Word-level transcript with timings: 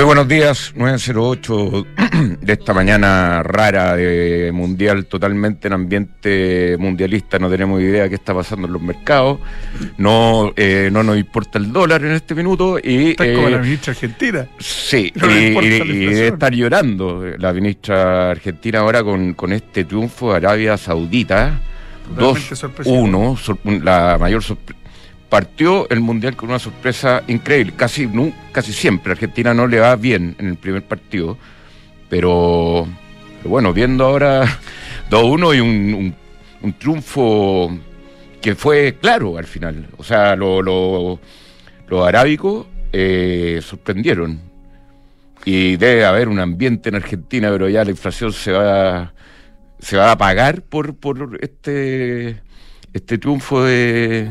Muy 0.00 0.06
buenos 0.06 0.28
días, 0.28 0.72
908 0.76 1.86
de 2.40 2.52
esta 2.54 2.72
mañana 2.72 3.42
rara 3.42 3.94
de 3.96 4.50
mundial, 4.50 5.04
totalmente 5.04 5.68
en 5.68 5.74
ambiente 5.74 6.76
mundialista, 6.78 7.38
no 7.38 7.50
tenemos 7.50 7.82
idea 7.82 8.04
de 8.04 8.08
qué 8.08 8.14
está 8.14 8.32
pasando 8.32 8.66
en 8.66 8.72
los 8.72 8.80
mercados, 8.80 9.40
no, 9.98 10.54
eh, 10.56 10.88
no 10.90 11.02
nos 11.02 11.18
importa 11.18 11.58
el 11.58 11.70
dólar 11.70 12.02
en 12.02 12.12
este 12.12 12.34
minuto 12.34 12.78
y... 12.82 13.10
Está 13.10 13.30
como 13.34 13.50
la 13.50 13.58
ministra 13.58 13.92
argentina. 13.92 14.46
Sí, 14.58 15.12
No 15.16 15.30
y, 15.30 15.34
y- 15.58 16.06
debe 16.06 16.28
estar 16.28 16.50
llorando 16.54 17.22
la 17.36 17.52
ministra 17.52 18.30
argentina 18.30 18.78
ahora 18.78 19.04
con, 19.04 19.34
con 19.34 19.52
este 19.52 19.84
triunfo 19.84 20.30
de 20.30 20.38
Arabia 20.38 20.78
Saudita, 20.78 21.60
Totalmente 22.16 22.56
sorpresivo. 22.56 22.96
2-1, 23.06 23.36
sor- 23.36 23.58
la 23.84 24.16
mayor 24.18 24.42
sorpresa. 24.42 24.79
Partió 25.30 25.88
el 25.90 26.00
Mundial 26.00 26.36
con 26.36 26.48
una 26.50 26.58
sorpresa 26.58 27.22
increíble. 27.28 27.72
Casi, 27.76 28.08
casi 28.52 28.72
siempre 28.72 29.12
Argentina 29.12 29.54
no 29.54 29.66
le 29.66 29.78
va 29.80 29.94
bien 29.96 30.34
en 30.38 30.48
el 30.48 30.56
primer 30.56 30.82
partido. 30.82 31.38
Pero, 32.08 32.86
bueno, 33.44 33.72
viendo 33.72 34.04
ahora 34.04 34.44
2-1 35.10 35.56
y 35.56 35.60
un, 35.60 35.94
un- 35.94 36.14
un 36.62 36.72
triunfo 36.74 37.70
que 38.42 38.54
fue 38.54 38.96
claro 39.00 39.38
al 39.38 39.46
final. 39.46 39.86
O 39.96 40.04
sea, 40.04 40.34
lo- 40.36 40.60
lo- 40.62 41.20
los 41.88 42.06
arábicos 42.06 42.66
eh, 42.92 43.60
sorprendieron. 43.62 44.40
Y 45.44 45.76
debe 45.76 46.04
haber 46.04 46.28
un 46.28 46.38
ambiente 46.40 46.88
en 46.90 46.96
Argentina, 46.96 47.48
pero 47.50 47.68
ya 47.68 47.82
la 47.84 47.90
inflación 47.92 48.32
se 48.32 48.52
va, 48.52 49.14
se 49.78 49.96
va 49.96 50.10
a 50.12 50.18
pagar 50.18 50.60
por, 50.62 50.94
por 50.96 51.38
este, 51.40 52.40
este 52.92 53.16
triunfo 53.16 53.62
de 53.64 54.28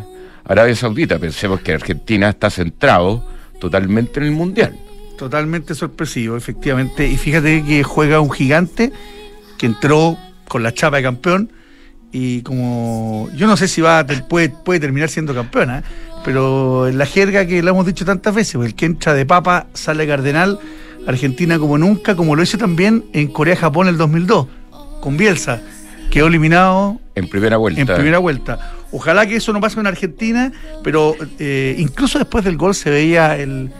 Arabia 0.49 0.75
Saudita. 0.75 1.19
Pensemos 1.19 1.61
que 1.61 1.73
Argentina 1.73 2.29
está 2.29 2.49
centrado 2.49 3.23
totalmente 3.59 4.19
en 4.19 4.25
el 4.25 4.31
Mundial. 4.31 4.75
Totalmente 5.17 5.75
sorpresivo, 5.75 6.35
efectivamente. 6.35 7.07
Y 7.07 7.17
fíjate 7.17 7.63
que 7.63 7.83
juega 7.83 8.19
un 8.19 8.31
gigante 8.31 8.91
que 9.57 9.67
entró 9.67 10.17
con 10.47 10.63
la 10.63 10.73
chapa 10.73 10.97
de 10.97 11.03
campeón 11.03 11.51
y 12.11 12.41
como 12.41 13.29
yo 13.35 13.45
no 13.45 13.55
sé 13.55 13.67
si 13.67 13.81
va 13.81 14.03
puede, 14.27 14.49
puede 14.49 14.79
terminar 14.79 15.09
siendo 15.09 15.35
campeona, 15.35 15.79
¿eh? 15.79 15.83
pero 16.25 16.87
en 16.87 16.97
la 16.97 17.05
jerga 17.05 17.45
que 17.45 17.61
lo 17.61 17.69
hemos 17.69 17.85
dicho 17.85 18.03
tantas 18.03 18.33
veces, 18.33 18.55
pues, 18.55 18.69
el 18.69 18.75
que 18.75 18.87
entra 18.87 19.13
de 19.13 19.27
papa 19.27 19.67
sale 19.75 20.07
cardenal, 20.07 20.59
Argentina 21.05 21.59
como 21.59 21.77
nunca, 21.77 22.15
como 22.15 22.35
lo 22.35 22.41
hizo 22.41 22.57
también 22.57 23.05
en 23.13 23.27
Corea-Japón 23.27 23.87
el 23.87 23.97
2002, 23.97 24.47
con 25.01 25.17
Bielsa, 25.17 25.61
quedó 26.09 26.25
eliminado 26.27 26.99
En 27.13 27.27
primera 27.27 27.57
vuelta. 27.57 27.81
en 27.81 27.87
primera 27.87 28.17
vuelta. 28.17 28.78
Ojalá 28.91 29.27
que 29.27 29.35
eso 29.35 29.53
no 29.53 29.61
pase 29.61 29.79
en 29.79 29.87
Argentina, 29.87 30.51
pero 30.83 31.15
eh, 31.37 31.75
incluso 31.77 32.17
después 32.17 32.43
del 32.43 32.57
gol 32.57 32.73
se 32.73 32.89
veía 32.89 33.37
el, 33.37 33.71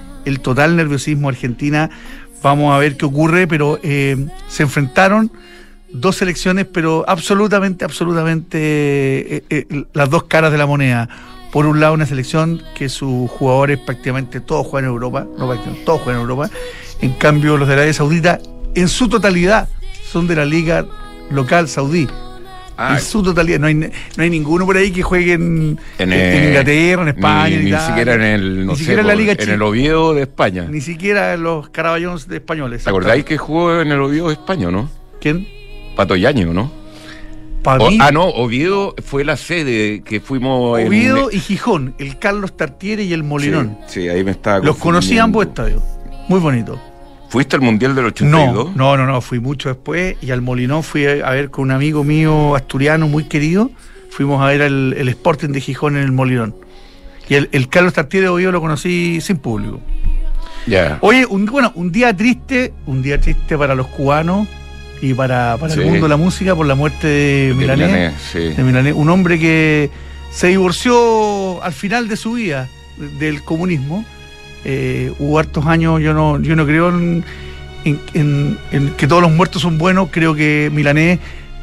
total 0.44 0.75
nerviosismo 0.75 1.30
Argentina. 1.30 1.90
Vamos 2.44 2.74
a 2.74 2.78
ver 2.78 2.96
qué 2.96 3.06
ocurre, 3.06 3.47
pero 3.47 3.80
eh, 3.81 4.28
se 4.47 4.64
enfrentaron 4.64 5.31
dos 5.92 6.18
selecciones, 6.18 6.68
pero 6.72 7.03
absolutamente, 7.08 7.84
absolutamente 7.84 9.44
eh, 9.50 9.86
las 9.94 10.09
dos 10.09 10.25
caras 10.25 10.52
de 10.52 10.59
la 10.59 10.68
moneda. 10.68 11.09
Por 11.52 11.66
un 11.66 11.80
lado, 11.80 11.96
una 11.96 12.06
selección 12.06 12.62
que 12.76 12.90
sus 12.90 13.28
jugadores 13.31 13.80
prácticamente 13.80 14.40
todos 14.40 14.68
juegan 14.68 14.88
en 14.88 14.94
Europa, 14.94 15.26
no 15.38 15.47
prácticamente, 15.47 15.86
todos 15.86 16.02
juegan 16.02 16.22
en 16.22 16.30
Europa. 16.30 16.50
En 17.02 17.14
cambio, 17.14 17.58
los 17.58 17.68
de 17.68 17.74
Arabia 17.74 17.94
Saudita, 17.94 18.40
en 18.76 18.88
su 18.88 19.09
totalidad, 19.09 19.68
son 20.12 20.28
de 20.28 20.36
la 20.36 20.46
liga 20.46 20.86
local 21.31 21.68
saudí 21.68 22.08
Ah, 22.81 22.94
en 22.95 23.01
su 23.01 23.22
totalidad. 23.22 23.59
No 23.59 23.67
hay, 23.67 23.75
no 23.75 23.90
hay 24.17 24.29
ninguno 24.29 24.66
por 24.66 24.78
ahí 24.78 24.90
que 24.91 25.03
juegue 25.03 25.34
en, 25.34 25.78
en, 25.97 26.13
en 26.13 26.19
eh, 26.19 26.47
Inglaterra, 26.47 27.01
en 27.01 27.07
España, 27.09 27.57
Ni, 27.57 27.88
siquiera 27.88 28.13
en 28.16 28.22
el, 28.22 28.66
no 28.66 28.73
sé, 28.73 28.79
siquiera 28.79 29.03
la 29.03 29.16
Liga 29.16 29.34
en 29.38 29.50
el 29.50 29.62
Oviedo 29.62 30.13
de 30.13 30.22
España. 30.22 30.66
Ni 30.69 30.79
siquiera 30.79 31.34
en 31.34 31.44
los 31.44 31.69
caraballones 31.69 32.28
de 32.28 32.38
españoles. 32.38 32.84
¿Te 32.85 32.90
acordáis 32.90 33.25
que 33.25 33.38
jugó 33.38 33.81
en 33.81 33.91
el 33.91 34.00
Oviedo 34.00 34.28
de 34.28 34.34
España, 34.34 34.72
no? 34.72 34.90
¿Quién? 35.19 35.45
Pato 35.95 36.16
Yaño, 36.16 36.53
¿no? 36.53 36.72
O- 37.66 37.90
ah, 38.00 38.12
no, 38.12 38.23
Oviedo 38.29 38.96
fue 39.03 39.25
la 39.25 39.35
sede 39.35 40.01
que 40.01 40.22
fuimos 40.22 40.79
en- 40.79 40.88
Oviedo 40.88 41.29
y 41.31 41.40
Gijón, 41.40 41.94
el 42.00 42.17
Carlos 42.17 42.56
Tartiere 42.56 43.03
y 43.03 43.11
el 43.11 43.23
Molinón. 43.23 43.78
Sí, 43.88 44.01
sí, 44.03 44.07
ahí 44.09 44.23
me 44.23 44.31
estaba 44.31 44.59
Los 44.59 44.78
conocí 44.78 45.17
ambos 45.17 45.46
estadios. 45.46 45.84
Muy 46.29 46.40
bonito. 46.40 46.79
¿Fuiste 47.29 47.56
al 47.56 47.62
Mundial 47.62 47.95
del 47.95 48.06
82? 48.06 48.75
No, 48.75 48.75
no, 48.75 48.97
no, 48.97 49.06
no, 49.06 49.22
fui 49.22 49.40
mucho 49.40 49.69
después 49.69 50.16
y 50.22 50.31
al 50.31 50.41
Molinón 50.41 50.84
fui 50.84 51.06
a 51.06 51.29
ver 51.31 51.50
con 51.51 51.66
un 51.66 51.72
amigo 51.72 52.03
mío 52.03 52.56
asturiano 52.56 53.07
muy 53.07 53.25
querido. 53.25 53.69
Fuimos 54.09 54.41
a 54.41 54.47
ver 54.47 54.62
el, 54.62 54.95
el 54.97 55.07
Sporting 55.09 55.50
de 55.50 55.62
Gijón 55.62 55.95
en 55.97 56.03
el 56.03 56.12
Molinón. 56.12 56.56
Y 57.29 57.35
el, 57.35 57.47
el 57.51 57.69
Carlos 57.69 57.94
Tartiere 57.94 58.25
de 58.25 58.29
Oviedo 58.29 58.51
lo 58.51 58.59
conocí 58.62 59.22
sin 59.22 59.38
público. 59.38 59.79
Ya. 60.66 60.97
Oye, 61.01 61.25
un, 61.28 61.45
bueno, 61.45 61.72
un 61.75 61.91
día 61.91 62.16
triste, 62.17 62.73
un 62.88 63.01
día 63.03 63.22
triste 63.22 63.57
para 63.57 63.75
los 63.75 63.88
cubanos 63.88 64.47
y 65.01 65.13
para, 65.13 65.56
para 65.59 65.72
Sí. 65.73 65.79
el 65.81 65.85
mundo 65.85 66.06
de 66.06 66.09
la 66.09 66.17
música 66.17 66.56
por 66.56 66.66
la 66.66 66.75
muerte 66.75 67.07
de 67.07 67.47
De 67.50 67.53
Milanés, 67.53 67.88
Milanés, 67.88 68.13
sí. 68.31 68.40
de 68.40 68.63
Milanés, 68.63 68.94
un 68.96 69.09
hombre 69.09 69.38
que 69.40 69.90
se 70.31 70.47
divorció 70.47 71.63
al 71.63 71.73
final 71.73 72.07
de 72.07 72.17
su 72.17 72.34
vida 72.34 72.67
del 73.19 73.44
comunismo. 73.44 74.03
Eh, 74.66 75.12
hubo 75.20 75.40
hartos 75.40 75.66
años, 75.66 76.02
yo 76.02 76.14
no, 76.14 76.40
yo 76.42 76.56
no 76.56 76.66
creo 76.66 76.90
en, 76.90 77.24
en- 77.86 78.00
en- 78.14 78.58
en 78.72 78.90
que 78.92 79.08
todos 79.08 79.22
los 79.22 79.31
muertos 79.31 79.62
son 79.62 79.78
buenos, 79.78 80.09
creo 80.12 80.36
que 80.36 80.70
Milanés 80.74 81.20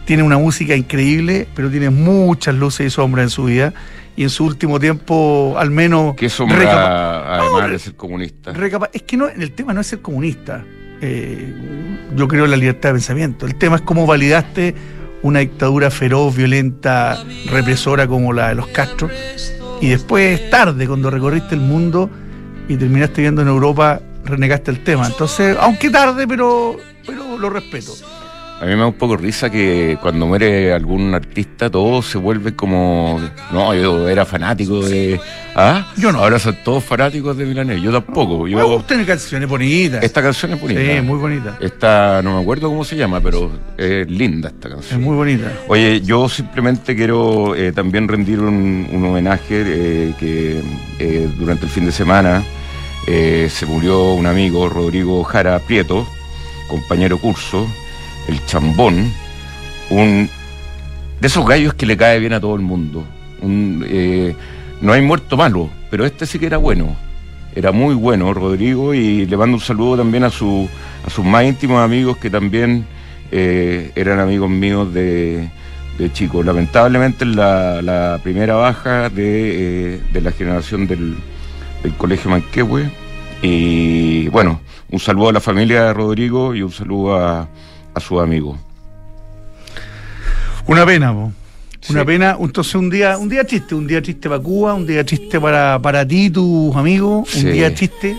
tiene 0.07 0.23
una 0.23 0.39
música 0.39 0.75
increíble, 0.77 1.47
pero 1.55 1.69
tiene 1.71 1.91
muchas 1.91 2.55
luces 2.55 2.87
y 2.87 2.91
sombras 2.91 3.25
en 3.25 3.31
su 3.31 3.45
vida. 3.45 3.73
Y 4.19 4.23
en 4.23 4.31
su 4.31 4.47
último 4.47 4.81
tiempo, 4.81 5.57
al 5.59 5.71
menos. 5.71 6.15
¿Qué 6.17 6.31
sombra, 6.31 7.34
además 7.34 7.62
No, 7.65 7.69
de 7.69 7.79
ser 7.79 7.95
comunista? 7.97 8.53
Es 8.95 9.03
que 9.03 9.15
no, 9.19 9.28
el 9.28 9.53
tema 9.53 9.75
no 9.75 9.83
es 9.83 9.89
ser 9.89 10.01
comunista. 10.01 10.65
Eh, 11.03 11.53
yo 12.17 12.27
creo 12.27 12.47
en 12.47 12.51
la 12.53 12.57
libertad 12.57 12.89
de 12.89 12.95
pensamiento. 12.95 13.45
El 13.45 13.57
tema 13.57 13.77
es 13.77 13.83
cómo 13.83 14.07
validaste 14.07 14.75
una 15.21 15.41
dictadura 15.41 15.91
feroz, 15.91 16.34
violenta, 16.34 17.23
represora 17.51 18.07
como 18.07 18.33
la 18.33 18.49
de 18.49 18.55
los 18.55 18.69
Castro. 18.69 19.11
Y 19.83 19.89
después, 19.89 20.49
tarde, 20.49 20.87
cuando 20.87 21.11
recorriste 21.11 21.55
el 21.55 21.61
mundo 21.61 22.09
y 22.69 22.77
terminaste 22.77 23.22
viendo 23.22 23.43
en 23.43 23.49
Europa, 23.49 24.00
renegaste 24.25 24.71
el 24.71 24.82
tema. 24.82 25.06
Entonces, 25.06 25.56
aunque 25.60 25.91
tarde, 25.91 26.27
pero, 26.27 26.77
pero 27.06 27.38
lo 27.38 27.50
respeto. 27.50 27.93
A 28.59 28.65
mí 28.65 28.71
me 28.71 28.78
da 28.78 28.87
un 28.87 28.94
poco 28.94 29.19
risa 29.19 29.50
que 29.50 29.99
cuando 30.00 30.27
muere 30.27 30.72
algún 30.72 31.12
artista, 31.15 31.69
todos 31.69 32.06
se 32.06 32.17
vuelven 32.17 32.55
como. 32.55 33.21
No, 33.53 33.75
yo 33.75 34.09
era 34.09 34.25
fanático 34.25 34.81
de. 34.81 35.21
¿Ah? 35.55 35.87
Yo 35.99 36.11
no. 36.11 36.21
Ahora 36.21 36.39
son 36.39 36.56
todos 36.65 36.83
fanáticos 36.83 37.37
de 37.37 37.45
Milanés. 37.45 37.83
Yo 37.83 37.93
tampoco. 37.93 38.49
Yo, 38.49 38.66
gustan 38.77 39.05
canciones 39.05 39.47
bonitas. 39.47 40.03
esta 40.03 40.22
canción 40.22 40.55
es 40.55 40.61
bonita. 40.61 40.81
Sí, 40.81 41.00
muy 41.03 41.19
bonita. 41.19 41.59
Esta, 41.61 42.22
no 42.22 42.34
me 42.37 42.41
acuerdo 42.41 42.69
cómo 42.71 42.83
se 42.83 42.97
llama, 42.97 43.21
pero 43.21 43.50
es 43.77 44.11
linda 44.11 44.49
esta 44.49 44.69
Es 44.69 44.75
canción. 44.75 45.03
muy 45.03 45.16
bonita. 45.16 45.53
Oye, 45.69 46.01
yo 46.01 46.27
simplemente 46.31 46.97
quiero 46.97 47.54
eh, 47.54 47.72
también 47.72 48.09
rendir 48.09 48.41
un, 48.41 48.89
un 48.91 49.04
homenaje 49.04 49.65
eh, 49.66 50.15
que 50.19 50.63
eh, 50.98 51.28
durante 51.39 51.66
el 51.66 51.71
fin 51.71 51.84
de 51.84 51.92
semana 51.92 52.42
se 53.07 53.66
murió 53.66 54.15
un 54.15 54.27
amigo, 54.27 54.69
Rodrigo 54.69 55.22
Jara 55.22 55.59
Prieto, 55.60 56.09
compañero 56.69 57.19
curso, 57.19 57.69
el 58.28 58.45
chambón, 58.47 59.13
un 59.91 60.28
de 61.21 61.27
esos 61.27 61.47
gallos 61.47 61.75
que 61.75 61.87
le 61.87 61.97
cae 61.97 62.19
bien 62.19 62.33
a 62.33 62.41
todo 62.41 62.55
el 62.57 62.63
mundo. 62.63 63.05
Un, 63.41 63.84
eh, 63.89 64.34
no 64.81 64.93
hay 64.93 65.03
muerto 65.03 65.37
malo, 65.37 65.71
pero 65.91 66.05
este 66.05 66.27
sí 66.27 66.39
que 66.39 66.47
era 66.47 66.59
bueno. 66.59 66.97
Era 67.55 67.73
muy 67.73 67.95
bueno, 67.95 68.34
Rodrigo, 68.34 68.93
y 68.93 69.25
le 69.25 69.37
mando 69.37 69.57
un 69.57 69.63
saludo 69.63 69.97
también 69.97 70.25
a, 70.25 70.31
su, 70.31 70.69
a 71.07 71.09
sus 71.09 71.25
más 71.25 71.45
íntimos 71.45 71.83
amigos 71.83 72.19
que 72.19 72.28
también 72.28 72.84
eh, 73.33 73.93
eran 73.95 74.21
amigos 74.21 74.51
míos 74.51 74.93
de, 74.93 75.49
de 75.99 76.13
chicos. 76.13 76.45
Lamentablemente 76.45 77.25
la, 77.25 77.81
la 77.81 78.21
primera 78.22 78.57
baja 78.57 79.09
de, 79.09 79.95
eh, 79.95 80.01
de 80.13 80.21
la 80.21 80.33
generación 80.33 80.87
del, 80.87 81.17
del 81.83 81.95
Colegio 81.95 82.31
Manquehue. 82.31 82.91
Y 83.41 84.29
bueno, 84.29 84.61
un 84.91 84.99
saludo 84.99 85.31
a 85.31 85.33
la 85.33 85.41
familia 85.41 85.84
de 85.84 85.95
Rodrigo 85.95 86.55
y 86.55 86.61
un 86.61 86.72
saludo 86.72 87.17
a, 87.17 87.49
a 87.97 88.01
sus 88.01 88.21
amigos. 88.21 88.59
Una 90.66 90.84
pena. 90.84 91.13
Una 91.13 91.33
Sí. 91.81 91.95
pena, 92.04 92.37
entonces 92.39 92.75
un 92.75 92.91
día, 92.91 93.16
un 93.16 93.28
día 93.28 93.45
triste, 93.45 93.75
un 93.75 93.87
día 93.87 94.03
triste 94.03 94.28
para 94.28 94.43
Cuba, 94.43 94.75
un 94.75 94.87
día 94.87 95.04
triste 95.04 95.41
para, 95.41 95.78
para 95.81 96.07
ti, 96.07 96.28
tus 96.31 96.75
amigos, 96.77 97.28
Sí. 97.31 97.47
un 97.47 97.53
día 97.53 97.75
triste 97.75 98.16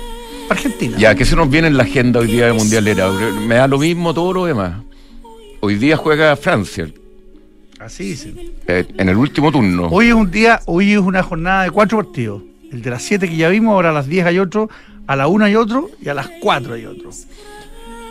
Argentina. 0.49 0.97
Ya, 0.97 1.13
¿qué 1.13 1.25
se 1.25 1.35
nos 1.35 1.49
viene 1.49 1.67
en 1.67 1.75
la 1.77 1.83
agenda 1.83 2.21
hoy 2.21 2.27
día 2.27 2.45
de 2.47 2.53
Mundialera? 2.53 3.11
Me 3.45 3.55
da 3.55 3.67
lo 3.67 3.77
mismo 3.77 4.13
todo 4.13 4.31
lo 4.33 4.45
demás. 4.45 4.81
Hoy 5.59 5.75
día 5.75 5.97
juega 5.97 6.35
Francia. 6.37 6.87
Así 7.79 8.05
dicen. 8.05 8.35
Eh, 8.67 8.85
en 8.97 9.09
el 9.09 9.17
último 9.17 9.51
turno. 9.51 9.87
Hoy 9.91 10.07
es 10.07 10.13
un 10.13 10.31
día, 10.31 10.61
hoy 10.65 10.93
es 10.93 10.99
una 10.99 11.21
jornada 11.21 11.63
de 11.63 11.71
cuatro 11.71 11.97
partidos. 11.97 12.41
El 12.71 12.81
de 12.81 12.89
las 12.89 13.03
siete 13.03 13.27
que 13.29 13.35
ya 13.35 13.49
vimos, 13.49 13.73
ahora 13.73 13.89
a 13.89 13.93
las 13.93 14.07
10 14.07 14.25
hay 14.25 14.39
otro, 14.39 14.69
a 15.05 15.15
la 15.17 15.27
una 15.27 15.45
hay 15.45 15.55
otro 15.55 15.89
y 16.01 16.07
a 16.09 16.13
las 16.13 16.29
cuatro 16.41 16.73
hay 16.73 16.85
otro. 16.85 17.09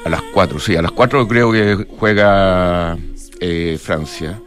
A 0.06 0.08
las 0.08 0.22
cuatro, 0.22 0.60
sí, 0.60 0.76
a 0.76 0.82
las 0.82 0.92
cuatro 0.92 1.26
creo 1.26 1.50
que 1.50 1.84
juega 1.98 2.96
eh, 3.40 3.76
Francia. 3.82 4.40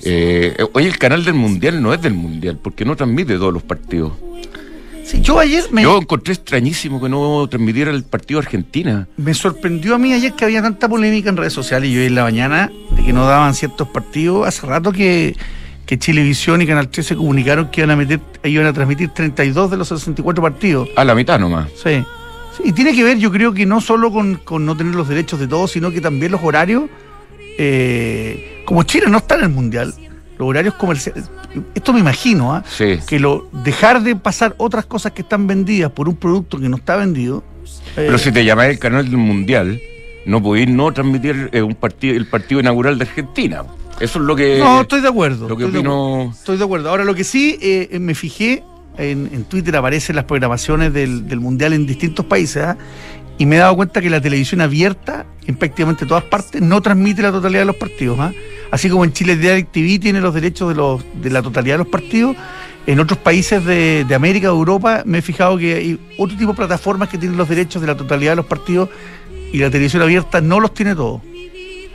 Eh, 0.00 0.56
hoy 0.74 0.86
el 0.86 0.96
canal 0.96 1.24
del 1.24 1.34
Mundial 1.34 1.82
no 1.82 1.92
es 1.92 2.00
del 2.00 2.14
Mundial, 2.14 2.56
porque 2.62 2.84
no 2.84 2.94
transmite 2.94 3.36
todos 3.36 3.52
los 3.52 3.64
partidos. 3.64 4.12
Sí, 5.04 5.20
yo 5.20 5.40
ayer 5.40 5.64
me. 5.72 5.82
Yo 5.82 5.98
encontré 5.98 6.34
extrañísimo 6.34 7.02
que 7.02 7.08
no 7.08 7.48
transmitiera 7.48 7.90
el 7.90 8.04
partido 8.04 8.38
Argentina. 8.38 9.08
Me 9.16 9.34
sorprendió 9.34 9.96
a 9.96 9.98
mí 9.98 10.12
ayer 10.12 10.34
que 10.34 10.44
había 10.44 10.62
tanta 10.62 10.88
polémica 10.88 11.30
en 11.30 11.36
redes 11.36 11.52
sociales 11.52 11.90
y 11.90 11.98
hoy 11.98 12.06
en 12.06 12.14
la 12.14 12.22
mañana 12.22 12.70
de 12.96 13.02
que 13.04 13.12
no 13.12 13.26
daban 13.26 13.54
ciertos 13.54 13.88
partidos. 13.88 14.46
Hace 14.46 14.64
rato 14.68 14.92
que, 14.92 15.34
que 15.84 15.98
Chilevisión 15.98 16.62
y 16.62 16.66
Canal 16.68 16.88
13 16.88 17.08
se 17.08 17.16
comunicaron 17.16 17.72
que 17.72 17.80
iban 17.80 17.90
a 17.90 17.96
meter, 17.96 18.20
iban 18.44 18.66
a 18.66 18.72
transmitir 18.72 19.08
32 19.08 19.68
de 19.68 19.76
los 19.78 19.88
64 19.88 20.40
partidos. 20.40 20.88
A 20.94 21.04
la 21.04 21.16
mitad 21.16 21.40
nomás. 21.40 21.70
Sí. 21.82 22.04
Sí 22.56 22.62
y 22.66 22.72
tiene 22.72 22.94
que 22.94 23.04
ver, 23.04 23.18
yo 23.18 23.30
creo 23.32 23.52
que 23.52 23.66
no 23.66 23.80
solo 23.80 24.10
con, 24.12 24.36
con 24.36 24.64
no 24.66 24.76
tener 24.76 24.94
los 24.94 25.08
derechos 25.08 25.38
de 25.40 25.46
todos, 25.48 25.70
sino 25.72 25.90
que 25.90 26.00
también 26.00 26.32
los 26.32 26.40
horarios. 26.42 26.84
Eh, 27.58 28.62
como 28.64 28.82
Chile 28.84 29.06
no 29.08 29.18
está 29.18 29.34
en 29.36 29.42
el 29.42 29.48
mundial, 29.50 29.94
los 30.38 30.48
horarios 30.48 30.74
comerciales. 30.74 31.24
Esto 31.74 31.92
me 31.92 32.00
imagino, 32.00 32.54
¿ah? 32.54 32.64
Sí. 32.66 32.98
que 33.06 33.18
lo 33.20 33.48
dejar 33.64 34.02
de 34.02 34.16
pasar 34.16 34.54
otras 34.56 34.86
cosas 34.86 35.12
que 35.12 35.22
están 35.22 35.46
vendidas 35.46 35.90
por 35.92 36.08
un 36.08 36.16
producto 36.16 36.58
que 36.58 36.68
no 36.68 36.76
está 36.76 36.96
vendido. 36.96 37.44
Pero 37.94 38.16
eh, 38.16 38.18
si 38.18 38.32
te 38.32 38.44
llamáis 38.44 38.72
el 38.72 38.78
canal 38.78 39.04
del 39.04 39.18
Mundial, 39.18 39.78
no 40.24 40.42
podéis 40.42 40.68
no 40.68 40.90
transmitir 40.92 41.50
eh, 41.52 41.60
un 41.60 41.74
partido, 41.74 42.16
el 42.16 42.26
partido 42.26 42.60
inaugural 42.60 42.96
de 42.98 43.04
Argentina. 43.04 43.64
Eso 44.00 44.18
es 44.18 44.24
lo 44.24 44.34
que. 44.34 44.58
No, 44.58 44.80
estoy 44.80 45.02
de 45.02 45.08
acuerdo. 45.08 45.48
Lo 45.48 45.56
que 45.56 45.64
estoy, 45.64 45.82
de 45.82 45.86
opino- 45.88 46.12
acuerdo 46.22 46.30
estoy 46.38 46.56
de 46.56 46.64
acuerdo. 46.64 46.88
Ahora, 46.88 47.04
lo 47.04 47.14
que 47.14 47.24
sí 47.24 47.58
eh, 47.60 47.98
me 48.00 48.14
fijé, 48.14 48.64
en, 48.98 49.44
Twitter 49.44 49.76
aparecen 49.76 50.16
las 50.16 50.24
programaciones 50.24 50.92
del, 50.92 51.28
del 51.28 51.40
Mundial 51.40 51.72
en 51.72 51.86
distintos 51.86 52.26
países, 52.26 52.62
¿ah? 52.62 52.76
y 53.38 53.46
me 53.46 53.56
he 53.56 53.58
dado 53.58 53.74
cuenta 53.76 54.00
que 54.00 54.10
la 54.10 54.20
televisión 54.20 54.60
abierta, 54.60 55.26
en 55.46 55.56
prácticamente 55.56 56.06
todas 56.06 56.24
partes, 56.24 56.60
no 56.60 56.80
transmite 56.80 57.22
la 57.22 57.32
totalidad 57.32 57.60
de 57.60 57.66
los 57.66 57.76
partidos. 57.76 58.18
¿ah? 58.20 58.32
Así 58.70 58.88
como 58.88 59.04
en 59.04 59.12
Chile 59.12 59.36
Direct 59.36 59.72
TV 59.72 59.98
tiene 59.98 60.20
los 60.20 60.34
derechos 60.34 60.68
de, 60.68 60.74
los, 60.74 61.02
de 61.14 61.30
la 61.30 61.42
totalidad 61.42 61.74
de 61.74 61.78
los 61.78 61.88
partidos, 61.88 62.36
en 62.86 62.98
otros 62.98 63.18
países 63.18 63.64
de, 63.64 64.04
de 64.06 64.14
América 64.14 64.52
o 64.52 64.56
Europa 64.56 65.02
me 65.06 65.18
he 65.18 65.22
fijado 65.22 65.56
que 65.56 65.74
hay 65.74 66.00
otro 66.18 66.36
tipo 66.36 66.50
de 66.50 66.56
plataformas 66.56 67.08
que 67.08 67.16
tienen 67.16 67.38
los 67.38 67.48
derechos 67.48 67.80
de 67.80 67.86
la 67.86 67.96
totalidad 67.96 68.32
de 68.32 68.36
los 68.36 68.46
partidos 68.46 68.88
y 69.52 69.58
la 69.58 69.70
televisión 69.70 70.02
abierta 70.02 70.40
no 70.40 70.58
los 70.58 70.74
tiene 70.74 70.94
todos. 70.94 71.22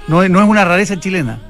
No 0.07 0.27
no 0.29 0.41
es 0.41 0.47
una 0.47 0.63
rareza 0.63 0.97
chilena. 0.97 1.41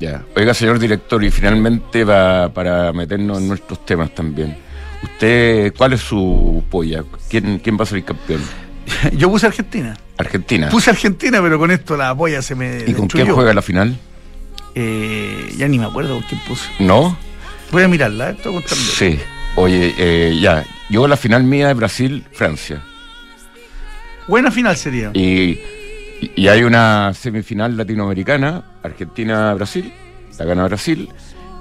Ya. 0.00 0.24
Oiga, 0.34 0.54
señor 0.54 0.78
director, 0.78 1.22
y 1.22 1.30
finalmente 1.30 2.04
va 2.04 2.48
para 2.54 2.90
meternos 2.94 3.38
en 3.38 3.48
nuestros 3.48 3.84
temas 3.84 4.14
también. 4.14 4.56
¿Usted 5.02 5.74
cuál 5.76 5.94
es 5.94 6.00
su 6.00 6.62
polla? 6.70 7.04
¿Quién, 7.28 7.58
quién 7.58 7.78
va 7.78 7.84
a 7.84 7.86
ser 7.86 8.04
campeón? 8.04 8.42
Yo 9.12 9.30
puse 9.30 9.46
Argentina. 9.46 9.96
Argentina. 10.18 10.68
Puse 10.68 10.90
Argentina, 10.90 11.40
pero 11.40 11.58
con 11.58 11.70
esto 11.70 11.96
la 11.96 12.14
polla 12.14 12.42
se 12.42 12.54
me. 12.54 12.84
¿Y 12.86 12.92
con 12.92 13.08
quién 13.08 13.30
juega 13.32 13.54
la 13.54 13.62
final? 13.62 13.96
Eh, 14.74 15.52
ya 15.56 15.66
ni 15.68 15.78
me 15.78 15.86
acuerdo 15.86 16.14
con 16.14 16.22
quién 16.24 16.40
puse. 16.46 16.68
¿No? 16.78 17.16
Voy 17.72 17.82
a 17.82 17.88
mirarla, 17.88 18.30
¿eh? 18.30 18.34
estoy 18.36 18.52
contando. 18.52 18.84
Sí. 18.84 19.18
Oye, 19.56 19.94
eh, 19.98 20.38
ya. 20.40 20.64
Yo 20.90 21.06
la 21.06 21.16
final 21.16 21.44
mía 21.44 21.68
de 21.68 21.74
Brasil-Francia. 21.74 22.82
Buena 24.26 24.50
final 24.50 24.76
sería. 24.76 25.10
Y, 25.14 25.60
y 26.36 26.48
hay 26.48 26.62
una 26.62 27.12
semifinal 27.14 27.76
latinoamericana, 27.76 28.62
Argentina-Brasil, 28.82 29.92
la 30.38 30.44
gana 30.44 30.64
Brasil, 30.64 31.08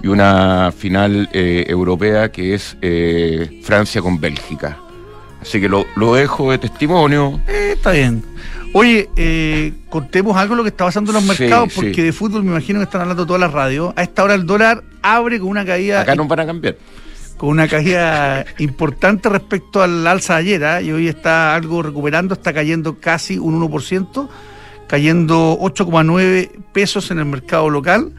y 0.02 0.08
una 0.08 0.72
final 0.76 1.30
eh, 1.34 1.66
europea 1.68 2.32
que 2.32 2.54
es 2.54 2.78
eh, 2.82 3.62
Francia 3.64 4.02
con 4.02 4.20
Bélgica. 4.20 4.78
Así 5.42 5.60
que 5.62 5.70
lo, 5.70 5.86
lo 5.96 6.16
dejo 6.16 6.52
de 6.52 6.58
testimonio. 6.58 7.40
Eh, 7.48 7.74
está 7.76 7.92
bien. 7.92 8.24
Oye, 8.74 9.10
eh, 9.16 9.74
contemos 9.90 10.38
algo 10.38 10.54
de 10.54 10.58
lo 10.58 10.64
que 10.64 10.70
está 10.70 10.86
pasando 10.86 11.12
en 11.12 11.16
los 11.26 11.36
Sí, 11.36 11.44
mercados, 11.44 11.74
sí. 11.74 11.76
porque 11.82 12.04
de 12.04 12.14
fútbol 12.14 12.44
me 12.44 12.52
imagino 12.52 12.80
que 12.80 12.84
están 12.84 13.02
hablando 13.02 13.26
todas 13.26 13.40
las 13.40 13.52
radios. 13.52 13.94
A 13.96 14.04
esta 14.04 14.24
hora 14.24 14.36
el 14.36 14.46
dólar 14.46 14.84
abre 15.02 15.40
con 15.40 15.48
una 15.50 15.66
caída 15.66 16.02
Acá 16.02 16.16
nos 16.16 16.28
van 16.28 16.42
a 16.42 16.46
cambiar. 16.46 16.76
con 17.38 17.50
una 17.50 17.68
caída 17.68 18.46
importante 18.60 19.28
respecto 19.30 19.82
al 19.82 20.06
alza 20.06 20.36
de 20.36 20.40
ayer, 20.42 20.66
¿ah? 20.66 20.82
y 20.82 20.92
hoy 20.92 21.08
está 21.08 21.56
algo 21.56 21.82
recuperando, 21.82 22.34
está 22.36 22.54
cayendo 22.54 23.00
casi 23.00 23.38
un 23.40 23.60
1%, 23.60 24.30
cayendo 24.88 25.58
8,9 25.62 26.52
pesos 26.74 27.10
en 27.12 27.20
el 27.20 27.26
mercado 27.26 27.70
local, 27.70 28.12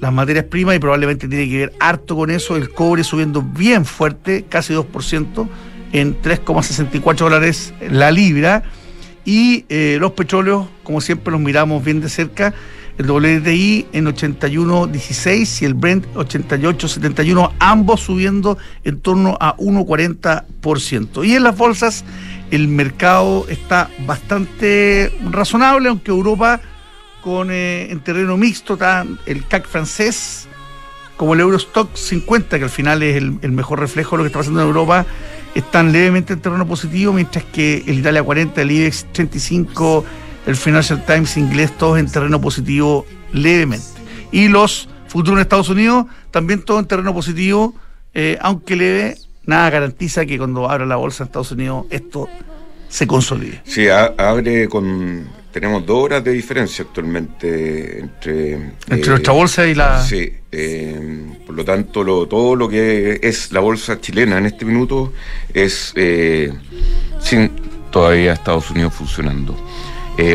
las 0.00 0.12
materias 0.12 0.44
primas, 0.44 0.76
y 0.76 0.78
probablemente 0.78 1.28
tiene 1.28 1.48
que 1.48 1.58
ver 1.58 1.72
harto 1.80 2.16
con 2.16 2.30
eso, 2.30 2.56
el 2.56 2.70
cobre 2.70 3.04
subiendo 3.04 3.42
bien 3.42 3.84
fuerte, 3.84 4.44
casi 4.48 4.74
2%, 4.74 5.48
en 5.92 6.20
3,64 6.20 7.16
dólares 7.16 7.74
la 7.90 8.10
libra, 8.10 8.62
y 9.24 9.64
eh, 9.68 9.98
los 10.00 10.12
petróleos, 10.12 10.66
como 10.82 11.00
siempre 11.00 11.32
los 11.32 11.40
miramos 11.40 11.84
bien 11.84 12.00
de 12.00 12.08
cerca, 12.08 12.54
el 12.98 13.08
WTI 13.08 13.86
en 13.92 14.06
81.16 14.06 15.62
y 15.62 15.64
el 15.64 15.74
Brent 15.74 16.06
88.71, 16.14 17.52
ambos 17.60 18.00
subiendo 18.00 18.58
en 18.84 19.00
torno 19.00 19.36
a 19.40 19.56
1,40%. 19.56 21.24
Y 21.24 21.34
en 21.34 21.44
las 21.44 21.56
bolsas 21.56 22.04
el 22.50 22.66
mercado 22.68 23.46
está 23.48 23.88
bastante 24.06 25.12
razonable, 25.30 25.90
aunque 25.90 26.10
Europa 26.10 26.60
con 27.22 27.50
eh, 27.50 27.90
en 27.90 28.00
terreno 28.00 28.36
mixto 28.36 28.74
está 28.74 29.06
el 29.26 29.46
CAC 29.46 29.66
francés 29.66 30.48
como 31.16 31.34
el 31.34 31.40
Eurostock 31.40 31.94
50, 31.94 32.58
que 32.58 32.64
al 32.64 32.70
final 32.70 33.02
es 33.02 33.16
el, 33.16 33.52
mejor 33.52 33.80
reflejo 33.80 34.16
de 34.16 34.18
lo 34.18 34.22
que 34.22 34.28
está 34.28 34.38
pasando 34.38 34.60
en 34.60 34.68
Europa, 34.68 35.04
están 35.54 35.90
levemente 35.90 36.32
en 36.32 36.40
terreno 36.40 36.64
positivo, 36.66 37.12
mientras 37.12 37.44
que 37.44 37.82
el 37.88 37.98
Italia 37.98 38.22
40, 38.22 38.62
el 38.62 38.70
IBEX 38.70 39.06
35, 39.12 40.04
el 40.46 40.54
Financial 40.54 41.04
Times 41.04 41.36
inglés, 41.36 41.76
todos 41.76 41.98
en 41.98 42.08
terreno 42.08 42.40
positivo 42.40 43.04
levemente. 43.32 43.86
Y 44.30 44.46
los 44.46 44.88
futuros 45.08 45.38
en 45.38 45.42
Estados 45.42 45.68
Unidos, 45.68 46.06
también 46.30 46.62
todos 46.62 46.80
en 46.80 46.86
terreno 46.86 47.12
positivo, 47.12 47.74
eh, 48.14 48.38
aunque 48.40 48.76
leve, 48.76 49.16
nada 49.44 49.70
garantiza 49.70 50.24
que 50.24 50.38
cuando 50.38 50.70
abra 50.70 50.86
la 50.86 50.96
bolsa 50.96 51.24
en 51.24 51.26
Estados 51.26 51.50
Unidos 51.50 51.86
esto 51.90 52.28
se 52.88 53.06
consolide. 53.08 53.60
Sí, 53.64 53.88
abre 53.88 54.68
con. 54.68 55.26
Tenemos 55.60 55.84
dos 55.84 56.04
horas 56.04 56.22
de 56.22 56.32
diferencia 56.32 56.84
actualmente 56.84 57.98
entre. 58.00 58.52
Entre 58.54 59.00
eh, 59.02 59.06
nuestra 59.08 59.32
bolsa 59.32 59.66
y 59.66 59.74
la... 59.74 60.00
Sí, 60.04 60.32
eh, 60.52 61.26
por 61.46 61.54
lo 61.56 61.64
tanto, 61.64 62.04
lo- 62.04 62.26
todo 62.28 62.54
lo 62.54 62.68
que 62.68 63.18
es 63.22 63.50
la 63.52 63.60
bolsa 63.60 64.00
chilena 64.00 64.38
en 64.38 64.46
este 64.46 64.64
minuto 64.64 65.12
es 65.52 65.92
eh, 65.96 66.52
sin 67.20 67.50
todavía 67.90 68.34
Estados 68.34 68.70
Unidos 68.70 68.94
funcionando. 68.94 69.56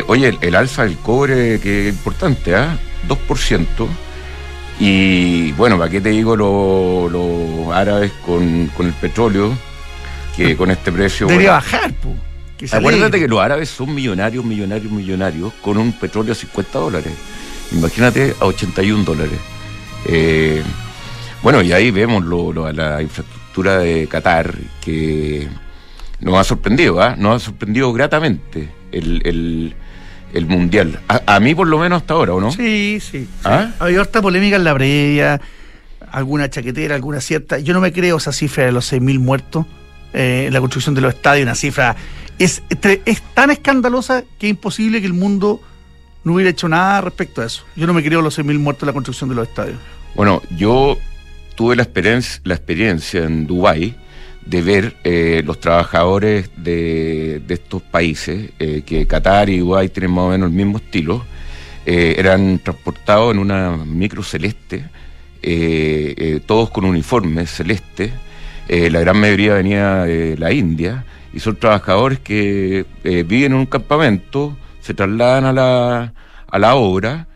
Oye, 0.08 0.28
el, 0.28 0.38
el 0.40 0.54
alza 0.54 0.84
del 0.84 0.96
cobre, 0.98 1.58
que 1.60 1.88
es 1.88 1.94
importante, 1.94 2.54
¿ah? 2.54 2.78
2%. 3.08 3.66
Y 4.80 5.52
bueno, 5.52 5.78
¿para 5.78 5.90
qué 5.90 6.00
te 6.00 6.08
digo 6.10 6.36
lo- 6.36 7.08
los 7.08 7.74
árabes 7.74 8.12
con, 8.26 8.66
con 8.76 8.86
el 8.86 8.92
petróleo? 8.94 9.56
Que 10.36 10.56
con 10.56 10.70
este 10.70 10.90
precio. 10.90 11.26
Debería 11.28 11.52
bueno, 11.60 11.64
bajar, 11.72 11.92
po, 11.94 12.14
que 12.58 12.66
Acuérdate 12.70 13.18
que 13.18 13.28
los 13.28 13.40
árabes 13.40 13.68
son 13.68 13.94
millonarios, 13.94 14.44
millonarios, 14.44 14.90
millonarios, 14.92 15.52
con 15.62 15.76
un 15.78 15.92
petróleo 15.92 16.32
a 16.32 16.36
50 16.36 16.78
dólares. 16.78 17.12
Imagínate 17.72 18.34
a 18.40 18.44
81 18.46 19.04
dólares. 19.04 19.38
Eh, 20.06 20.62
bueno, 21.42 21.62
y 21.62 21.72
ahí 21.72 21.90
vemos 21.90 22.24
lo- 22.24 22.52
lo- 22.52 22.70
la 22.72 23.02
infraestructura 23.02 23.78
de 23.78 24.06
Qatar, 24.06 24.54
que 24.80 25.48
nos 26.20 26.34
ha 26.36 26.44
sorprendido, 26.44 27.00
¿ah? 27.02 27.16
Nos 27.18 27.42
ha 27.42 27.44
sorprendido 27.46 27.92
gratamente 27.92 28.68
el, 28.92 29.22
el- 29.26 29.74
el 30.32 30.46
Mundial. 30.46 31.00
A, 31.08 31.36
a 31.36 31.40
mí 31.40 31.54
por 31.54 31.66
lo 31.68 31.78
menos 31.78 32.02
hasta 32.02 32.14
ahora, 32.14 32.34
¿o 32.34 32.40
no? 32.40 32.50
Sí, 32.52 32.98
sí. 33.00 33.20
sí. 33.24 33.28
¿Ah? 33.44 33.70
Ha 33.78 33.84
habido 33.84 34.00
harta 34.00 34.20
polémica 34.22 34.56
en 34.56 34.64
la 34.64 34.74
previa, 34.74 35.40
alguna 36.10 36.48
chaquetera, 36.50 36.94
alguna 36.94 37.20
cierta. 37.20 37.58
Yo 37.58 37.72
no 37.74 37.80
me 37.80 37.92
creo 37.92 38.16
esa 38.16 38.32
cifra 38.32 38.64
de 38.64 38.72
los 38.72 38.92
6.000 38.92 39.18
muertos 39.20 39.66
eh, 40.12 40.44
en 40.48 40.52
la 40.52 40.60
construcción 40.60 40.94
de 40.94 41.00
los 41.02 41.14
estadios, 41.14 41.44
una 41.44 41.54
cifra. 41.54 41.94
Es, 42.38 42.62
tan 43.34 43.50
escandalosa 43.50 44.24
que 44.38 44.46
es 44.46 44.50
imposible 44.50 45.00
que 45.00 45.06
el 45.06 45.12
mundo 45.12 45.60
no 46.24 46.34
hubiera 46.34 46.50
hecho 46.50 46.68
nada 46.68 47.00
respecto 47.00 47.42
a 47.42 47.46
eso. 47.46 47.64
Yo 47.76 47.86
no 47.86 47.94
me 47.94 48.02
creo 48.02 48.22
los 48.22 48.38
6.000 48.38 48.58
muertos 48.58 48.82
en 48.82 48.86
la 48.88 48.92
construcción 48.92 49.30
de 49.30 49.36
los 49.36 49.48
estadios. 49.48 49.78
Bueno, 50.14 50.42
yo 50.56 50.98
tuve 51.54 51.76
la 51.76 51.82
experiencia, 51.82 53.24
en 53.24 53.46
Dubái 53.46 53.94
de 54.44 54.62
ver 54.62 54.96
eh, 55.04 55.42
los 55.44 55.58
trabajadores 55.58 56.50
de, 56.56 57.42
estos 57.48 57.82
países, 57.82 58.50
eh, 58.58 58.82
que 58.84 59.06
Qatar 59.06 59.48
y 59.48 59.58
Dubái 59.58 59.88
tienen 59.88 60.12
más 60.12 60.24
o 60.24 60.28
menos 60.30 60.50
el 60.50 60.54
mismo 60.54 60.78
estilo, 60.78 61.24
eh, 61.86 62.16
eran 62.18 62.58
transportados 62.58 63.32
en 63.32 63.38
una 63.38 63.76
micro 63.76 64.22
celeste, 64.22 64.84
todos 66.46 66.70
con 66.70 66.86
uniformes 66.86 67.50
celestes, 67.50 68.10
eh, 68.68 68.90
la 68.90 69.00
gran 69.00 69.18
mayoría 69.18 69.54
venía 69.54 70.04
de 70.04 70.36
la 70.38 70.52
India, 70.52 71.04
y 71.34 71.40
son 71.40 71.56
trabajadores 71.56 72.20
que 72.20 72.86
eh, 73.02 73.24
viven 73.24 73.52
en 73.52 73.58
un 73.58 73.66
campamento, 73.66 74.56
se 74.80 74.94
trasladan 74.94 75.44
a 75.46 75.52
la, 75.52 76.14
a 76.46 76.58
la 76.58 76.74
obra 76.76 77.26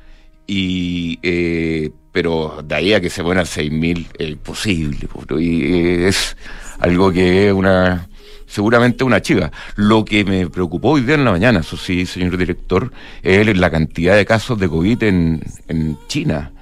y 0.46 1.18
eh, 1.22 1.90
pero 2.12 2.62
de 2.64 2.74
ahí 2.74 2.94
a 2.94 3.00
que 3.00 3.10
se 3.10 3.22
a 3.22 3.24
6.000 3.24 4.06
es 4.18 4.28
imposible 4.30 5.08
y 5.40 5.64
eh, 5.64 6.08
es 6.08 6.36
algo 6.78 7.12
que 7.12 7.48
es 7.48 7.52
una 7.52 8.08
seguramente 8.46 9.04
una 9.04 9.20
chiva. 9.20 9.50
Lo 9.74 10.04
que 10.04 10.24
me 10.24 10.48
preocupó 10.48 10.90
hoy 10.90 11.02
día 11.02 11.16
en 11.16 11.24
la 11.24 11.32
mañana, 11.32 11.60
eso 11.60 11.76
sí, 11.76 12.06
señor 12.06 12.36
director, 12.36 12.92
es 13.22 13.56
la 13.58 13.70
cantidad 13.70 14.16
de 14.16 14.24
casos 14.24 14.58
de 14.58 14.68
COVID 14.68 15.02
en, 15.02 15.42
en 15.66 15.98
China, 16.06 16.52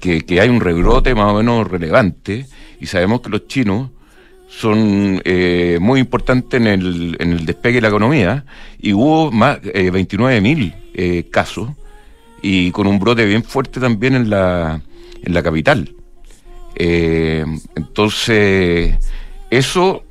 que, 0.00 0.20
que 0.20 0.40
hay 0.40 0.48
un 0.48 0.60
rebrote 0.60 1.14
más 1.14 1.32
o 1.32 1.38
menos 1.38 1.66
relevante 1.66 2.46
y 2.78 2.86
sabemos 2.86 3.22
que 3.22 3.30
los 3.30 3.48
chinos 3.48 3.90
son 4.48 5.20
eh, 5.24 5.78
muy 5.80 6.00
importantes 6.00 6.60
en 6.60 6.66
el, 6.66 7.16
en 7.20 7.32
el 7.32 7.46
despegue 7.46 7.76
de 7.76 7.80
la 7.82 7.88
economía 7.88 8.44
y 8.78 8.92
hubo 8.92 9.30
más 9.30 9.60
eh, 9.62 9.90
29 9.90 10.40
mil 10.40 10.74
eh, 10.94 11.28
casos 11.30 11.70
y 12.42 12.70
con 12.70 12.86
un 12.86 12.98
brote 12.98 13.24
bien 13.26 13.44
fuerte 13.44 13.78
también 13.80 14.14
en 14.14 14.30
la, 14.30 14.80
en 15.22 15.34
la 15.34 15.42
capital. 15.42 15.94
Eh, 16.74 17.44
entonces, 17.74 18.96
eso 19.50 20.04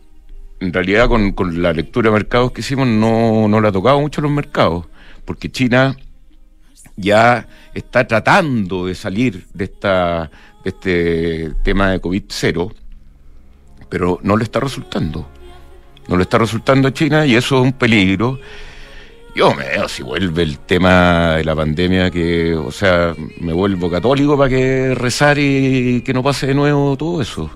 en 0.60 0.74
realidad 0.74 1.08
con, 1.08 1.32
con, 1.34 1.62
la 1.62 1.72
lectura 1.74 2.10
de 2.10 2.13
mercados 2.13 2.51
que 2.51 2.62
hicimos 2.62 2.88
no, 2.88 3.48
no 3.48 3.62
le 3.62 3.67
ha 3.67 3.72
tocado 3.72 4.00
mucho 4.01 4.22
a 4.22 4.24
los 4.24 4.32
mercados, 4.32 4.86
porque 5.25 5.51
China 5.51 5.96
ya 6.96 7.48
está 7.74 8.08
tratando 8.08 8.88
de 8.88 8.96
salir 8.96 9.46
de, 9.53 9.65
esta, 9.65 10.32
de 10.63 10.70
este 10.70 11.51
tema 11.63 11.91
de 11.91 12.01
COVID-0 12.01 12.74
pero 13.89 14.20
no 14.24 14.38
le 14.38 14.44
está 14.44 14.60
resultando. 14.60 15.27
No 16.08 16.15
le 16.15 16.24
está 16.24 16.38
resultando 16.38 16.88
a 16.88 16.94
China 16.94 17.25
y 17.25 17.36
eso 17.36 17.58
es 17.58 17.62
un 17.63 17.74
peligro. 17.74 18.39
Yo 19.36 19.53
me 19.53 19.67
veo 19.67 19.88
si 19.88 20.01
vuelve 20.03 20.41
el 20.41 20.60
tema 20.60 21.36
de 21.36 21.44
la 21.44 21.56
pandemia, 21.56 22.10
que, 22.10 22.56
o 22.56 22.72
sea, 22.72 23.13
me 23.39 23.53
vuelvo 23.53 23.89
católico 23.91 24.38
para 24.38 24.50
que 24.50 24.96
rezar 24.96 25.38
y 25.38 26.01
que 26.01 26.13
no 26.13 26.24
pase 26.24 26.48
de 26.48 26.56
nuevo 26.56 26.98
todo 26.98 27.22
eso. 27.22 27.50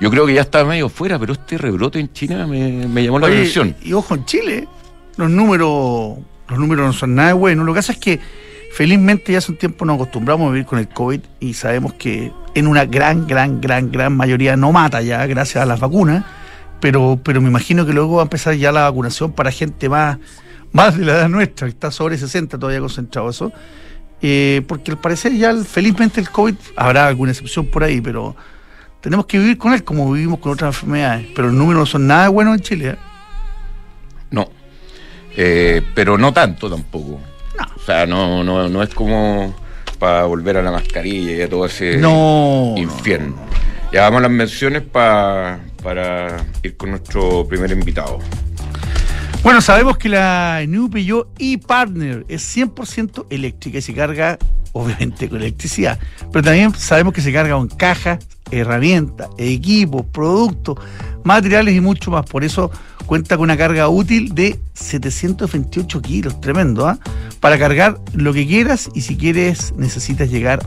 Yo 0.00 0.10
creo 0.10 0.26
que 0.26 0.34
ya 0.34 0.40
está 0.40 0.64
medio 0.64 0.88
fuera, 0.88 1.18
pero 1.18 1.34
este 1.34 1.56
rebrote 1.56 2.00
en 2.00 2.12
China 2.12 2.46
me, 2.46 2.88
me 2.88 3.04
llamó 3.04 3.20
la 3.20 3.26
Oye, 3.26 3.36
atención. 3.36 3.76
Y, 3.80 3.90
y 3.90 3.92
ojo, 3.92 4.16
en 4.16 4.24
Chile, 4.24 4.68
los 5.16 5.30
números, 5.30 6.18
los 6.48 6.58
números 6.58 6.86
no 6.86 6.92
son 6.92 7.14
nada 7.14 7.34
buenos. 7.34 7.64
Lo 7.64 7.72
que 7.72 7.78
pasa 7.78 7.92
es 7.92 7.98
que 7.98 8.20
felizmente 8.74 9.30
ya 9.30 9.38
hace 9.38 9.52
un 9.52 9.58
tiempo 9.58 9.84
nos 9.84 9.94
acostumbramos 9.94 10.48
a 10.48 10.50
vivir 10.50 10.66
con 10.66 10.80
el 10.80 10.88
COVID 10.88 11.20
y 11.38 11.54
sabemos 11.54 11.94
que 11.94 12.32
en 12.56 12.66
una 12.66 12.84
gran, 12.84 13.24
gran, 13.24 13.60
gran, 13.60 13.92
gran 13.92 14.16
mayoría 14.16 14.56
no 14.56 14.72
mata 14.72 15.00
ya 15.00 15.24
gracias 15.26 15.62
a 15.62 15.66
las 15.66 15.78
vacunas, 15.78 16.24
pero, 16.80 17.20
pero 17.22 17.40
me 17.40 17.48
imagino 17.48 17.86
que 17.86 17.92
luego 17.92 18.16
va 18.16 18.22
a 18.22 18.24
empezar 18.24 18.54
ya 18.54 18.72
la 18.72 18.82
vacunación 18.82 19.30
para 19.30 19.52
gente 19.52 19.88
más, 19.88 20.18
más 20.72 20.98
de 20.98 21.04
la 21.04 21.12
edad 21.12 21.28
nuestra, 21.28 21.68
que 21.68 21.70
está 21.70 21.92
sobre 21.92 22.18
60 22.18 22.58
todavía 22.58 22.80
concentrado 22.80 23.30
eso, 23.30 23.52
eh, 24.20 24.62
porque 24.66 24.90
al 24.90 24.98
parecer 24.98 25.32
ya 25.34 25.54
felizmente 25.54 26.20
el 26.20 26.28
COVID, 26.28 26.56
habrá 26.74 27.06
alguna 27.06 27.30
excepción 27.30 27.66
por 27.66 27.84
ahí, 27.84 28.00
pero 28.00 28.34
tenemos 29.00 29.26
que 29.26 29.38
vivir 29.38 29.56
con 29.56 29.72
él 29.72 29.84
como 29.84 30.10
vivimos 30.10 30.40
con 30.40 30.50
otras 30.50 30.74
enfermedades, 30.74 31.28
pero 31.32 31.46
los 31.46 31.56
números 31.56 31.80
no 31.80 31.86
son 31.86 32.08
nada 32.08 32.28
buenos 32.28 32.56
en 32.56 32.60
Chile. 32.60 32.88
¿eh? 32.88 32.96
No, 34.32 34.48
eh, 35.36 35.80
pero 35.94 36.18
no 36.18 36.32
tanto 36.32 36.68
tampoco. 36.68 37.20
No. 37.86 37.92
O 37.92 37.96
sea, 37.96 38.06
no, 38.06 38.42
no, 38.44 38.68
no 38.68 38.82
es 38.82 38.94
como 38.94 39.54
para 39.98 40.24
volver 40.24 40.56
a 40.56 40.62
la 40.62 40.70
mascarilla 40.72 41.32
y 41.32 41.42
a 41.42 41.48
todo 41.48 41.66
ese 41.66 41.98
No, 41.98 42.74
infierno. 42.76 43.34
Ya 43.92 44.02
vamos 44.02 44.18
a 44.18 44.22
las 44.22 44.30
menciones 44.30 44.82
pa- 44.82 45.58
para 45.82 46.44
ir 46.62 46.76
con 46.76 46.90
nuestro 46.90 47.46
primer 47.46 47.70
invitado. 47.70 48.18
Bueno, 49.42 49.60
sabemos 49.60 49.98
que 49.98 50.08
la 50.08 50.62
New 50.66 50.88
Peugeot 50.90 51.28
e-Partner 51.38 52.24
es 52.28 52.42
100% 52.56 53.26
eléctrica 53.28 53.78
y 53.78 53.82
se 53.82 53.92
carga, 53.94 54.38
obviamente, 54.72 55.28
con 55.28 55.40
electricidad. 55.42 55.98
Pero 56.32 56.42
también 56.42 56.74
sabemos 56.74 57.12
que 57.12 57.20
se 57.20 57.32
carga 57.32 57.54
con 57.54 57.68
cajas, 57.68 58.26
herramientas, 58.50 59.28
equipos, 59.36 60.06
productos, 60.10 60.78
materiales 61.22 61.74
y 61.74 61.80
mucho 61.80 62.10
más. 62.10 62.24
Por 62.24 62.42
eso 62.42 62.70
cuenta 63.06 63.36
con 63.36 63.44
una 63.44 63.56
carga 63.56 63.88
útil 63.88 64.34
de 64.34 64.58
728 64.74 66.02
kilos, 66.02 66.40
tremendo, 66.40 66.86
¿ah? 66.86 66.98
Para 67.40 67.58
cargar 67.58 67.98
lo 68.14 68.32
que 68.32 68.46
quieras 68.46 68.90
y 68.94 69.02
si 69.02 69.16
quieres, 69.16 69.74
necesitas 69.76 70.30
llegar, 70.30 70.66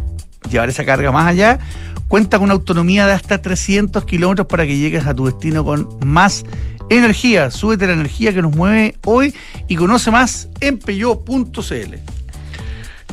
llevar 0.49 0.69
esa 0.69 0.85
carga 0.85 1.11
más 1.11 1.27
allá. 1.27 1.59
Cuenta 2.07 2.37
con 2.37 2.45
una 2.45 2.53
autonomía 2.53 3.05
de 3.05 3.13
hasta 3.13 3.41
300 3.41 4.05
kilómetros 4.05 4.47
para 4.47 4.65
que 4.65 4.77
llegues 4.77 5.05
a 5.07 5.13
tu 5.13 5.25
destino 5.25 5.65
con 5.65 5.89
más 6.05 6.45
energía. 6.89 7.51
Súbete 7.51 7.87
la 7.87 7.93
energía 7.93 8.33
que 8.33 8.41
nos 8.41 8.55
mueve 8.55 8.95
hoy 9.05 9.33
y 9.67 9.75
conoce 9.75 10.11
más 10.11 10.47
en 10.61 10.77
peyo.cl. 10.79 11.95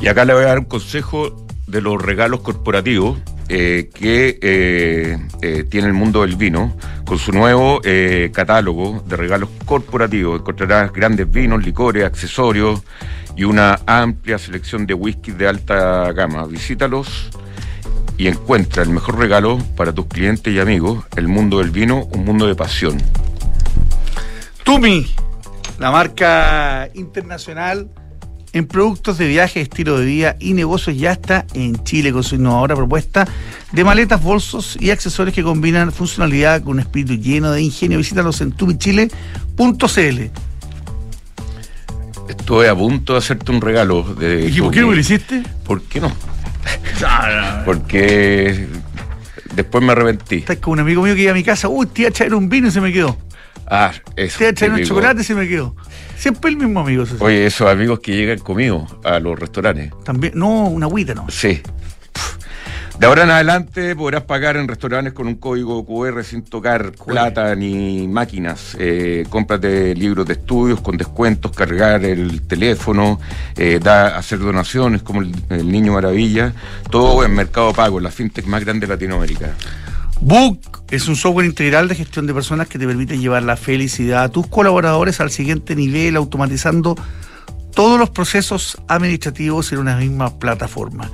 Y 0.01 0.07
acá 0.07 0.25
le 0.25 0.33
voy 0.33 0.43
a 0.43 0.47
dar 0.47 0.59
un 0.59 0.65
consejo 0.65 1.45
de 1.67 1.81
los 1.81 2.01
regalos 2.01 2.41
corporativos 2.41 3.17
eh, 3.47 3.89
que 3.93 4.39
eh, 4.41 5.17
eh, 5.41 5.63
tiene 5.69 5.87
el 5.87 5.93
mundo 5.93 6.21
del 6.21 6.35
vino. 6.35 6.75
Con 7.05 7.19
su 7.19 7.31
nuevo 7.31 7.81
eh, 7.83 8.31
catálogo 8.33 9.03
de 9.05 9.15
regalos 9.15 9.49
corporativos 9.65 10.39
encontrarás 10.39 10.91
grandes 10.91 11.29
vinos, 11.29 11.63
licores, 11.63 12.03
accesorios 12.03 12.81
y 13.35 13.43
una 13.43 13.79
amplia 13.85 14.39
selección 14.39 14.87
de 14.87 14.95
whisky 14.95 15.31
de 15.31 15.47
alta 15.47 16.11
gama. 16.13 16.47
Visítalos 16.47 17.29
y 18.17 18.27
encuentra 18.27 18.81
el 18.81 18.89
mejor 18.89 19.19
regalo 19.19 19.59
para 19.75 19.93
tus 19.93 20.07
clientes 20.07 20.51
y 20.51 20.59
amigos. 20.59 21.05
El 21.15 21.27
mundo 21.27 21.59
del 21.59 21.69
vino, 21.69 22.05
un 22.05 22.25
mundo 22.25 22.47
de 22.47 22.55
pasión. 22.55 22.97
Tumi, 24.63 25.05
la 25.77 25.91
marca 25.91 26.89
internacional 26.95 27.87
en 28.55 28.67
productos 28.67 29.17
de 29.17 29.27
viaje, 29.27 29.59
estilo 29.59 29.99
de 29.99 30.05
vida 30.05 30.37
y 30.39 30.53
negocios, 30.53 30.97
ya 30.97 31.11
está 31.11 31.45
en 31.53 31.83
Chile 31.83 32.13
con 32.13 32.23
su 32.23 32.35
innovadora 32.35 32.73
propuesta 32.73 33.27
de 33.73 33.83
maletas, 33.83 34.23
bolsos 34.23 34.77
y 34.79 34.91
accesorios 34.91 35.35
que 35.35 35.43
combinan 35.43 35.91
funcionalidad 35.91 36.63
con 36.63 36.75
un 36.75 36.79
espíritu 36.79 37.15
lleno 37.15 37.51
de 37.51 37.61
ingenio. 37.61 37.97
Visítalos 37.97 38.39
en 38.39 38.53
tumichile.cl. 38.53 40.21
Estoy 42.29 42.67
a 42.67 42.75
punto 42.75 43.11
de 43.11 43.19
hacerte 43.19 43.51
un 43.51 43.59
regalo 43.59 44.03
de. 44.15 44.49
¿Y 44.49 44.61
por 44.61 44.71
qué 44.71 44.79
no 44.79 44.87
me 44.87 44.95
lo 44.95 45.01
hiciste? 45.01 45.43
¿Por 45.65 45.81
qué 45.81 45.99
no? 45.99 46.13
Porque 47.65 48.67
después 49.53 49.83
me 49.83 49.91
arrepentí. 49.91 50.37
Estás 50.37 50.57
con 50.57 50.73
un 50.73 50.79
amigo 50.79 51.03
mío 51.03 51.13
que 51.13 51.23
iba 51.23 51.31
a 51.31 51.35
mi 51.35 51.43
casa, 51.43 51.67
uy, 51.67 51.87
te 51.87 52.03
iba 52.03 52.09
a 52.09 52.13
traer 52.13 52.33
un 52.33 52.47
vino 52.47 52.69
y 52.69 52.71
se 52.71 52.79
me 52.79 52.93
quedó. 52.93 53.17
Ah, 53.67 53.91
eso. 54.15 54.39
Te 54.39 54.53
traer 54.53 54.73
un 54.73 54.83
chocolate 54.83 55.21
y 55.21 55.23
se 55.23 55.35
me 55.35 55.47
quedó. 55.47 55.75
Siempre 56.17 56.51
el 56.51 56.57
mismo 56.57 56.79
amigo. 56.79 57.03
eso. 57.03 57.17
Oye, 57.19 57.45
esos 57.45 57.69
amigos 57.69 57.99
que 57.99 58.15
llegan 58.15 58.39
conmigo 58.39 58.87
a 59.03 59.19
los 59.19 59.37
restaurantes. 59.37 59.91
También, 60.03 60.33
no, 60.35 60.67
una 60.67 60.85
agüita, 60.85 61.13
no. 61.13 61.25
Sí. 61.29 61.61
De 62.99 63.07
ahora 63.07 63.23
en 63.23 63.29
adelante 63.31 63.93
podrás 63.93 64.23
pagar 64.23 64.55
en 64.55 64.69
restaurantes 64.69 65.11
con 65.11 65.27
un 65.27 65.35
código 65.35 65.85
QR 65.85 66.23
sin 66.23 66.43
tocar 66.43 66.93
plata 66.93 67.53
ni 67.53 68.07
máquinas. 68.07 68.77
Eh, 68.79 69.25
cómprate 69.29 69.93
libros 69.95 70.25
de 70.25 70.33
estudios 70.33 70.79
con 70.79 70.95
descuentos, 70.95 71.51
cargar 71.51 72.05
el 72.05 72.43
teléfono, 72.43 73.19
eh, 73.57 73.81
da, 73.83 74.15
hacer 74.17 74.39
donaciones 74.39 75.01
como 75.01 75.21
el, 75.21 75.35
el 75.49 75.69
Niño 75.69 75.91
Maravilla. 75.91 76.53
Todo 76.89 77.25
en 77.25 77.35
Mercado 77.35 77.73
Pago, 77.73 77.99
la 77.99 78.11
fintech 78.11 78.45
más 78.45 78.63
grande 78.63 78.87
de 78.87 78.93
Latinoamérica. 78.93 79.55
Book 80.21 80.83
es 80.91 81.07
un 81.07 81.15
software 81.15 81.45
integral 81.45 81.87
de 81.87 81.95
gestión 81.95 82.25
de 82.25 82.33
personas 82.33 82.67
que 82.67 82.79
te 82.79 82.87
permite 82.87 83.17
llevar 83.17 83.43
la 83.43 83.57
felicidad 83.57 84.23
a 84.23 84.29
tus 84.29 84.47
colaboradores 84.47 85.19
al 85.19 85.31
siguiente 85.31 85.75
nivel, 85.75 86.15
automatizando 86.15 86.95
todos 87.73 87.99
los 87.99 88.09
procesos 88.09 88.77
administrativos 88.87 89.71
en 89.73 89.79
una 89.79 89.97
misma 89.97 90.39
plataforma. 90.39 91.11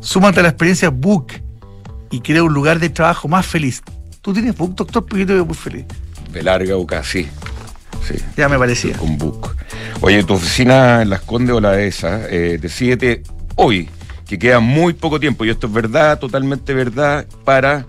Súmate 0.00 0.40
a 0.40 0.42
la 0.42 0.50
experiencia 0.50 0.90
Book 0.90 1.32
y 2.10 2.20
crea 2.20 2.42
un 2.42 2.52
lugar 2.52 2.78
de 2.78 2.90
trabajo 2.90 3.26
más 3.26 3.46
feliz. 3.46 3.82
¿Tú 4.20 4.32
tienes 4.32 4.56
Book, 4.56 4.74
doctor? 4.76 5.04
Porque 5.06 5.20
yo 5.20 5.26
te 5.26 5.32
veo 5.34 5.46
muy 5.46 5.54
feliz. 5.54 5.86
De 6.32 6.42
larga 6.42 6.74
boca, 6.74 7.02
sí. 7.02 7.26
Sí. 8.06 8.14
Ya 8.36 8.48
me 8.48 8.58
parecía. 8.58 8.96
Con 8.96 9.16
Book. 9.16 9.56
Oye, 10.00 10.22
tu 10.24 10.34
oficina 10.34 11.00
en 11.02 11.10
Las 11.10 11.22
Condes 11.22 11.56
o 11.56 11.60
la 11.60 11.80
esa, 11.80 12.28
eh, 12.28 12.58
decídete 12.60 13.22
hoy, 13.54 13.88
que 14.28 14.38
queda 14.38 14.60
muy 14.60 14.92
poco 14.92 15.18
tiempo, 15.18 15.44
y 15.44 15.50
esto 15.50 15.66
es 15.66 15.72
verdad, 15.72 16.18
totalmente 16.18 16.74
verdad, 16.74 17.26
para 17.44 17.86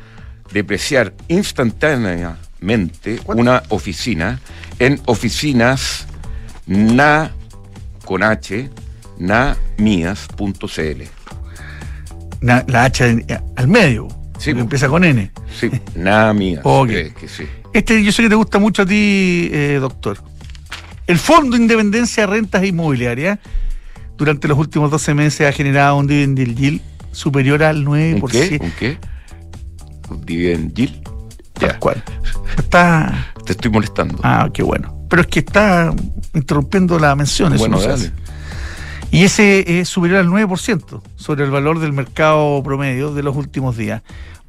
depreciar 0.51 1.13
instantáneamente 1.27 3.17
¿Cuánto? 3.23 3.41
una 3.41 3.63
oficina 3.69 4.39
en 4.79 5.01
oficinas 5.05 6.07
na 6.67 7.31
con 8.05 8.23
h. 8.23 8.69
Na- 9.17 9.57
la 12.67 12.83
H 12.85 13.25
al 13.55 13.67
medio. 13.67 14.07
Sí, 14.37 14.51
empieza 14.51 14.87
con 14.89 15.03
N. 15.03 15.31
Sí, 15.59 15.71
namías. 15.95 16.61
Ok. 16.63 16.89
eh, 16.89 17.13
que 17.19 17.27
sí. 17.27 17.43
Este 17.73 18.03
yo 18.03 18.11
sé 18.11 18.23
que 18.23 18.29
te 18.29 18.35
gusta 18.35 18.59
mucho 18.59 18.83
a 18.83 18.85
ti, 18.85 19.49
eh, 19.51 19.77
doctor. 19.79 20.17
El 21.07 21.17
Fondo 21.17 21.55
de 21.55 21.61
Independencia 21.63 22.25
de 22.25 22.33
Rentas 22.33 22.63
Inmobiliarias 22.65 23.39
durante 24.17 24.47
los 24.47 24.57
últimos 24.57 24.91
12 24.91 25.13
meses 25.13 25.47
ha 25.47 25.51
generado 25.51 25.97
un 25.97 26.07
dividend 26.07 26.55
yield 26.57 26.81
superior 27.11 27.63
al 27.63 27.85
9%. 27.85 28.21
¿Un 28.21 28.29
qué? 28.29 28.59
¿Un 28.61 28.71
qué? 28.71 28.97
Tal 30.07 31.69
Ya. 31.69 31.79
cual. 31.79 32.03
Está, 32.57 33.31
Te 33.45 33.51
estoy 33.53 33.71
molestando. 33.71 34.19
Ah, 34.23 34.49
qué 34.53 34.63
bueno. 34.63 35.05
Pero 35.09 35.21
es 35.21 35.27
que 35.27 35.39
está 35.39 35.93
interrumpiendo 36.33 36.97
la 36.99 37.15
mención. 37.15 37.53
Eso 37.53 37.59
bueno, 37.59 37.77
no 37.77 37.83
dale. 37.87 38.11
Y 39.11 39.23
ese 39.23 39.79
es 39.79 39.87
superior 39.87 40.19
al 40.19 40.27
9% 40.27 41.01
sobre 41.15 41.45
el 41.45 41.51
valor 41.51 41.79
del 41.79 41.93
mercado 41.93 42.61
promedio 42.63 43.13
de 43.13 43.23
los 43.23 43.35
últimos 43.35 43.77
días. 43.77 44.01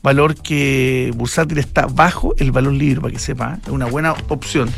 Valor 0.02 0.34
que 0.34 1.12
bursátil 1.14 1.58
está 1.58 1.86
bajo 1.86 2.34
el 2.38 2.52
valor 2.52 2.72
libre, 2.72 3.00
para 3.00 3.12
que 3.12 3.18
sepa. 3.18 3.58
Es 3.64 3.68
una 3.68 3.86
buena 3.86 4.12
opción. 4.28 4.70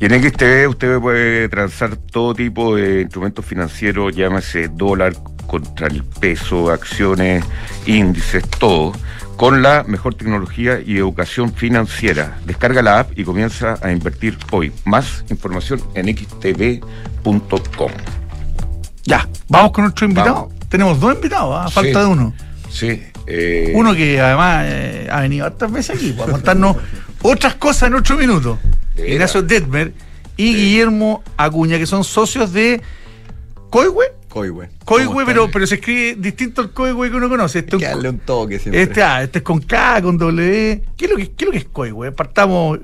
Y 0.00 0.06
en 0.06 0.20
XTV 0.20 0.68
usted 0.68 0.98
puede 0.98 1.48
transar 1.48 1.96
todo 1.96 2.34
tipo 2.34 2.74
de 2.74 3.02
instrumentos 3.02 3.44
financieros, 3.46 4.14
llámese 4.16 4.68
dólar 4.68 5.14
contra 5.46 5.86
el 5.86 6.02
peso, 6.02 6.70
acciones, 6.70 7.44
índices, 7.86 8.42
todo, 8.58 8.92
con 9.42 9.60
la 9.60 9.82
mejor 9.82 10.14
tecnología 10.14 10.80
y 10.86 10.96
educación 10.98 11.52
financiera. 11.52 12.38
Descarga 12.46 12.80
la 12.80 13.00
app 13.00 13.18
y 13.18 13.24
comienza 13.24 13.76
a 13.82 13.90
invertir 13.90 14.38
hoy. 14.52 14.70
Más 14.84 15.24
información 15.30 15.82
en 15.96 16.16
xtv.com. 16.16 17.90
Ya, 19.02 19.28
vamos 19.48 19.72
con 19.72 19.82
nuestro 19.82 20.06
invitado. 20.06 20.34
Vamos. 20.34 20.54
Tenemos 20.68 21.00
dos 21.00 21.16
invitados, 21.16 21.56
¿ah? 21.58 21.68
falta 21.68 21.92
Sí. 21.92 21.98
de 21.98 22.12
uno. 22.12 22.32
Sí. 22.70 23.02
eh, 23.26 23.72
Uno 23.74 23.92
que 23.96 24.20
además 24.20 24.64
eh, 24.68 25.08
ha 25.10 25.22
venido 25.22 25.44
hartas 25.44 25.72
veces 25.72 25.96
aquí 25.96 26.12
para 26.12 26.30
contarnos 26.30 26.76
otras 27.22 27.56
cosas 27.56 27.88
en 27.88 27.94
ocho 27.96 28.16
minutos. 28.16 28.60
Ignacio 28.96 29.42
Detmer 29.42 29.92
y 30.36 30.54
Guillermo 30.54 31.20
Acuña, 31.36 31.78
que 31.78 31.86
son 31.86 32.04
socios 32.04 32.52
de 32.52 32.80
Coihue. 33.70 34.04
Coihue. 34.32 34.68
Coihue, 34.86 35.06
¿Cómo 35.12 35.26
pero, 35.26 35.50
pero 35.50 35.66
se 35.66 35.74
escribe 35.74 36.14
distinto 36.18 36.62
al 36.62 36.70
Coihue 36.70 37.10
que 37.10 37.16
uno 37.16 37.28
conoce. 37.28 37.58
Este, 37.58 37.76
Hay 37.76 37.80
que 37.80 37.84
es 37.86 37.90
un 37.94 38.02
darle 38.02 38.08
co- 38.08 38.14
un 38.14 38.18
toque 38.20 38.58
siempre. 38.58 38.82
este, 38.82 39.02
ah, 39.02 39.22
este 39.22 39.38
es 39.40 39.44
con 39.44 39.60
K, 39.60 40.00
con 40.02 40.16
W. 40.16 40.82
¿Qué 40.96 41.04
es 41.04 41.10
lo 41.10 41.16
que, 41.18 41.24
qué 41.32 41.44
es, 41.44 41.46
lo 41.46 41.52
que 41.52 41.58
es 41.58 41.64
Coihue? 41.66 42.12
Partamos. 42.12 42.78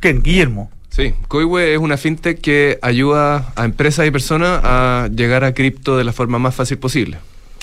¿Quién? 0.00 0.22
Guillermo. 0.22 0.70
Sí, 0.88 1.14
Coihue 1.26 1.72
es 1.74 1.78
una 1.80 1.96
fintech 1.96 2.40
que 2.40 2.78
ayuda 2.82 3.52
a 3.56 3.64
empresas 3.64 4.06
y 4.06 4.10
personas 4.10 4.60
a 4.62 5.08
llegar 5.12 5.42
a 5.42 5.52
cripto 5.54 5.96
de 5.96 6.04
la 6.04 6.12
forma 6.12 6.38
más 6.38 6.54
fácil 6.54 6.78
posible. 6.78 7.16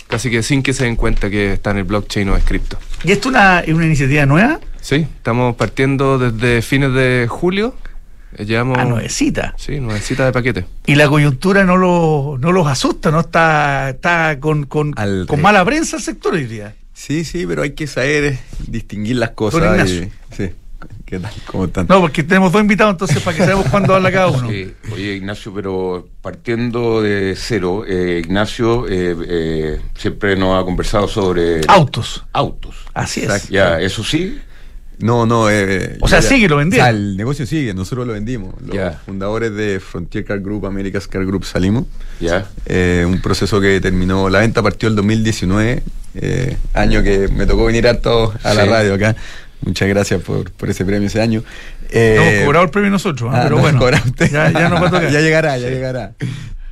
Casi 0.07 0.29
que 0.31 0.41
sin 0.43 0.63
que 0.63 0.73
se 0.73 0.85
den 0.85 0.95
cuenta 0.95 1.29
que 1.29 1.53
está 1.53 1.69
en 1.71 1.77
el 1.77 1.83
blockchain 1.83 2.27
o 2.29 2.35
es 2.35 2.43
cripto. 2.43 2.77
¿Y 3.03 3.11
esto 3.11 3.29
una, 3.29 3.59
es 3.59 3.73
una 3.73 3.85
iniciativa 3.85 4.25
nueva? 4.25 4.59
Sí, 4.81 4.95
estamos 5.17 5.55
partiendo 5.55 6.17
desde 6.17 6.61
fines 6.63 6.91
de 6.93 7.27
julio. 7.29 7.75
Eh, 8.37 8.45
Llevamos. 8.45 8.77
Ah, 8.77 8.85
nuevecita. 8.85 9.53
Sí, 9.57 9.79
nuevecita 9.79 10.25
de 10.25 10.31
paquete. 10.31 10.65
Y 10.85 10.95
la 10.95 11.07
coyuntura 11.07 11.63
no, 11.63 11.77
lo, 11.77 12.37
no 12.39 12.51
los 12.51 12.67
asusta, 12.67 13.11
¿no? 13.11 13.21
Está, 13.21 13.89
está 13.89 14.39
con, 14.39 14.65
con, 14.65 14.93
Al 14.97 15.25
con 15.27 15.41
mala 15.41 15.63
prensa 15.65 15.97
el 15.97 16.03
sector 16.03 16.33
hoy 16.33 16.45
día. 16.45 16.75
Sí, 16.93 17.23
sí, 17.23 17.45
pero 17.47 17.61
hay 17.63 17.71
que 17.71 17.87
saber 17.87 18.37
distinguir 18.67 19.15
las 19.17 19.31
cosas. 19.31 19.61
Don 19.61 19.69
y- 19.71 19.73
Ignacio. 19.73 20.09
sí. 20.35 20.49
¿Qué 21.05 21.19
tal? 21.19 21.31
¿Cómo 21.47 21.65
están? 21.65 21.87
No, 21.89 21.99
porque 22.01 22.23
tenemos 22.23 22.51
dos 22.53 22.61
invitados, 22.61 22.93
entonces 22.93 23.19
para 23.21 23.35
que 23.35 23.43
sepamos 23.43 23.67
cuándo 23.69 23.95
habla 23.95 24.11
cada 24.11 24.27
uno. 24.27 24.47
Sí, 24.49 24.71
oye 24.93 25.15
Ignacio, 25.15 25.51
pero 25.53 26.07
partiendo 26.21 27.01
de 27.01 27.35
cero, 27.35 27.83
eh, 27.85 28.21
Ignacio 28.23 28.87
eh, 28.87 29.15
eh, 29.27 29.81
siempre 29.97 30.35
nos 30.37 30.61
ha 30.61 30.63
conversado 30.63 31.07
sobre 31.07 31.61
Autos. 31.67 32.23
autos. 32.31 32.75
Así 32.93 33.23
es. 33.23 33.49
Ya, 33.49 33.81
eso 33.81 34.03
sí, 34.03 34.39
No, 34.99 35.25
no. 35.25 35.49
eh, 35.49 35.97
O 36.01 36.07
sea, 36.07 36.19
ya- 36.19 36.27
sigue, 36.27 36.47
lo 36.49 36.57
vendieron. 36.57 36.85
O 36.87 36.91
sea, 36.91 36.97
el 36.97 37.15
negocio 37.17 37.45
sigue, 37.45 37.73
nosotros 37.73 38.05
lo 38.05 38.13
vendimos. 38.13 38.53
Los 38.65 38.75
Ya. 38.75 38.91
fundadores 39.05 39.53
de 39.53 39.79
Frontier 39.79 40.25
Car 40.25 40.39
Group, 40.41 40.65
America's 40.65 41.07
Car 41.07 41.25
Group 41.25 41.45
salimos. 41.45 41.85
ya. 42.19 42.45
Eh, 42.65 43.05
un 43.07 43.21
proceso 43.21 43.61
que 43.61 43.79
terminó, 43.81 44.29
la 44.29 44.39
venta 44.39 44.61
partió 44.61 44.89
el 44.89 44.95
2019, 44.95 45.83
eh, 46.15 46.57
año 46.73 47.01
que 47.01 47.27
me 47.29 47.45
tocó 47.45 47.65
venir 47.65 47.87
harto 47.87 48.33
a 48.43 48.53
la 48.53 48.63
Sí. 48.63 48.69
radio 48.69 48.93
acá. 48.95 49.15
Muchas 49.61 49.87
gracias 49.89 50.21
por, 50.21 50.51
por 50.51 50.69
ese 50.69 50.85
premio 50.85 51.07
ese 51.07 51.21
año. 51.21 51.43
Eh, 51.91 52.15
No 52.17 52.23
hemos 52.23 52.43
cobrado 52.45 52.65
el 52.65 52.71
premio 52.71 52.89
nosotros, 52.91 53.29
¿ah? 53.33 53.39
Ah, 53.39 53.43
pero 53.43 53.55
no, 53.55 53.61
bueno. 53.61 53.89
Ya, 54.31 54.51
ya 54.51 54.69
nos 54.69 54.81
va 54.81 54.87
a 54.87 54.91
tocar. 54.91 55.11
ya 55.11 55.21
llegará, 55.21 55.57
ya 55.57 55.69
llegará. 55.69 56.13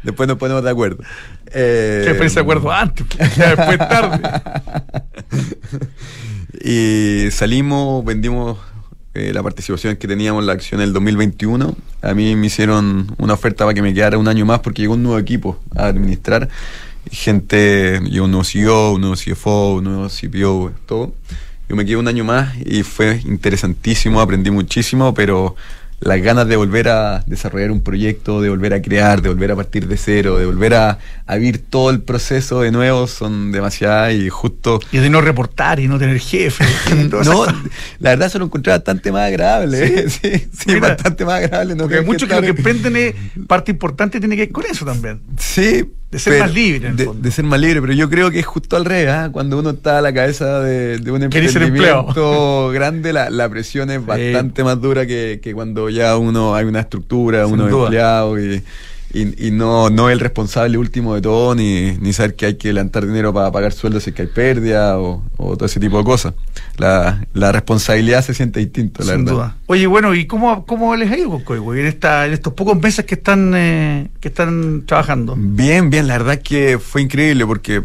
Después 0.04 0.28
nos 0.30 0.38
ponemos 0.38 0.63
de 0.63 0.70
acuerdo. 0.70 1.04
Eh, 1.54 2.04
después 2.06 2.32
se 2.34 2.40
acuerdo 2.42 2.72
antes, 2.72 3.06
ya 3.38 3.56
después 3.56 3.78
tarde. 3.78 4.20
Y 6.64 7.30
salimos, 7.32 8.04
vendimos 8.06 8.58
eh, 9.14 9.32
la 9.34 9.42
participación 9.42 9.96
que 9.96 10.08
teníamos 10.08 10.42
en 10.42 10.48
la 10.48 10.54
acción 10.54 10.80
en 10.82 10.88
el 10.88 10.94
2021. 10.94 11.76
A 12.02 12.14
mí 12.14 12.36
me 12.36 12.48
hicieron 12.48 13.16
una 13.18 13.34
oferta 13.34 13.66
para 13.66 13.74
que 13.74 13.82
me 13.82 13.94
quedara 13.94 14.18
un 14.18 14.28
año 14.28 14.46
más 14.46 14.60
porque 14.60 14.84
llegó 14.84 14.94
un 14.94 15.04
nuevo 15.04 15.18
equipo 15.20 15.60
a 15.76 15.88
administrar. 15.88 16.50
Gente, 17.12 18.00
llegó 18.02 18.26
un 18.26 18.32
nuevo 18.32 18.44
CEO, 18.44 18.94
un 18.94 19.02
nuevo 19.02 19.16
CFO, 19.16 19.76
un 19.76 19.84
nuevo 19.86 20.08
CPO, 20.08 20.72
todo. 20.86 21.14
Yo 21.68 21.76
me 21.76 21.84
quedé 21.86 21.98
un 21.98 22.08
año 22.08 22.24
más 22.24 22.56
y 22.66 22.84
fue 22.84 23.20
interesantísimo, 23.26 24.22
aprendí 24.22 24.52
muchísimo, 24.52 25.14
pero 25.14 25.56
las 26.00 26.22
ganas 26.22 26.48
de 26.48 26.56
volver 26.56 26.90
a 26.90 27.24
desarrollar 27.26 27.72
un 27.72 27.82
proyecto, 27.82 28.42
de 28.42 28.50
volver 28.50 28.74
a 28.74 28.82
crear, 28.82 29.22
de 29.22 29.30
volver 29.30 29.52
a 29.52 29.56
partir 29.56 29.88
de 29.88 29.98
cero, 29.98 30.38
de 30.38 30.46
volver 30.46 30.76
a, 30.76 31.00
a 31.26 31.36
vivir 31.36 31.64
todo 31.70 31.90
el 31.90 32.02
proceso 32.02 32.62
de 32.62 32.72
nuevo 32.72 33.08
son 33.08 33.52
demasiadas 33.52 34.14
y 34.14 34.30
justo 34.30 34.80
Y 34.92 35.00
de 35.00 35.10
no 35.10 35.22
reportar 35.22 35.80
y 35.80 35.88
no 35.88 35.98
tener 35.98 36.20
jefe. 36.20 36.64
no, 37.10 37.46
la 38.00 38.10
verdad 38.12 38.30
se 38.30 38.38
lo 38.40 38.46
encontré 38.46 38.74
bastante 38.74 39.12
más 39.12 39.28
agradable. 39.28 39.86
¿eh? 39.86 40.08
Sí, 40.18 40.48
sí, 40.52 40.66
Mira, 40.68 40.90
bastante 40.90 41.26
más 41.26 41.36
agradable. 41.44 41.76
No 41.76 41.84
Porque 41.84 42.02
muchos 42.02 42.28
que 42.28 42.36
lo 42.36 42.42
que 42.42 42.48
emprenden 42.50 42.96
es 42.96 43.16
parte 43.48 43.72
importante 43.72 44.20
tiene 44.20 44.36
que 44.36 44.44
ver 44.44 44.52
con 44.52 44.66
eso 44.66 44.86
también. 44.86 45.22
Sí. 45.38 45.86
De 46.12 46.20
ser 46.20 46.39
más 46.39 46.54
libre, 46.54 46.86
en 46.88 46.91
el 46.91 46.98
De, 46.98 47.06
fondo. 47.06 47.22
de 47.22 47.32
ser 47.32 47.46
más 47.46 47.60
libre, 47.60 47.82
pero 47.82 47.93
yo 47.93 48.10
creo 48.10 48.32
que 48.32 48.39
es 48.39 48.46
justo 48.46 48.78
al 48.78 48.86
revés. 48.86 49.10
¿ah? 49.10 49.30
Cuando 49.32 49.60
uno 49.60 49.72
está 49.72 49.98
a 49.98 50.02
la 50.02 50.13
cabeza 50.13 50.62
de, 50.62 51.00
de 51.00 51.12
un 51.12 51.24
emprendimiento 51.24 52.70
grande, 52.74 53.12
la, 53.13 53.30
la 53.30 53.50
presión 53.50 53.89
es 53.91 54.06
bastante 54.06 54.63
más 54.63 54.80
dura 54.82 55.06
que, 55.06 55.39
que 55.41 55.54
cuando 55.54 55.89
ya 55.89 56.15
uno 56.17 56.56
hay 56.56 56.65
una 56.65 56.80
estructura, 56.82 57.43
Sin 57.46 57.54
uno 57.56 57.65
es 57.65 57.72
duda. 57.72 57.84
empleado 57.86 58.39
y, 58.39 58.63
y, 59.13 59.48
y 59.48 59.52
no, 59.52 59.89
no 59.89 60.10
el 60.10 60.20
responsable 60.20 60.78
último 60.78 61.15
de 61.15 61.22
todo, 61.22 61.56
ni, 61.56 61.91
ni 62.00 62.13
saber 62.13 62.36
que 62.36 62.46
hay 62.48 62.56
que 62.56 62.74
levantar 62.74 63.06
dinero 63.06 63.34
para 63.34 63.52
pagar 63.52 63.72
sueldos 63.74 64.04
si 64.04 64.10
es 64.10 64.15
que 64.15 64.24
hay 64.24 64.28
pérdida 64.28 65.00
o, 65.00 65.24
o 65.38 65.56
todo 65.56 65.65
ese 65.65 65.80
tipo 65.80 65.98
de 65.98 66.04
cosas. 66.04 66.34
La, 66.78 67.26
la 67.34 67.52
responsabilidad 67.52 68.24
se 68.24 68.34
siente 68.34 68.60
distinto, 68.60 69.04
la 69.04 69.13
Sin 69.13 69.26
verdad. 69.26 69.34
duda. 69.34 69.58
Oye, 69.67 69.88
bueno, 69.88 70.13
¿y 70.13 70.26
cómo, 70.28 70.65
cómo 70.65 70.96
les 70.96 71.10
ha 71.12 71.17
ido 71.17 71.30
con 71.30 71.41
Coihue 71.43 71.80
en, 71.80 71.88
esta, 71.88 72.28
en 72.28 72.34
estos 72.34 72.54
pocos 72.54 72.80
meses 72.80 73.06
que 73.06 73.15
están, 73.15 73.54
eh, 73.56 74.10
que 74.20 74.28
están 74.28 74.84
trabajando? 74.86 75.36
Bien, 75.38 75.89
bien, 75.89 76.08
la 76.08 76.17
verdad 76.17 76.41
que 76.41 76.78
fue 76.78 77.02
increíble 77.02 77.46
porque 77.46 77.82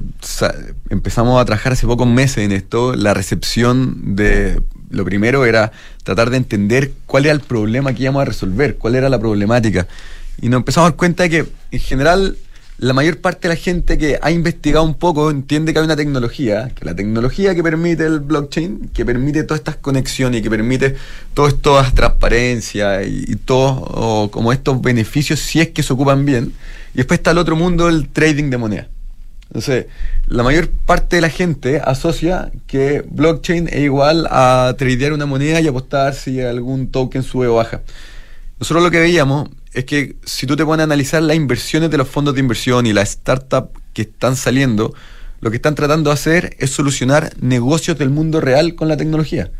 empezamos 0.90 1.40
a 1.40 1.44
trabajar 1.44 1.72
hace 1.72 1.86
pocos 1.86 2.06
meses 2.06 2.38
en 2.44 2.52
esto. 2.52 2.94
La 2.94 3.14
recepción 3.14 4.14
de 4.16 4.60
lo 4.90 5.04
primero 5.04 5.46
era 5.46 5.72
tratar 6.04 6.28
de 6.30 6.36
entender 6.36 6.92
cuál 7.06 7.24
era 7.24 7.32
el 7.32 7.40
problema 7.40 7.94
que 7.94 8.02
íbamos 8.02 8.22
a 8.22 8.24
resolver, 8.26 8.76
cuál 8.76 8.94
era 8.96 9.08
la 9.08 9.18
problemática. 9.18 9.86
Y 10.40 10.48
nos 10.48 10.58
empezamos 10.58 10.88
a 10.88 10.90
dar 10.90 10.96
cuenta 10.96 11.24
de 11.24 11.30
que 11.30 11.46
en 11.70 11.80
general 11.80 12.36
la 12.78 12.94
mayor 12.94 13.18
parte 13.18 13.46
de 13.46 13.54
la 13.54 13.60
gente 13.60 13.96
que 13.96 14.18
ha 14.20 14.30
investigado 14.32 14.84
un 14.84 14.94
poco 14.94 15.30
entiende 15.30 15.72
que 15.72 15.78
hay 15.78 15.84
una 15.84 15.94
tecnología, 15.94 16.72
que 16.74 16.84
la 16.84 16.96
tecnología 16.96 17.54
que 17.54 17.62
permite 17.62 18.04
el 18.04 18.18
blockchain, 18.18 18.90
que 18.92 19.04
permite 19.04 19.44
todas 19.44 19.60
estas 19.60 19.76
conexiones 19.76 20.40
y 20.40 20.42
que 20.42 20.50
permite 20.50 20.96
todo 21.32 21.46
esto, 21.46 21.78
esta 21.80 21.94
transparencia 21.94 23.04
y, 23.04 23.24
y 23.28 23.36
todo 23.36 24.30
como 24.32 24.52
estos 24.52 24.82
beneficios 24.82 25.38
si 25.38 25.60
es 25.60 25.68
que 25.68 25.82
se 25.82 25.92
ocupan 25.92 26.24
bien. 26.24 26.52
Y 26.94 26.98
después 26.98 27.20
está 27.20 27.30
el 27.30 27.38
otro 27.38 27.54
mundo, 27.54 27.88
el 27.88 28.08
trading 28.08 28.50
de 28.50 28.58
moneda. 28.58 28.88
Entonces, 29.52 29.86
la 30.26 30.42
mayor 30.42 30.68
parte 30.68 31.16
de 31.16 31.22
la 31.22 31.28
gente 31.28 31.78
asocia 31.84 32.50
que 32.66 33.04
blockchain 33.08 33.68
es 33.68 33.80
igual 33.80 34.26
a 34.30 34.74
tradear 34.78 35.12
una 35.12 35.26
moneda 35.26 35.60
y 35.60 35.68
apostar 35.68 36.14
si 36.14 36.40
algún 36.40 36.90
token 36.90 37.22
sube 37.22 37.48
o 37.48 37.56
baja. 37.56 37.82
Nosotros 38.58 38.82
lo 38.82 38.90
que 38.90 38.98
veíamos 38.98 39.50
es 39.72 39.84
que 39.84 40.16
si 40.24 40.46
tú 40.46 40.56
te 40.56 40.64
pones 40.64 40.82
a 40.82 40.84
analizar 40.84 41.22
las 41.22 41.36
inversiones 41.36 41.90
de 41.90 41.98
los 41.98 42.08
fondos 42.08 42.34
de 42.34 42.40
inversión 42.40 42.86
y 42.86 42.92
las 42.92 43.10
startups 43.10 43.78
que 43.92 44.02
están 44.02 44.36
saliendo, 44.36 44.94
lo 45.40 45.50
que 45.50 45.56
están 45.56 45.74
tratando 45.74 46.10
de 46.10 46.14
hacer 46.14 46.56
es 46.58 46.70
solucionar 46.70 47.32
negocios 47.40 47.98
del 47.98 48.10
mundo 48.10 48.40
real 48.40 48.74
con 48.74 48.88
la 48.88 48.96
tecnología. 48.96 49.50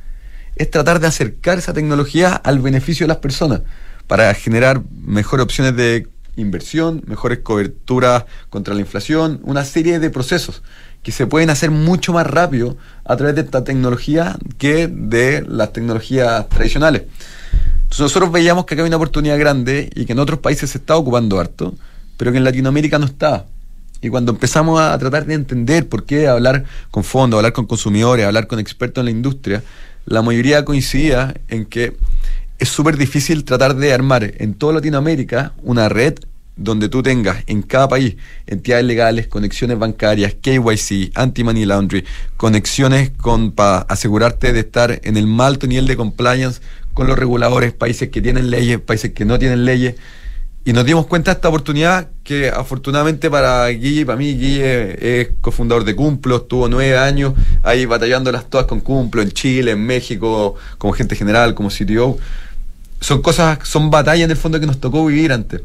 Es 0.54 0.70
tratar 0.70 1.00
de 1.00 1.06
acercar 1.06 1.58
esa 1.58 1.72
tecnología 1.72 2.34
al 2.34 2.58
beneficio 2.58 3.04
de 3.04 3.08
las 3.08 3.16
personas 3.18 3.62
para 4.06 4.32
generar 4.34 4.82
mejores 4.90 5.44
opciones 5.44 5.74
de 5.76 6.06
inversión, 6.36 7.02
mejores 7.06 7.38
coberturas 7.38 8.24
contra 8.50 8.74
la 8.74 8.80
inflación, 8.80 9.40
una 9.44 9.64
serie 9.64 9.98
de 9.98 10.10
procesos 10.10 10.62
que 11.02 11.12
se 11.12 11.26
pueden 11.26 11.50
hacer 11.50 11.70
mucho 11.70 12.12
más 12.12 12.26
rápido 12.26 12.76
a 13.04 13.16
través 13.16 13.34
de 13.34 13.42
esta 13.42 13.64
tecnología 13.64 14.36
que 14.58 14.88
de 14.88 15.42
las 15.48 15.72
tecnologías 15.72 16.48
tradicionales. 16.48 17.02
Nosotros 17.98 18.32
veíamos 18.32 18.64
que 18.64 18.74
acá 18.74 18.82
hay 18.82 18.88
una 18.88 18.96
oportunidad 18.96 19.38
grande 19.38 19.90
y 19.94 20.06
que 20.06 20.12
en 20.12 20.18
otros 20.18 20.40
países 20.40 20.70
se 20.70 20.78
está 20.78 20.96
ocupando 20.96 21.38
harto, 21.38 21.74
pero 22.16 22.32
que 22.32 22.38
en 22.38 22.44
Latinoamérica 22.44 22.98
no 22.98 23.06
estaba. 23.06 23.46
Y 24.00 24.08
cuando 24.08 24.32
empezamos 24.32 24.80
a 24.80 24.98
tratar 24.98 25.26
de 25.26 25.34
entender 25.34 25.88
por 25.88 26.04
qué 26.04 26.26
hablar 26.26 26.64
con 26.90 27.04
fondos, 27.04 27.38
hablar 27.38 27.52
con 27.52 27.66
consumidores, 27.66 28.26
hablar 28.26 28.46
con 28.46 28.58
expertos 28.58 29.02
en 29.02 29.04
la 29.06 29.10
industria, 29.10 29.62
la 30.06 30.22
mayoría 30.22 30.64
coincidía 30.64 31.34
en 31.48 31.66
que 31.66 31.96
es 32.58 32.68
súper 32.68 32.96
difícil 32.96 33.44
tratar 33.44 33.76
de 33.76 33.92
armar 33.92 34.32
en 34.38 34.54
toda 34.54 34.74
Latinoamérica 34.74 35.52
una 35.62 35.88
red 35.88 36.14
donde 36.56 36.88
tú 36.88 37.02
tengas 37.02 37.42
en 37.46 37.62
cada 37.62 37.88
país 37.88 38.16
entidades 38.46 38.84
legales, 38.84 39.26
conexiones 39.26 39.78
bancarias, 39.78 40.34
KYC, 40.34 41.12
anti-money 41.14 41.64
laundry, 41.64 42.04
conexiones 42.36 43.10
con 43.10 43.52
para 43.52 43.78
asegurarte 43.82 44.52
de 44.52 44.60
estar 44.60 45.00
en 45.02 45.16
el 45.16 45.40
alto 45.40 45.66
nivel 45.66 45.86
de 45.86 45.96
compliance 45.96 46.60
con 46.94 47.06
los 47.06 47.18
reguladores, 47.18 47.72
países 47.72 48.10
que 48.10 48.20
tienen 48.20 48.50
leyes, 48.50 48.80
países 48.80 49.12
que 49.12 49.24
no 49.24 49.38
tienen 49.38 49.64
leyes. 49.64 49.96
Y 50.64 50.72
nos 50.72 50.84
dimos 50.84 51.06
cuenta 51.06 51.32
de 51.32 51.36
esta 51.36 51.48
oportunidad 51.48 52.08
que 52.22 52.48
afortunadamente 52.48 53.28
para 53.28 53.66
Guille, 53.68 54.06
para 54.06 54.16
mí, 54.16 54.34
Guille 54.34 55.20
es 55.20 55.30
cofundador 55.40 55.84
de 55.84 55.96
Cumplo, 55.96 56.36
estuvo 56.36 56.68
nueve 56.68 56.96
años 56.96 57.34
ahí 57.64 57.84
batallándolas 57.84 58.48
todas 58.48 58.66
con 58.66 58.80
Cumplo, 58.80 59.22
en 59.22 59.32
Chile, 59.32 59.72
en 59.72 59.84
México, 59.84 60.54
como 60.78 60.92
gente 60.92 61.16
general, 61.16 61.54
como 61.54 61.68
CTO. 61.68 62.16
Son 63.00 63.22
cosas, 63.22 63.58
son 63.64 63.90
batallas 63.90 64.26
en 64.26 64.30
el 64.30 64.36
fondo 64.36 64.60
que 64.60 64.66
nos 64.66 64.78
tocó 64.78 65.04
vivir 65.04 65.32
antes. 65.32 65.62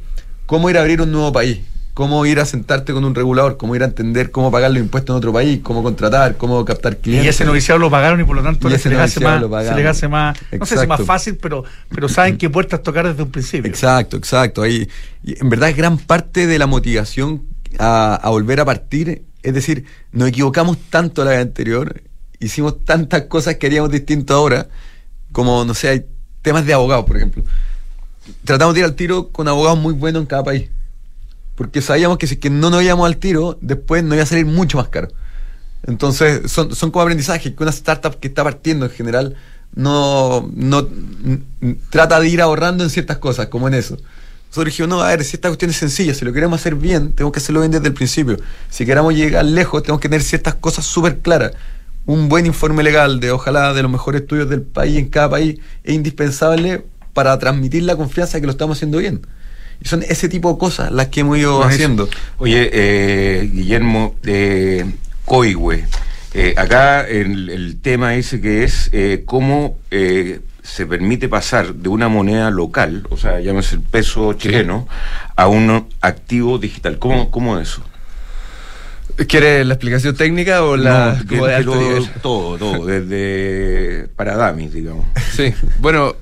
¿Cómo 0.48 0.68
ir 0.70 0.78
a 0.78 0.82
abrir 0.82 1.02
un 1.02 1.12
nuevo 1.12 1.32
país? 1.32 1.60
Cómo 1.98 2.24
ir 2.28 2.40
a 2.40 2.46
sentarte 2.46 2.94
con 2.94 3.06
un 3.06 3.16
regulador, 3.16 3.58
cómo 3.58 3.76
ir 3.76 3.82
a 3.82 3.88
entender 3.88 4.30
cómo 4.30 4.52
pagar 4.52 4.70
los 4.70 4.80
impuestos 4.80 5.16
en 5.16 5.18
otro 5.18 5.34
país, 5.34 5.62
cómo 5.64 5.82
contratar, 5.82 6.38
cómo 6.38 6.64
captar 6.64 6.98
clientes. 6.98 7.26
Y 7.26 7.30
ese 7.30 7.44
noviciado 7.44 7.80
lo 7.80 7.90
pagaron 7.90 8.22
y 8.22 8.24
por 8.24 8.36
lo 8.36 8.44
tanto 8.44 8.70
se 8.70 8.88
les, 8.88 9.00
hace 9.00 9.20
más, 9.20 9.42
se 9.66 9.74
les 9.74 9.86
hace 9.88 10.08
más, 10.08 10.38
no 10.60 10.66
sé 10.68 10.78
si 10.78 10.86
más 10.86 11.02
fácil, 11.02 11.38
pero, 11.42 11.64
pero 11.90 12.08
saben 12.08 12.38
qué 12.38 12.52
puertas 12.52 12.84
tocar 12.84 13.08
desde 13.08 13.24
un 13.24 13.32
principio. 13.32 13.68
Exacto, 13.68 14.16
exacto. 14.16 14.62
Ahí, 14.62 14.88
y 15.24 15.42
en 15.42 15.50
verdad 15.50 15.70
es 15.70 15.76
gran 15.76 15.98
parte 15.98 16.46
de 16.46 16.60
la 16.60 16.68
motivación 16.68 17.42
a, 17.80 18.14
a 18.14 18.30
volver 18.30 18.60
a 18.60 18.66
partir, 18.66 19.24
es 19.42 19.54
decir, 19.56 19.86
nos 20.12 20.30
equivocamos 20.30 20.78
tanto 20.92 21.26
la 21.26 21.32
vez 21.32 21.40
anterior, 21.40 22.04
hicimos 22.40 22.86
tantas 22.86 23.24
cosas 23.24 23.56
que 23.56 23.66
haríamos 23.66 23.90
distinto 23.90 24.36
ahora, 24.36 24.68
como, 25.32 25.66
no 25.66 25.74
sé, 25.74 25.90
hay 25.90 26.06
temas 26.44 26.64
de 26.64 26.74
abogados, 26.76 27.06
por 27.06 27.18
ejemplo. 27.18 27.44
Tratamos 28.44 28.76
de 28.76 28.82
ir 28.82 28.86
al 28.86 28.94
tiro 28.94 29.30
con 29.30 29.48
abogados 29.48 29.80
muy 29.80 29.96
buenos 29.96 30.22
en 30.22 30.28
cada 30.28 30.44
país 30.44 30.70
porque 31.58 31.82
sabíamos 31.82 32.20
que 32.20 32.28
si 32.28 32.38
que 32.38 32.52
no 32.52 32.70
nos 32.70 32.84
íbamos 32.84 33.08
al 33.08 33.18
tiro, 33.18 33.58
después 33.62 34.04
nos 34.04 34.14
iba 34.14 34.24
a 34.24 34.28
salir 34.28 34.46
mucho 34.46 34.78
más 34.78 34.90
caro. 34.90 35.08
Entonces, 35.88 36.52
son, 36.52 36.76
son 36.76 36.92
como 36.92 37.02
aprendizajes 37.02 37.52
que 37.52 37.64
una 37.64 37.72
startup 37.72 38.20
que 38.20 38.28
está 38.28 38.44
partiendo 38.44 38.86
en 38.86 38.92
general 38.92 39.36
no, 39.74 40.50
no 40.54 40.88
trata 41.90 42.20
de 42.20 42.30
ir 42.30 42.42
ahorrando 42.42 42.84
en 42.84 42.92
ciertas 42.92 43.18
cosas, 43.18 43.48
como 43.48 43.68
en 43.68 43.74
eso. 43.74 43.98
Nosotros 44.50 44.66
dijimos, 44.66 44.90
no, 44.90 45.02
a 45.02 45.08
ver, 45.08 45.24
si 45.24 45.36
esta 45.36 45.50
cuestión 45.50 45.72
es 45.72 45.78
sencilla, 45.78 46.14
si 46.14 46.26
lo 46.26 46.32
queremos 46.32 46.60
hacer 46.60 46.76
bien, 46.76 47.12
tenemos 47.14 47.34
que 47.34 47.40
hacerlo 47.40 47.62
bien 47.62 47.72
desde 47.72 47.88
el 47.88 47.94
principio. 47.96 48.38
Si 48.70 48.86
queremos 48.86 49.16
llegar 49.16 49.44
lejos, 49.44 49.82
tenemos 49.82 50.00
que 50.00 50.10
tener 50.10 50.22
ciertas 50.22 50.54
cosas 50.54 50.86
súper 50.86 51.22
claras. 51.22 51.54
Un 52.06 52.30
buen 52.30 52.46
informe 52.46 52.84
legal 52.84 53.20
de, 53.20 53.32
ojalá, 53.32 53.74
de 53.74 53.82
los 53.82 53.92
mejores 53.92 54.22
estudios 54.22 54.48
del 54.48 54.62
país 54.62 54.98
en 54.98 55.10
cada 55.10 55.32
país 55.32 55.60
es 55.84 55.96
indispensable 55.96 56.86
para 57.14 57.38
transmitir 57.40 57.82
la 57.82 57.96
confianza 57.96 58.38
de 58.38 58.42
que 58.42 58.46
lo 58.46 58.52
estamos 58.52 58.78
haciendo 58.78 59.00
bien. 59.00 59.22
Y 59.82 59.88
son 59.88 60.04
ese 60.04 60.30
tipo 60.30 60.52
de 60.54 60.60
cosas 60.60 60.92
las 60.92 61.08
que 61.08 61.22
hemos 61.22 61.38
ido 61.38 61.64
haciendo. 61.64 62.10
Oye, 62.38 62.70
eh, 62.74 63.50
Guillermo, 63.54 64.16
eh, 64.24 64.86
Coigüe, 65.26 65.86
eh, 66.34 66.54
acá 66.56 67.02
el, 67.08 67.50
el, 67.50 67.82
tema 67.82 68.16
ese 68.16 68.40
que 68.40 68.64
es 68.64 68.90
eh, 68.92 69.24
cómo 69.26 69.80
eh, 69.90 70.42
se 70.62 70.86
permite 70.86 71.30
pasar 71.30 71.74
de 71.74 71.90
una 71.90 72.10
moneda 72.10 72.52
local, 72.52 73.08
o 73.10 73.18
sea, 73.18 73.40
llámese 73.40 73.76
el 73.76 73.82
peso 73.82 74.34
chileno, 74.34 74.88
a 75.36 75.48
un 75.48 75.88
activo 76.02 76.60
digital. 76.60 77.00
¿Cómo, 77.00 77.32
cómo 77.32 77.58
es 77.58 77.70
eso? 77.70 77.82
¿Quiere 79.28 79.66
la 79.66 79.74
explicación 79.74 80.16
técnica 80.16 80.64
o 80.64 80.78
la 80.78 81.18
no, 81.28 81.46
de 81.46 81.64
todo, 81.64 82.06
todo, 82.22 82.58
todo, 82.58 82.86
desde 82.86 84.08
para 84.16 84.36
Damis, 84.36 84.74
digamos? 84.74 85.08
Sí, 85.34 85.54
bueno, 85.80 86.16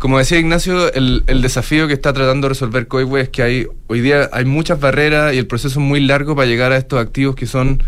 como 0.00 0.16
decía 0.16 0.38
Ignacio, 0.38 0.90
el, 0.94 1.42
desafío 1.42 1.86
que 1.86 1.92
está 1.92 2.14
tratando 2.14 2.46
de 2.46 2.54
resolver 2.54 2.88
Coiwe 2.88 3.20
es 3.20 3.28
que 3.28 3.42
hay 3.42 3.66
hoy 3.86 4.00
día 4.00 4.30
hay 4.32 4.46
muchas 4.46 4.80
barreras 4.80 5.34
y 5.34 5.38
el 5.38 5.46
proceso 5.46 5.78
es 5.78 5.86
muy 5.86 6.00
largo 6.00 6.34
para 6.34 6.48
llegar 6.48 6.72
a 6.72 6.78
estos 6.78 6.98
activos 6.98 7.36
que 7.36 7.46
son 7.46 7.82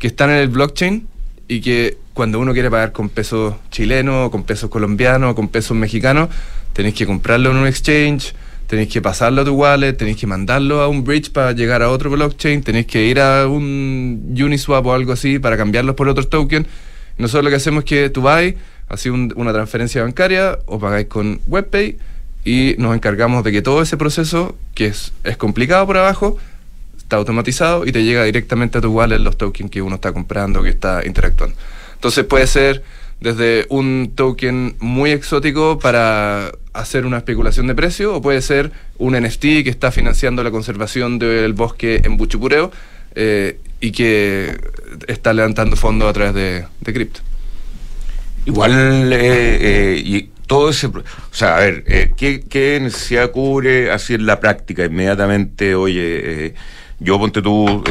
que 0.00 0.08
están 0.08 0.30
en 0.30 0.38
el 0.38 0.48
blockchain 0.48 1.06
y 1.46 1.60
que 1.60 1.98
cuando 2.14 2.40
uno 2.40 2.52
quiere 2.52 2.68
pagar 2.68 2.90
con 2.90 3.10
pesos 3.10 3.54
chilenos, 3.70 4.30
con 4.30 4.42
pesos 4.42 4.68
colombianos, 4.68 5.36
con 5.36 5.46
pesos 5.46 5.76
mexicanos, 5.76 6.30
tenéis 6.72 6.96
que 6.96 7.06
comprarlo 7.06 7.52
en 7.52 7.58
un 7.58 7.68
exchange, 7.68 8.34
tenéis 8.66 8.88
que 8.88 9.00
pasarlo 9.00 9.42
a 9.42 9.44
tu 9.44 9.54
wallet, 9.54 9.92
tenéis 9.92 10.16
que 10.16 10.26
mandarlo 10.26 10.80
a 10.80 10.88
un 10.88 11.04
bridge 11.04 11.30
para 11.30 11.52
llegar 11.52 11.80
a 11.80 11.90
otro 11.90 12.10
blockchain, 12.10 12.60
tenéis 12.64 12.86
que 12.86 13.06
ir 13.06 13.20
a 13.20 13.46
un 13.46 14.34
Uniswap 14.36 14.84
o 14.84 14.92
algo 14.92 15.12
así 15.12 15.38
para 15.38 15.56
cambiarlos 15.56 15.94
por 15.94 16.08
otros 16.08 16.28
tokens. 16.28 16.66
Nosotros 17.18 17.44
lo 17.44 17.50
que 17.50 17.56
hacemos 17.56 17.84
es 17.84 17.88
que 17.88 18.10
tú 18.10 18.22
vas 18.22 18.42
así 18.88 19.08
una 19.10 19.52
transferencia 19.52 20.02
bancaria 20.02 20.58
o 20.66 20.78
pagáis 20.78 21.06
con 21.06 21.40
WebPay 21.46 21.96
y 22.44 22.76
nos 22.78 22.94
encargamos 22.94 23.42
de 23.42 23.52
que 23.52 23.62
todo 23.62 23.82
ese 23.82 23.96
proceso, 23.96 24.56
que 24.74 24.86
es, 24.86 25.12
es 25.24 25.36
complicado 25.36 25.86
por 25.86 25.96
abajo, 25.96 26.38
está 26.96 27.16
automatizado 27.16 27.86
y 27.86 27.92
te 27.92 28.04
llega 28.04 28.24
directamente 28.24 28.78
a 28.78 28.80
tu 28.80 28.92
wallet 28.92 29.18
los 29.18 29.36
tokens 29.36 29.70
que 29.70 29.82
uno 29.82 29.96
está 29.96 30.12
comprando, 30.12 30.62
que 30.62 30.70
está 30.70 31.04
interactuando. 31.04 31.56
Entonces 31.94 32.24
puede 32.24 32.46
ser 32.46 32.82
desde 33.20 33.66
un 33.68 34.12
token 34.14 34.76
muy 34.78 35.10
exótico 35.10 35.78
para 35.78 36.52
hacer 36.72 37.06
una 37.06 37.16
especulación 37.18 37.66
de 37.66 37.74
precio 37.74 38.14
o 38.14 38.20
puede 38.20 38.42
ser 38.42 38.70
un 38.98 39.14
NFT 39.14 39.40
que 39.40 39.70
está 39.70 39.90
financiando 39.90 40.44
la 40.44 40.50
conservación 40.50 41.18
del 41.18 41.52
bosque 41.54 42.02
en 42.04 42.16
Buchupureo 42.16 42.70
eh, 43.14 43.58
y 43.80 43.92
que 43.92 44.56
está 45.06 45.32
levantando 45.32 45.76
fondos 45.76 46.08
a 46.08 46.12
través 46.12 46.34
de, 46.34 46.64
de 46.80 46.92
cripto. 46.92 47.20
Igual, 48.46 49.12
eh, 49.12 49.58
eh, 49.60 50.02
y 50.04 50.30
todo 50.46 50.70
ese. 50.70 50.86
O 50.86 51.02
sea, 51.32 51.56
a 51.56 51.60
ver, 51.60 51.82
eh, 51.88 52.12
¿qué, 52.16 52.40
¿qué, 52.48 52.78
necesidad 52.80 53.32
cubre 53.32 53.90
así 53.90 54.14
en 54.14 54.24
la 54.24 54.38
práctica? 54.38 54.84
Inmediatamente, 54.84 55.74
oye, 55.74 56.54
yo 57.00 57.18
ponte 57.18 57.42
tú, 57.42 57.82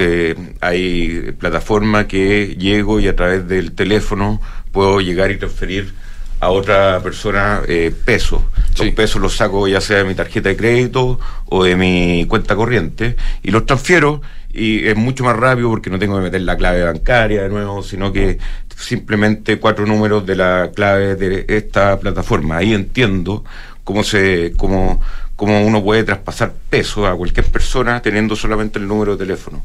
hay 0.61 1.33
plataforma 1.37 2.07
que 2.07 2.55
llego 2.57 3.01
y 3.01 3.09
a 3.09 3.15
través 3.15 3.47
del 3.49 3.73
teléfono 3.73 4.41
puedo 4.71 5.01
llegar 5.01 5.29
y 5.31 5.37
transferir 5.37 5.93
a 6.39 6.49
otra 6.49 7.01
persona 7.03 7.61
pesos. 8.05 8.41
Los 8.79 8.89
pesos 8.91 9.21
los 9.21 9.35
saco 9.35 9.67
ya 9.67 9.81
sea 9.81 9.97
de 9.97 10.03
mi 10.05 10.15
tarjeta 10.15 10.49
de 10.49 10.57
crédito 10.57 11.19
o 11.45 11.63
de 11.65 11.75
mi 11.75 12.25
cuenta 12.27 12.55
corriente 12.55 13.17
y 13.43 13.51
los 13.51 13.65
transfiero 13.65 14.21
y 14.55 14.87
es 14.87 14.95
mucho 14.95 15.25
más 15.25 15.35
rápido 15.35 15.69
porque 15.69 15.89
no 15.89 15.99
tengo 15.99 16.15
que 16.15 16.23
meter 16.23 16.41
la 16.41 16.55
clave 16.55 16.83
bancaria 16.83 17.43
de 17.43 17.49
nuevo, 17.49 17.83
sino 17.83 18.13
que 18.13 18.39
simplemente 18.75 19.59
cuatro 19.59 19.85
números 19.85 20.25
de 20.25 20.35
la 20.35 20.71
clave 20.73 21.15
de 21.15 21.45
esta 21.47 21.99
plataforma. 21.99 22.57
Ahí 22.57 22.73
entiendo 22.73 23.43
cómo 23.83 24.03
se 24.03 24.53
cómo, 24.57 25.01
cómo 25.35 25.65
uno 25.65 25.83
puede 25.83 26.03
traspasar 26.03 26.53
peso 26.69 27.07
a 27.07 27.15
cualquier 27.15 27.45
persona 27.47 28.01
teniendo 28.01 28.35
solamente 28.35 28.79
el 28.79 28.87
número 28.87 29.15
de 29.15 29.25
teléfono. 29.25 29.63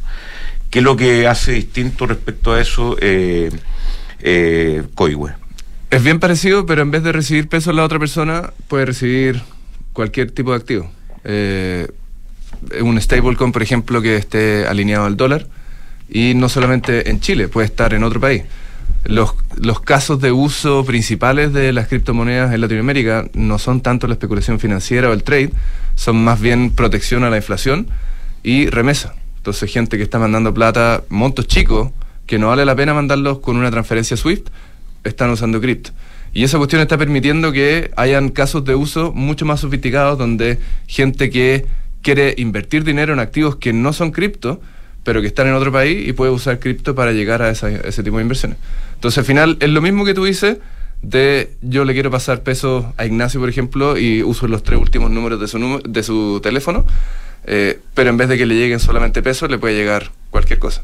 ¿Qué 0.71 0.79
es 0.79 0.85
lo 0.85 0.97
que 0.97 1.27
hace 1.27 1.53
distinto 1.53 2.07
respecto 2.07 2.53
a 2.53 2.61
eso 2.61 2.97
eh, 3.01 3.51
eh, 4.21 4.85
Es 5.91 6.03
bien 6.05 6.21
parecido, 6.21 6.65
pero 6.65 6.83
en 6.83 6.93
vez 6.93 7.03
de 7.03 7.11
recibir 7.11 7.49
peso 7.49 7.73
la 7.73 7.85
otra 7.85 7.99
persona, 7.99 8.53
puede 8.69 8.87
recibir 8.87 9.43
cualquier 9.93 10.31
tipo 10.31 10.53
de 10.53 10.57
activo. 10.57 10.91
Eh, 11.25 11.89
un 12.83 13.01
stablecoin, 13.01 13.51
por 13.51 13.63
ejemplo, 13.63 14.01
que 14.01 14.15
esté 14.17 14.67
alineado 14.67 15.07
al 15.07 15.17
dólar, 15.17 15.49
y 16.09 16.35
no 16.35 16.49
solamente 16.49 17.11
en 17.11 17.21
Chile, 17.21 17.49
puede 17.49 17.67
estar 17.67 17.93
en 17.93 18.05
otro 18.05 18.21
país. 18.21 18.45
Los, 19.05 19.35
los 19.57 19.81
casos 19.81 20.21
de 20.21 20.31
uso 20.31 20.85
principales 20.85 21.53
de 21.53 21.73
las 21.73 21.89
criptomonedas 21.89 22.53
en 22.53 22.61
Latinoamérica 22.61 23.29
no 23.33 23.59
son 23.59 23.81
tanto 23.81 24.07
la 24.07 24.15
especulación 24.15 24.61
financiera 24.61 25.09
o 25.09 25.13
el 25.13 25.23
trade, 25.23 25.53
son 25.95 26.23
más 26.23 26.41
bien 26.41 26.71
protección 26.71 27.25
a 27.25 27.31
la 27.31 27.37
inflación 27.37 27.87
y 28.43 28.67
remesa. 28.67 29.15
Entonces, 29.37 29.73
gente 29.73 29.97
que 29.97 30.03
está 30.03 30.19
mandando 30.19 30.53
plata, 30.53 31.03
montos 31.09 31.47
chicos, 31.47 31.91
que 32.27 32.39
no 32.39 32.49
vale 32.49 32.65
la 32.65 32.77
pena 32.77 32.93
mandarlos 32.93 33.39
con 33.39 33.57
una 33.57 33.71
transferencia 33.71 34.17
SWIFT, 34.17 34.49
están 35.03 35.31
usando 35.31 35.61
cripto. 35.61 35.91
Y 36.33 36.45
esa 36.45 36.59
cuestión 36.59 36.81
está 36.81 36.97
permitiendo 36.97 37.51
que 37.51 37.91
hayan 37.97 38.29
casos 38.29 38.65
de 38.65 38.75
uso 38.75 39.13
mucho 39.13 39.47
más 39.47 39.61
sofisticados 39.61 40.19
donde 40.19 40.59
gente 40.87 41.31
que 41.31 41.67
quiere 42.03 42.35
invertir 42.39 42.85
dinero 42.85 43.13
en 43.13 43.19
activos 43.19 43.57
que 43.57 43.73
no 43.73 43.93
son 43.93 44.13
cripto, 44.13 44.61
pero 45.05 45.21
que 45.21 45.27
están 45.27 45.47
en 45.49 45.55
otro 45.55 45.73
país 45.73 46.09
y 46.09 46.13
puede 46.13 46.31
usar 46.31 46.59
cripto 46.59 46.95
para 46.95 47.13
llegar 47.13 47.43
a, 47.43 47.51
ese 47.51 48.03
tipo 48.03 48.17
de 48.17 48.23
inversiones. 48.23 48.59
Entonces, 48.95 49.19
al 49.19 49.25
final, 49.25 49.57
es 49.61 49.71
lo 49.71 49.81
mismo 49.81 50.05
que 50.05 50.15
tú 50.15 50.25
dices 50.25 50.59
de 51.03 51.55
yo 51.63 51.85
le 51.85 51.95
quiero 51.95 52.11
pasar 52.11 52.43
pesos 52.43 52.85
a 52.97 53.07
Ignacio, 53.07 53.41
por 53.41 53.49
ejemplo, 53.49 53.97
y 53.97 54.23
uso 54.23 54.47
los 54.49 54.63
tres 54.63 54.79
últimos 54.79 55.11
números 55.11 55.41
de 55.41 55.49
su, 55.49 55.83
de 55.87 56.03
su 56.03 56.41
teléfono, 56.43 56.85
eh, 57.45 57.81
pero 57.95 58.11
en 58.11 58.17
vez 58.17 58.29
de 58.29 58.37
que 58.37 58.47
le 58.47 58.55
lleguen 58.55 58.81
solamente 58.81 59.23
pesos, 59.23 59.51
le 59.51 59.59
puede 59.59 59.75
llegar 59.75 60.11
cualquier 60.31 60.59
cosa. 60.59 60.83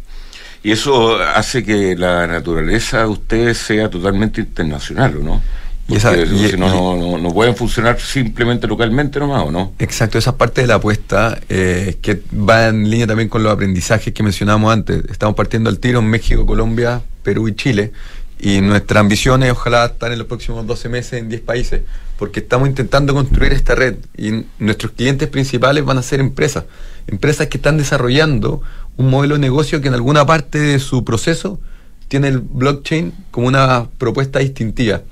Y 0.62 0.72
eso 0.72 1.16
hace 1.20 1.62
que 1.62 1.94
la 1.96 2.26
naturaleza 2.26 3.00
de 3.00 3.06
ustedes 3.06 3.58
sea 3.58 3.90
totalmente 3.90 4.40
internacional, 4.40 5.22
no? 5.22 5.42
Y, 5.88 5.96
esa, 5.96 6.16
no, 6.56 6.96
no, 6.96 7.18
no, 7.18 7.32
pueden 7.32 7.54
funcionar 7.54 8.00
simplemente 8.00 8.66
localmente 8.66 9.20
nomás, 9.20 9.44
¿o 9.44 9.52
no? 9.52 9.72
Exacto, 9.78 10.18
esa 10.18 10.36
parte 10.36 10.62
de 10.62 10.66
la 10.66 10.74
apuesta 10.74 11.38
eh, 11.48 11.98
que 12.02 12.22
va 12.34 12.66
en 12.66 12.90
línea 12.90 13.06
también 13.06 13.28
con 13.28 13.44
los 13.44 13.52
aprendizajes 13.52 14.12
que 14.12 14.22
mencionamos 14.24 14.72
antes. 14.72 15.04
Estamos 15.08 15.36
partiendo 15.36 15.70
al 15.70 15.78
tiro 15.78 16.00
en 16.00 16.06
México, 16.06 16.44
Colombia, 16.44 17.02
Perú 17.22 17.46
y 17.46 17.54
Chile. 17.54 17.92
Y 18.38 18.60
nuestra 18.60 19.00
ambición 19.00 19.42
es 19.44 19.52
ojalá 19.52 19.86
estar 19.86 20.12
en 20.12 20.18
los 20.18 20.26
próximos 20.26 20.66
12 20.66 20.88
meses 20.88 21.12
en 21.14 21.28
10 21.28 21.40
países, 21.40 21.82
porque 22.18 22.40
estamos 22.40 22.68
intentando 22.68 23.14
construir 23.14 23.52
esta 23.52 23.74
red 23.74 23.96
y 24.16 24.44
nuestros 24.58 24.92
clientes 24.92 25.28
principales 25.28 25.84
van 25.84 25.98
a 25.98 26.02
ser 26.02 26.20
empresas, 26.20 26.64
empresas 27.06 27.46
que 27.46 27.56
están 27.56 27.78
desarrollando 27.78 28.60
un 28.96 29.08
modelo 29.08 29.36
de 29.36 29.40
negocio 29.40 29.80
que 29.80 29.88
en 29.88 29.94
alguna 29.94 30.26
parte 30.26 30.58
de 30.58 30.78
su 30.80 31.04
proceso 31.04 31.60
tiene 32.08 32.28
el 32.28 32.40
blockchain 32.40 33.14
como 33.30 33.46
una 33.46 33.88
propuesta 33.98 34.40
distintiva. 34.40 35.02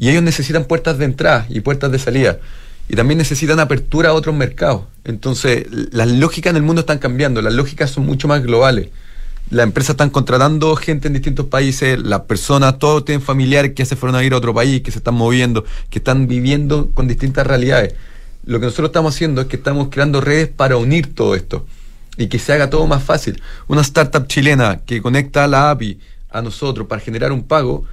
Y 0.00 0.08
ellos 0.08 0.22
necesitan 0.22 0.64
puertas 0.64 0.96
de 0.96 1.04
entrada 1.04 1.44
y 1.50 1.60
puertas 1.60 1.92
de 1.92 1.98
salida. 1.98 2.38
Y 2.88 2.96
también 2.96 3.18
necesitan 3.18 3.60
apertura 3.60 4.08
a 4.08 4.12
otros 4.14 4.34
mercados. 4.34 4.84
Entonces, 5.04 5.66
las 5.92 6.08
lógicas 6.08 6.52
en 6.52 6.56
el 6.56 6.62
mundo 6.62 6.80
están 6.80 6.98
cambiando, 6.98 7.42
las 7.42 7.52
lógicas 7.52 7.90
son 7.90 8.06
mucho 8.06 8.26
más 8.26 8.42
globales. 8.42 8.88
Las 9.50 9.64
empresas 9.64 9.90
están 9.90 10.08
contratando 10.08 10.74
gente 10.74 11.08
en 11.08 11.12
distintos 11.12 11.46
países, 11.46 11.98
las 11.98 12.20
personas, 12.20 12.78
todos 12.78 13.04
tienen 13.04 13.20
familiares 13.20 13.72
que 13.74 13.84
se 13.84 13.94
fueron 13.94 14.16
a 14.16 14.24
ir 14.24 14.32
a 14.32 14.38
otro 14.38 14.54
país, 14.54 14.80
que 14.80 14.90
se 14.90 14.98
están 15.00 15.16
moviendo, 15.16 15.66
que 15.90 15.98
están 15.98 16.26
viviendo 16.26 16.88
con 16.94 17.06
distintas 17.06 17.46
realidades. 17.46 17.94
Lo 18.46 18.58
que 18.58 18.64
nosotros 18.64 18.88
estamos 18.88 19.14
haciendo 19.14 19.42
es 19.42 19.48
que 19.48 19.56
estamos 19.56 19.88
creando 19.90 20.22
redes 20.22 20.48
para 20.48 20.78
unir 20.78 21.14
todo 21.14 21.34
esto 21.34 21.66
y 22.16 22.28
que 22.28 22.38
se 22.38 22.54
haga 22.54 22.70
todo 22.70 22.86
más 22.86 23.02
fácil. 23.02 23.42
Una 23.68 23.82
startup 23.82 24.26
chilena 24.28 24.80
que 24.86 25.02
conecta 25.02 25.44
a 25.44 25.46
la 25.46 25.70
API 25.70 26.00
a 26.30 26.40
nosotros 26.40 26.86
para 26.86 27.02
generar 27.02 27.32
un 27.32 27.42
pago, 27.42 27.84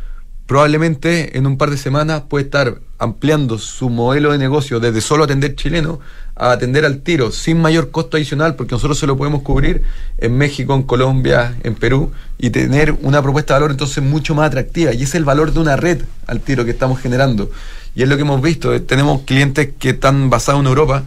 probablemente 0.48 1.38
en 1.38 1.46
un 1.46 1.58
par 1.58 1.70
de 1.70 1.78
semanas 1.78 2.24
puede 2.28 2.46
estar 2.46 2.80
ampliando 3.00 3.60
su 3.60 3.90
modelo 3.90 4.32
de 4.32 4.38
negocio 4.38 4.80
desde 4.80 5.02
solo 5.02 5.26
atender 5.26 5.56
chileno 5.56 6.00
a 6.36 6.52
atender 6.52 6.86
al 6.86 7.02
tiro 7.02 7.32
sin 7.32 7.62
mayor 7.62 7.92
costo 7.92 8.16
adicional 8.16 8.56
porque 8.56 8.74
nosotros 8.74 8.98
se 8.98 9.06
lo 9.06 9.18
podemos 9.18 9.42
cubrir 9.42 9.84
en 10.18 10.38
México, 10.38 10.74
en 10.74 10.84
Colombia, 10.84 11.58
en 11.64 11.76
Perú 11.76 12.14
y 12.38 12.50
tener 12.50 12.96
una 13.02 13.22
propuesta 13.22 13.54
de 13.54 13.60
valor 13.60 13.72
entonces 13.72 14.02
mucho 14.02 14.36
más 14.36 14.48
atractiva. 14.48 14.94
Y 14.94 15.04
es 15.04 15.16
el 15.16 15.26
valor 15.26 15.52
de 15.52 15.60
una 15.60 15.76
red 15.76 16.02
al 16.28 16.40
tiro 16.40 16.64
que 16.64 16.72
estamos 16.72 17.00
generando. 17.00 17.52
Y 17.94 18.04
es 18.04 18.10
lo 18.10 18.16
que 18.16 18.22
hemos 18.22 18.42
visto, 18.42 18.74
eh, 18.74 18.80
tenemos 18.80 19.24
clientes 19.24 19.72
que 19.78 19.90
están 19.90 20.30
basados 20.30 20.62
en 20.62 20.68
Europa 20.68 21.04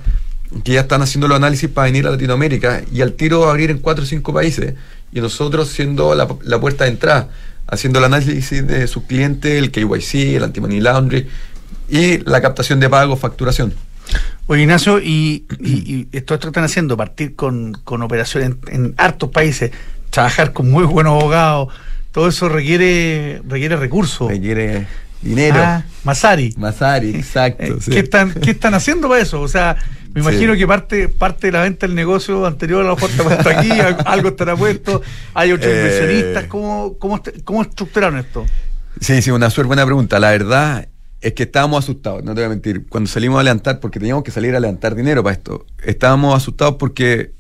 que 0.65 0.73
ya 0.73 0.81
están 0.81 1.01
haciendo 1.01 1.29
los 1.29 1.37
análisis 1.37 1.71
para 1.71 1.87
venir 1.87 2.07
a 2.09 2.11
Latinoamérica 2.11 2.83
y 2.93 3.01
al 3.03 3.13
tiro 3.13 3.49
abrir 3.49 3.71
en 3.71 3.79
cuatro 3.79 4.03
o 4.03 4.07
cinco 4.07 4.35
países 4.35 4.75
y 5.13 5.21
nosotros 5.21 5.69
siendo 5.69 6.15
la 6.15 6.61
puerta 6.61 6.85
de 6.85 6.91
entrada 6.91 7.29
haciendo 7.71 7.99
el 7.99 8.07
análisis 8.07 8.67
de 8.67 8.87
sus 8.87 9.05
clientes, 9.05 9.53
el 9.53 9.71
KYC, 9.71 10.37
el 10.37 10.45
anti-money 10.45 10.81
laundry 10.81 11.29
y 11.89 12.19
la 12.19 12.41
captación 12.41 12.81
de 12.81 12.89
pago, 12.89 13.17
facturación. 13.17 13.75
Oye, 14.47 14.63
Ignacio, 14.63 14.99
y, 15.01 15.47
y, 15.61 16.09
esto, 16.13 16.35
esto 16.35 16.49
están 16.49 16.65
haciendo, 16.65 16.97
partir 16.97 17.37
con, 17.37 17.73
con 17.85 18.03
operaciones 18.03 18.57
en, 18.69 18.95
hartos 18.97 19.31
países, 19.31 19.71
trabajar 20.11 20.53
con 20.53 20.71
muy 20.71 20.85
buenos 20.85 21.21
abogados, 21.21 21.73
todo 22.11 22.29
eso 22.29 22.49
requiere, 22.49 23.41
requiere 23.47 23.77
recursos. 23.77 24.29
Requiere 24.29 24.89
dinero. 25.23 25.59
Ah, 25.59 25.85
Masari. 26.05 26.55
Masari, 26.57 27.11
exacto. 27.15 27.65
Eh, 27.65 27.79
¿qué, 27.91 27.99
están, 28.01 28.33
¿Qué 28.35 28.51
están 28.53 28.75
haciendo 28.75 29.09
para 29.09 29.21
eso? 29.21 29.41
O 29.41 29.49
sea, 29.49 29.77
me 30.13 30.21
imagino 30.21 30.57
que 30.57 30.67
parte, 30.67 31.09
parte 31.09 31.49
de 31.49 31.53
la 31.53 31.63
venta 31.63 31.87
del 31.87 31.95
negocio 31.95 32.47
anterior 32.47 32.83
a 32.83 32.87
la 32.87 32.93
oferta 32.93 33.23
puesto 33.23 33.49
aquí, 33.49 33.71
algo 34.07 34.31
estará 34.31 34.57
puesto, 34.57 35.03
hay 35.35 35.53
otros 35.53 35.73
eh, 35.73 35.77
inversionistas, 35.77 36.45
¿cómo, 36.45 36.97
cómo, 36.99 37.23
cómo 37.45 37.63
estructuraron 37.63 38.19
esto? 38.19 38.45
Sí, 39.01 39.23
sí, 39.23 39.31
una 39.31 39.51
súper 39.51 39.67
buena 39.67 39.85
pregunta. 39.85 40.19
La 40.19 40.31
verdad 40.31 40.89
es 41.21 41.35
que 41.35 41.45
estábamos 41.45 41.85
asustados, 41.85 42.25
no 42.25 42.35
te 42.35 42.41
voy 42.41 42.47
a 42.47 42.49
mentir. 42.49 42.87
Cuando 42.89 43.09
salimos 43.09 43.39
a 43.41 43.45
levantar, 43.45 43.79
porque 43.79 43.99
teníamos 43.99 44.25
que 44.25 44.31
salir 44.31 44.57
a 44.57 44.61
levantar 44.61 44.95
dinero 44.95 45.23
para 45.23 45.35
esto, 45.35 45.67
estábamos 45.85 46.35
asustados 46.37 46.77
porque 46.77 47.33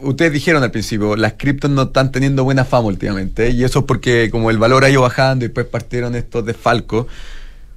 ustedes 0.00 0.32
dijeron 0.32 0.62
al 0.62 0.70
principio, 0.70 1.16
las 1.16 1.34
criptos 1.34 1.70
no 1.70 1.82
están 1.82 2.12
teniendo 2.12 2.44
buena 2.44 2.64
fama 2.64 2.88
últimamente, 2.88 3.50
y 3.50 3.64
eso 3.64 3.80
es 3.80 3.84
porque 3.84 4.28
como 4.30 4.50
el 4.50 4.58
valor 4.58 4.84
ha 4.84 4.90
ido 4.90 5.02
bajando 5.02 5.44
y 5.44 5.48
después 5.48 5.66
partieron 5.66 6.14
estos 6.14 6.44
desfalcos. 6.44 7.06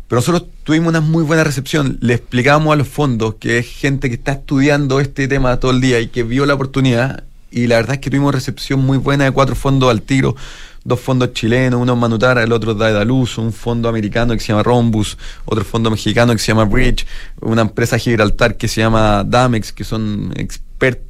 Pero 0.07 0.17
nosotros 0.17 0.49
tuvimos 0.65 0.89
una 0.89 0.99
muy 0.99 1.23
buena 1.23 1.45
recepción. 1.45 1.97
Le 2.01 2.15
explicábamos 2.15 2.73
a 2.73 2.75
los 2.75 2.89
fondos 2.89 3.35
que 3.35 3.59
es 3.59 3.67
gente 3.67 4.09
que 4.09 4.15
está 4.15 4.33
estudiando 4.33 4.99
este 4.99 5.25
tema 5.29 5.57
todo 5.57 5.71
el 5.71 5.79
día 5.79 6.01
y 6.01 6.07
que 6.07 6.23
vio 6.23 6.45
la 6.45 6.55
oportunidad. 6.55 7.23
Y 7.49 7.67
la 7.67 7.77
verdad 7.77 7.93
es 7.93 8.01
que 8.01 8.09
tuvimos 8.09 8.35
recepción 8.35 8.81
muy 8.81 8.97
buena 8.97 9.23
de 9.23 9.31
cuatro 9.31 9.55
fondos 9.55 9.89
al 9.89 10.01
tiro. 10.01 10.35
Dos 10.83 10.99
fondos 10.99 11.31
chilenos, 11.31 11.79
uno 11.79 11.95
Manutara, 11.95 12.43
el 12.43 12.51
otro 12.51 12.73
Daedalus, 12.73 13.37
un 13.37 13.53
fondo 13.53 13.87
americano 13.87 14.33
que 14.33 14.41
se 14.41 14.47
llama 14.47 14.63
Rombus, 14.63 15.17
otro 15.45 15.63
fondo 15.63 15.89
mexicano 15.89 16.33
que 16.33 16.39
se 16.39 16.47
llama 16.47 16.65
Bridge, 16.65 17.05
una 17.39 17.61
empresa 17.61 17.97
Gibraltar 17.97 18.57
que 18.57 18.67
se 18.67 18.81
llama 18.81 19.23
Damex, 19.23 19.71
que 19.71 19.85
son 19.85 20.33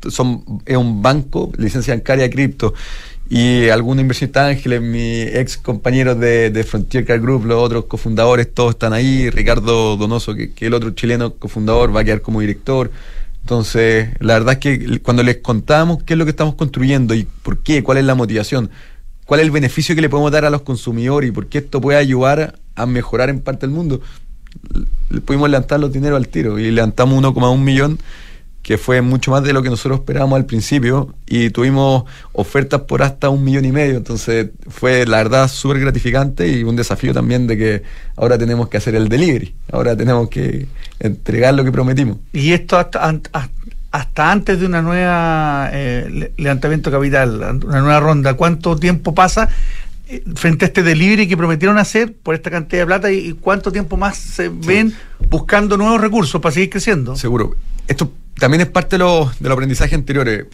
son, 0.10 0.43
es 0.65 0.77
un 0.77 1.01
banco, 1.01 1.51
licencia 1.57 1.93
bancaria 1.93 2.29
cripto 2.29 2.73
y 3.34 3.69
algunos 3.69 4.01
inversionistas 4.01 4.49
ángeles, 4.49 4.81
mi 4.81 5.21
ex 5.21 5.55
compañeros 5.55 6.19
de, 6.19 6.65
Frontier 6.67 7.05
Car 7.05 7.21
Group, 7.21 7.45
los 7.45 7.63
otros 7.63 7.86
cofundadores, 7.86 8.53
todos 8.53 8.71
están 8.71 8.91
ahí. 8.91 9.29
Ricardo 9.29 9.95
Donoso, 9.95 10.36
que, 10.36 10.51
que 10.51 10.65
el 10.65 10.73
otro 10.73 10.89
chileno 10.91 11.36
cofundador, 11.36 11.95
va 11.95 12.01
a 12.01 12.03
quedar 12.03 12.21
como 12.21 12.41
director. 12.41 12.91
Entonces, 13.41 14.10
la 14.19 14.34
verdad 14.34 14.55
es 14.55 14.60
que 14.60 14.99
cuando 14.99 15.23
les 15.23 15.38
contamos 15.38 16.03
qué 16.03 16.15
es 16.15 16.17
lo 16.17 16.25
que 16.25 16.31
estamos 16.31 16.55
construyendo 16.55 17.13
y 17.13 17.25
por 17.41 17.60
qué, 17.60 17.84
cuál 17.84 17.99
es 17.99 18.03
la 18.03 18.15
motivación, 18.15 18.69
cuál 19.25 19.39
es 19.39 19.45
el 19.45 19.51
beneficio 19.51 19.95
que 19.95 20.01
le 20.01 20.10
podemos 20.10 20.34
dar 20.34 20.43
a 20.43 20.49
los 20.49 20.63
consumidores 20.63 21.29
y 21.29 21.31
por 21.31 21.47
qué 21.47 21.60
esto 21.60 21.79
puede 21.79 21.97
ayudar 21.97 22.60
a 22.75 22.86
mejorar 22.86 23.29
en 23.29 23.39
parte 23.39 23.65
el 23.65 23.71
mundo, 23.71 24.01
le 25.10 25.21
pudimos 25.21 25.49
levantar 25.49 25.79
los 25.79 25.93
dinero 25.93 26.17
al 26.17 26.27
tiro 26.27 26.60
y 26.60 26.69
levantamos 26.69 27.23
1,1 27.23 27.57
millón 27.57 27.97
que 28.62 28.78
fue 28.78 29.02
mucho 29.02 29.32
más 29.32 29.43
de 29.43 29.54
lo 29.54 29.63
que 29.63 29.69
nosotros 29.69 30.00
esperábamos 30.00 30.38
al 30.38 30.45
principio 30.45 31.13
y 31.26 31.50
tuvimos 31.50 32.04
ofertas 32.32 32.82
por 32.82 33.02
hasta 33.02 33.30
un 33.30 33.43
millón 33.43 33.65
y 33.65 33.71
medio, 33.71 33.97
entonces 33.97 34.50
fue 34.69 35.06
la 35.06 35.17
verdad 35.17 35.47
súper 35.47 35.80
gratificante 35.80 36.47
y 36.47 36.63
un 36.63 36.76
desafío 36.76 37.13
también 37.13 37.47
de 37.47 37.58
que 37.58 37.84
ahora 38.15 38.38
tenemos 38.38 38.69
que 38.69 38.78
hacer 38.78 38.95
el 38.95 39.10
delivery, 39.10 39.54
ahora 39.71 39.95
tenemos 39.95 40.30
que 40.30 40.67
entregar 41.00 41.54
lo 41.54 41.63
que 41.63 41.71
prometimos. 41.71 42.17
Y 42.34 42.52
esto 42.52 42.78
hasta, 42.78 43.19
hasta 43.91 44.32
antes 44.32 44.60
de 44.60 44.65
una 44.65 44.82
nueva 44.82 45.69
eh, 45.74 46.32
levantamiento 46.38 46.91
capital, 46.91 47.60
una 47.65 47.82
nueva 47.82 48.00
ronda, 48.00 48.36
¿cuánto 48.36 48.76
tiempo 48.76 49.15
pasa? 49.15 49.50
Eh, 50.08 50.24
frente 50.36 50.65
a 50.65 50.67
este 50.67 50.84
delivery 50.84 51.28
que 51.28 51.38
prometieron 51.38 51.78
hacer 51.78 52.13
por 52.13 52.36
esta 52.36 52.52
cantidad 52.52 52.82
de 52.82 52.86
plata 52.86 53.12
y, 53.12 53.34
cuánto 53.34 53.71
tiempo 53.71 53.95
más 53.97 54.17
se 54.17 54.50
ven 54.50 54.93
buscando 55.30 55.78
nuevos 55.78 56.02
recursos 56.02 56.41
para 56.41 56.54
seguir 56.54 56.69
creciendo. 56.69 57.15
Seguro. 57.15 57.56
Esto 57.91 58.10
también 58.39 58.62
es 58.62 58.69
parte 58.69 58.97
de, 58.97 58.99
los 58.99 59.38
de 59.38 59.51
aprendizajes 59.51 59.93
anteriores. 59.93 60.45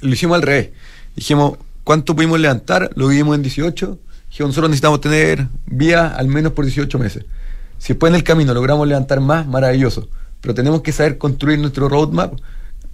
Lo 0.00 0.12
hicimos 0.12 0.36
al 0.36 0.42
revés. 0.42 0.70
Dijimos, 1.14 1.58
¿cuánto 1.84 2.16
pudimos 2.16 2.40
levantar? 2.40 2.90
Lo 2.96 3.08
vivimos 3.08 3.36
en 3.36 3.42
18. 3.42 3.98
Dijimos, 4.30 4.48
nosotros 4.48 4.70
necesitamos 4.70 5.02
tener 5.02 5.46
vía 5.66 6.06
al 6.06 6.26
menos 6.28 6.54
por 6.54 6.64
18 6.64 6.98
meses. 6.98 7.26
Si 7.76 7.88
después 7.92 8.10
en 8.10 8.16
el 8.16 8.24
camino 8.24 8.54
logramos 8.54 8.88
levantar 8.88 9.20
más, 9.20 9.46
maravilloso. 9.46 10.08
Pero 10.40 10.54
tenemos 10.54 10.80
que 10.80 10.92
saber 10.92 11.18
construir 11.18 11.58
nuestro 11.58 11.90
roadmap 11.90 12.32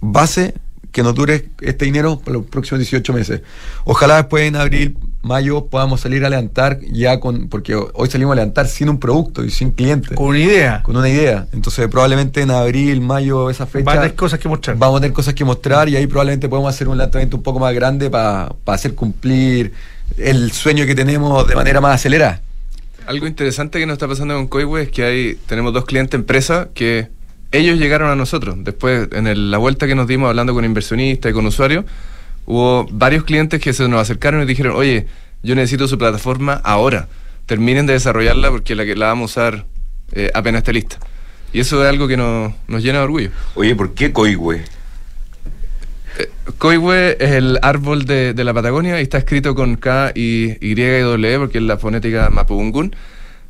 base 0.01 0.55
que 0.91 1.03
nos 1.03 1.15
dure 1.15 1.49
este 1.61 1.85
dinero 1.85 2.19
por 2.19 2.33
los 2.33 2.45
próximos 2.45 2.79
18 2.79 3.13
meses. 3.13 3.41
Ojalá 3.85 4.17
después 4.17 4.43
en 4.43 4.55
abril, 4.57 4.97
mayo 5.21 5.65
podamos 5.67 6.01
salir 6.01 6.25
a 6.25 6.29
levantar 6.29 6.79
ya 6.81 7.19
con, 7.19 7.47
porque 7.47 7.75
hoy 7.75 8.09
salimos 8.09 8.33
a 8.33 8.35
levantar 8.35 8.67
sin 8.67 8.89
un 8.89 8.99
producto 8.99 9.43
y 9.43 9.51
sin 9.51 9.71
cliente. 9.71 10.15
Con 10.15 10.27
una 10.27 10.39
idea. 10.39 10.83
Con 10.83 10.97
una 10.97 11.09
idea. 11.09 11.47
Entonces 11.53 11.87
probablemente 11.87 12.41
en 12.41 12.51
abril, 12.51 12.99
mayo, 13.01 13.49
esa 13.49 13.65
fecha... 13.65 13.85
Vamos 13.85 13.99
a 13.99 14.01
tener 14.01 14.15
cosas 14.15 14.39
que 14.39 14.49
mostrar. 14.49 14.77
Vamos 14.77 14.97
a 14.97 15.01
tener 15.01 15.13
cosas 15.13 15.33
que 15.33 15.45
mostrar 15.45 15.87
y 15.87 15.95
ahí 15.95 16.07
probablemente 16.07 16.49
podemos 16.49 16.73
hacer 16.73 16.87
un 16.87 16.97
lanzamiento 16.97 17.37
un 17.37 17.43
poco 17.43 17.59
más 17.59 17.73
grande 17.73 18.09
para 18.09 18.53
hacer 18.65 18.93
cumplir 18.93 19.71
el 20.17 20.51
sueño 20.51 20.85
que 20.85 20.95
tenemos 20.95 21.47
de 21.47 21.55
manera 21.55 21.79
más 21.79 21.95
acelerada. 21.95 22.41
Algo 23.05 23.27
interesante 23.27 23.79
que 23.79 23.85
nos 23.85 23.93
está 23.93 24.07
pasando 24.07 24.35
con 24.35 24.47
Coiwe 24.47 24.83
es 24.83 24.89
que 24.89 25.03
hay, 25.03 25.35
tenemos 25.47 25.73
dos 25.73 25.85
clientes 25.85 26.13
empresa 26.13 26.69
que 26.73 27.09
ellos 27.51 27.79
llegaron 27.79 28.09
a 28.09 28.15
nosotros. 28.15 28.55
Después, 28.59 29.09
en 29.11 29.51
la 29.51 29.57
vuelta 29.57 29.87
que 29.87 29.95
nos 29.95 30.07
dimos 30.07 30.29
hablando 30.29 30.53
con 30.53 30.65
inversionistas 30.65 31.31
y 31.31 31.33
con 31.33 31.45
usuarios, 31.45 31.85
hubo 32.45 32.87
varios 32.91 33.23
clientes 33.23 33.61
que 33.61 33.73
se 33.73 33.87
nos 33.87 34.01
acercaron 34.01 34.41
y 34.43 34.45
dijeron, 34.45 34.73
oye, 34.75 35.07
yo 35.43 35.55
necesito 35.55 35.87
su 35.87 35.97
plataforma 35.97 36.61
ahora. 36.63 37.07
Terminen 37.45 37.85
de 37.85 37.93
desarrollarla 37.93 38.49
porque 38.49 38.75
la 38.75 38.85
que 38.85 38.95
la 38.95 39.07
vamos 39.07 39.37
a 39.37 39.49
usar 39.49 39.65
eh, 40.13 40.31
apenas 40.33 40.59
esté 40.59 40.73
lista. 40.73 40.97
Y 41.53 41.59
eso 41.59 41.83
es 41.83 41.89
algo 41.89 42.07
que 42.07 42.15
nos, 42.17 42.53
llena 42.67 42.99
de 42.99 43.03
orgullo. 43.03 43.29
Oye, 43.55 43.75
¿por 43.75 43.93
qué 43.93 44.13
Coihue? 44.13 44.63
Eh, 46.17 47.15
es 47.19 47.31
el 47.31 47.59
árbol 47.61 48.05
de, 48.05 48.33
la 48.35 48.53
Patagonia 48.53 48.99
y 48.99 49.03
está 49.03 49.17
escrito 49.17 49.55
con 49.55 49.75
K 49.75 50.11
y 50.15 50.57
Y 50.61 50.79
y 50.79 50.99
W 51.01 51.39
porque 51.39 51.57
es 51.57 51.63
la 51.63 51.77
fonética 51.77 52.29
Mapudungun. 52.29 52.95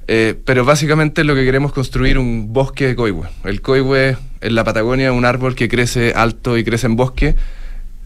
Eh, 0.08 0.36
pero 0.46 0.66
básicamente 0.66 1.24
lo 1.24 1.36
que 1.36 1.46
queremos 1.46 1.70
es 1.70 1.76
construir 1.76 2.18
un 2.18 2.52
bosque 2.54 2.88
de 2.88 2.96
coihue. 2.96 3.28
El 3.44 3.62
coihue 3.62 4.18
en 4.42 4.56
la 4.56 4.64
Patagonia 4.64 5.10
es 5.10 5.14
un 5.14 5.26
árbol 5.26 5.56
que 5.56 5.70
crece 5.70 6.14
alto 6.16 6.58
y 6.58 6.64
crece 6.64 6.88
en 6.88 6.96
bosque, 6.96 7.36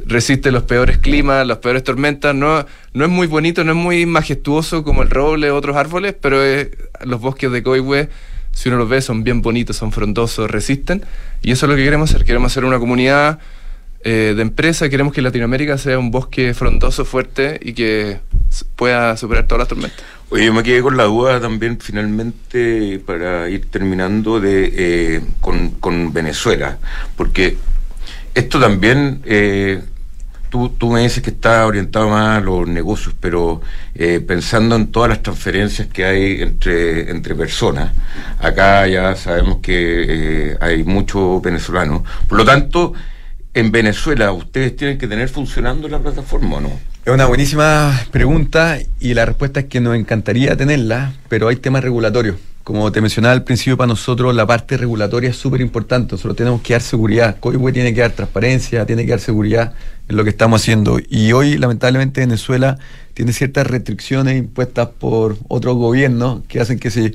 resiste 0.05 0.51
los 0.51 0.63
peores 0.63 0.97
climas, 0.97 1.47
las 1.47 1.59
peores 1.59 1.83
tormentas, 1.83 2.35
no, 2.35 2.65
no 2.93 3.05
es 3.05 3.09
muy 3.09 3.27
bonito, 3.27 3.63
no 3.63 3.71
es 3.71 3.77
muy 3.77 4.05
majestuoso 4.05 4.83
como 4.83 5.01
el 5.01 5.09
roble 5.09 5.49
o 5.49 5.55
otros 5.55 5.77
árboles, 5.77 6.15
pero 6.19 6.37
los 7.03 7.21
bosques 7.21 7.51
de 7.51 7.63
coihue, 7.63 8.09
si 8.51 8.69
uno 8.69 8.77
los 8.77 8.89
ve, 8.89 9.01
son 9.01 9.23
bien 9.23 9.41
bonitos, 9.41 9.77
son 9.77 9.91
frondosos, 9.91 10.51
resisten, 10.51 11.03
y 11.41 11.51
eso 11.51 11.65
es 11.65 11.69
lo 11.69 11.75
que 11.75 11.83
queremos 11.83 12.09
hacer, 12.09 12.25
queremos 12.25 12.51
hacer 12.51 12.65
una 12.65 12.77
comunidad 12.77 13.39
eh, 14.07 14.33
de 14.35 14.41
empresa, 14.43 14.87
queremos 14.89 15.13
que 15.13 15.21
Latinoamérica 15.23 15.79
sea 15.79 15.97
un 15.97 16.11
bosque 16.11 16.53
frondoso, 16.53 17.05
fuerte 17.05 17.59
y 17.63 17.73
que 17.73 18.19
pueda 18.75 19.17
superar 19.17 19.47
todas 19.47 19.61
las 19.61 19.67
tormentas. 19.67 20.05
Oye, 20.29 20.51
me 20.51 20.63
quedé 20.63 20.81
con 20.81 20.97
la 20.97 21.03
duda 21.03 21.39
también 21.39 21.79
finalmente 21.79 22.99
para 23.05 23.47
ir 23.49 23.69
terminando 23.69 24.39
de 24.39 24.73
eh, 24.75 25.21
con, 25.39 25.69
con 25.71 26.13
Venezuela, 26.13 26.77
porque 27.15 27.57
esto 28.33 28.59
también 28.59 29.21
eh, 29.25 29.81
Tú, 30.49 30.69
tú, 30.69 30.91
me 30.91 31.01
dices 31.01 31.23
que 31.23 31.31
está 31.31 31.65
orientado 31.65 32.09
más 32.09 32.37
a 32.37 32.39
los 32.39 32.67
negocios, 32.67 33.15
pero 33.19 33.61
eh, 33.93 34.21
pensando 34.25 34.75
en 34.75 34.87
todas 34.87 35.09
las 35.09 35.23
transferencias 35.23 35.87
que 35.87 36.05
hay 36.05 36.41
entre, 36.41 37.09
entre 37.11 37.35
personas, 37.35 37.91
acá 38.39 38.87
ya 38.87 39.15
sabemos 39.15 39.57
que 39.61 40.51
eh, 40.51 40.57
hay 40.61 40.83
muchos 40.83 41.41
venezolanos. 41.41 42.03
Por 42.27 42.37
lo 42.37 42.45
tanto, 42.45 42.93
en 43.53 43.71
Venezuela, 43.71 44.31
¿ustedes 44.31 44.75
tienen 44.75 44.97
que 44.97 45.07
tener 45.07 45.29
funcionando 45.29 45.89
la 45.89 45.99
plataforma 45.99 46.57
o 46.57 46.61
no? 46.61 46.94
Es 47.05 47.13
una 47.13 47.27
buenísima 47.27 48.03
pregunta 48.09 48.79
y 48.99 49.13
la 49.13 49.25
respuesta 49.25 49.59
es 49.59 49.65
que 49.67 49.79
nos 49.79 49.95
encantaría 49.95 50.57
tenerla, 50.57 51.13
pero 51.29 51.49
hay 51.49 51.55
temas 51.57 51.83
regulatorios. 51.83 52.37
Como 52.63 52.91
te 52.91 52.99
mencionaba 52.99 53.31
al 53.31 53.43
principio, 53.43 53.77
para 53.77 53.89
nosotros 53.89 54.33
la 54.33 54.47
parte 54.47 54.75
regulatoria 54.75 55.29
es 55.29 55.35
súper 55.35 55.61
importante. 55.61 56.13
Nosotros 56.13 56.35
tenemos 56.35 56.63
que 56.63 56.73
dar 56.73 56.81
seguridad. 56.81 57.37
COIWE 57.39 57.71
tiene 57.73 57.93
que 57.93 58.01
dar 58.01 58.13
transparencia, 58.13 58.87
tiene 58.87 59.05
que 59.05 59.11
dar 59.11 59.19
seguridad 59.19 59.75
en 60.09 60.15
lo 60.15 60.23
que 60.23 60.31
estamos 60.31 60.59
haciendo. 60.63 60.97
Y 61.07 61.31
hoy, 61.31 61.59
lamentablemente, 61.59 62.21
Venezuela 62.21 62.79
tiene 63.13 63.33
ciertas 63.33 63.67
restricciones 63.67 64.39
impuestas 64.39 64.87
por 64.87 65.37
otros 65.47 65.75
gobiernos 65.75 66.41
que 66.47 66.59
hacen 66.59 66.79
que 66.79 66.89
si 66.89 67.13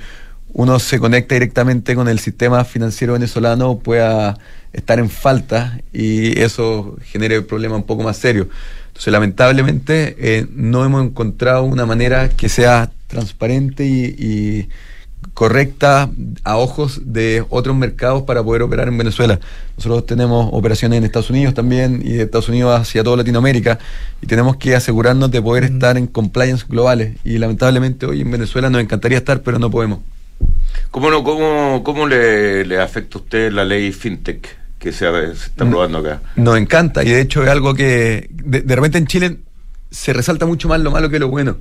uno 0.52 0.78
se 0.78 1.00
conecta 1.00 1.34
directamente 1.34 1.96
con 1.96 2.06
el 2.06 2.20
sistema 2.20 2.64
financiero 2.64 3.14
venezolano 3.14 3.80
pueda 3.80 4.38
estar 4.72 5.00
en 5.00 5.10
falta 5.10 5.80
y 5.92 6.38
eso 6.40 6.96
genere 7.06 7.42
problemas 7.42 7.78
un 7.78 7.86
poco 7.86 8.04
más 8.04 8.18
serios. 8.18 8.46
Entonces, 9.00 9.12
lamentablemente, 9.14 10.14
eh, 10.18 10.46
no 10.54 10.84
hemos 10.84 11.02
encontrado 11.02 11.62
una 11.62 11.86
manera 11.86 12.28
que 12.28 12.50
sea 12.50 12.90
transparente 13.06 13.86
y, 13.86 14.14
y 14.18 14.68
correcta 15.32 16.10
a 16.44 16.58
ojos 16.58 17.00
de 17.06 17.42
otros 17.48 17.74
mercados 17.74 18.24
para 18.24 18.44
poder 18.44 18.60
operar 18.60 18.88
en 18.88 18.98
Venezuela. 18.98 19.40
Nosotros 19.78 20.04
tenemos 20.04 20.50
operaciones 20.52 20.98
en 20.98 21.04
Estados 21.04 21.30
Unidos 21.30 21.54
también 21.54 22.02
y 22.04 22.12
de 22.12 22.24
Estados 22.24 22.50
Unidos 22.50 22.78
hacia 22.78 23.02
toda 23.02 23.16
Latinoamérica 23.16 23.78
y 24.20 24.26
tenemos 24.26 24.56
que 24.56 24.74
asegurarnos 24.74 25.30
de 25.30 25.40
poder 25.40 25.64
estar 25.64 25.96
en 25.96 26.06
compliance 26.06 26.66
globales 26.68 27.16
y 27.24 27.38
lamentablemente 27.38 28.04
hoy 28.04 28.20
en 28.20 28.30
Venezuela 28.30 28.68
nos 28.68 28.82
encantaría 28.82 29.16
estar 29.16 29.40
pero 29.40 29.58
no 29.58 29.70
podemos. 29.70 30.00
¿Cómo, 30.90 31.10
no, 31.10 31.24
cómo, 31.24 31.82
cómo 31.84 32.06
le, 32.06 32.66
le 32.66 32.78
afecta 32.78 33.16
a 33.16 33.22
usted 33.22 33.50
la 33.50 33.64
ley 33.64 33.92
FinTech 33.92 34.59
que 34.80 34.92
se, 34.92 35.06
está 35.30 35.68
probando 35.68 35.98
acá? 35.98 36.20
Nos 36.34 36.58
encanta 36.58 37.04
y 37.04 37.10
de 37.10 37.20
hecho 37.20 37.44
es 37.44 37.50
algo 37.50 37.74
que 37.74 38.28
de, 38.32 38.62
de 38.62 38.74
repente 38.74 38.98
en 38.98 39.06
Chile 39.06 39.38
se 39.90 40.12
resalta 40.12 40.46
mucho 40.46 40.68
más 40.68 40.80
lo 40.80 40.90
malo 40.90 41.08
que 41.08 41.20
lo 41.20 41.28
bueno. 41.28 41.58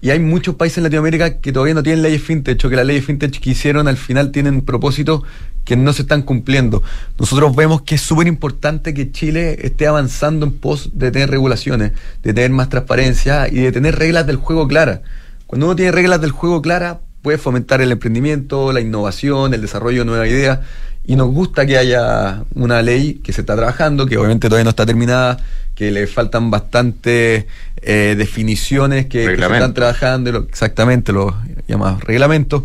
Y 0.00 0.10
hay 0.10 0.18
muchos 0.18 0.56
países 0.56 0.78
en 0.78 0.84
Latinoamérica 0.84 1.38
que 1.38 1.52
todavía 1.52 1.74
no 1.74 1.82
tienen 1.84 2.02
leyes 2.02 2.20
fintech 2.20 2.62
o 2.64 2.68
que 2.68 2.74
las 2.74 2.84
leyes 2.84 3.06
fintech 3.06 3.38
que 3.38 3.50
hicieron 3.50 3.86
al 3.86 3.96
final 3.96 4.32
tienen 4.32 4.62
propósitos 4.62 5.22
que 5.64 5.76
no 5.76 5.92
se 5.92 6.02
están 6.02 6.22
cumpliendo. 6.22 6.82
Nosotros 7.20 7.54
vemos 7.54 7.82
que 7.82 7.94
es 7.94 8.00
súper 8.00 8.26
importante 8.26 8.94
que 8.94 9.12
Chile 9.12 9.58
esté 9.62 9.86
avanzando 9.86 10.44
en 10.44 10.52
pos 10.52 10.90
de 10.94 11.12
tener 11.12 11.30
regulaciones, 11.30 11.92
de 12.24 12.34
tener 12.34 12.50
más 12.50 12.68
transparencia 12.68 13.46
y 13.48 13.60
de 13.60 13.70
tener 13.70 13.96
reglas 13.96 14.26
del 14.26 14.36
juego 14.36 14.66
claras. 14.66 15.02
Cuando 15.46 15.66
uno 15.66 15.76
tiene 15.76 15.92
reglas 15.92 16.20
del 16.20 16.32
juego 16.32 16.60
claras, 16.62 16.96
puede 17.22 17.38
fomentar 17.38 17.80
el 17.80 17.92
emprendimiento, 17.92 18.72
la 18.72 18.80
innovación, 18.80 19.54
el 19.54 19.62
desarrollo 19.62 20.00
de 20.00 20.04
nuevas 20.04 20.28
ideas. 20.28 20.60
Y 21.04 21.16
nos 21.16 21.28
gusta 21.28 21.66
que 21.66 21.78
haya 21.78 22.44
una 22.54 22.82
ley 22.82 23.14
que 23.14 23.32
se 23.32 23.40
está 23.40 23.56
trabajando, 23.56 24.06
que 24.06 24.16
obviamente 24.16 24.48
todavía 24.48 24.64
no 24.64 24.70
está 24.70 24.86
terminada, 24.86 25.38
que 25.74 25.90
le 25.90 26.06
faltan 26.06 26.50
bastantes 26.50 27.46
eh, 27.80 28.14
definiciones 28.16 29.06
que, 29.06 29.26
que, 29.26 29.36
se 29.36 29.42
están 29.42 29.74
trabajando, 29.74 30.30
lo, 30.30 30.38
exactamente 30.40 31.12
los 31.12 31.34
llamados 31.66 32.04
reglamentos, 32.04 32.62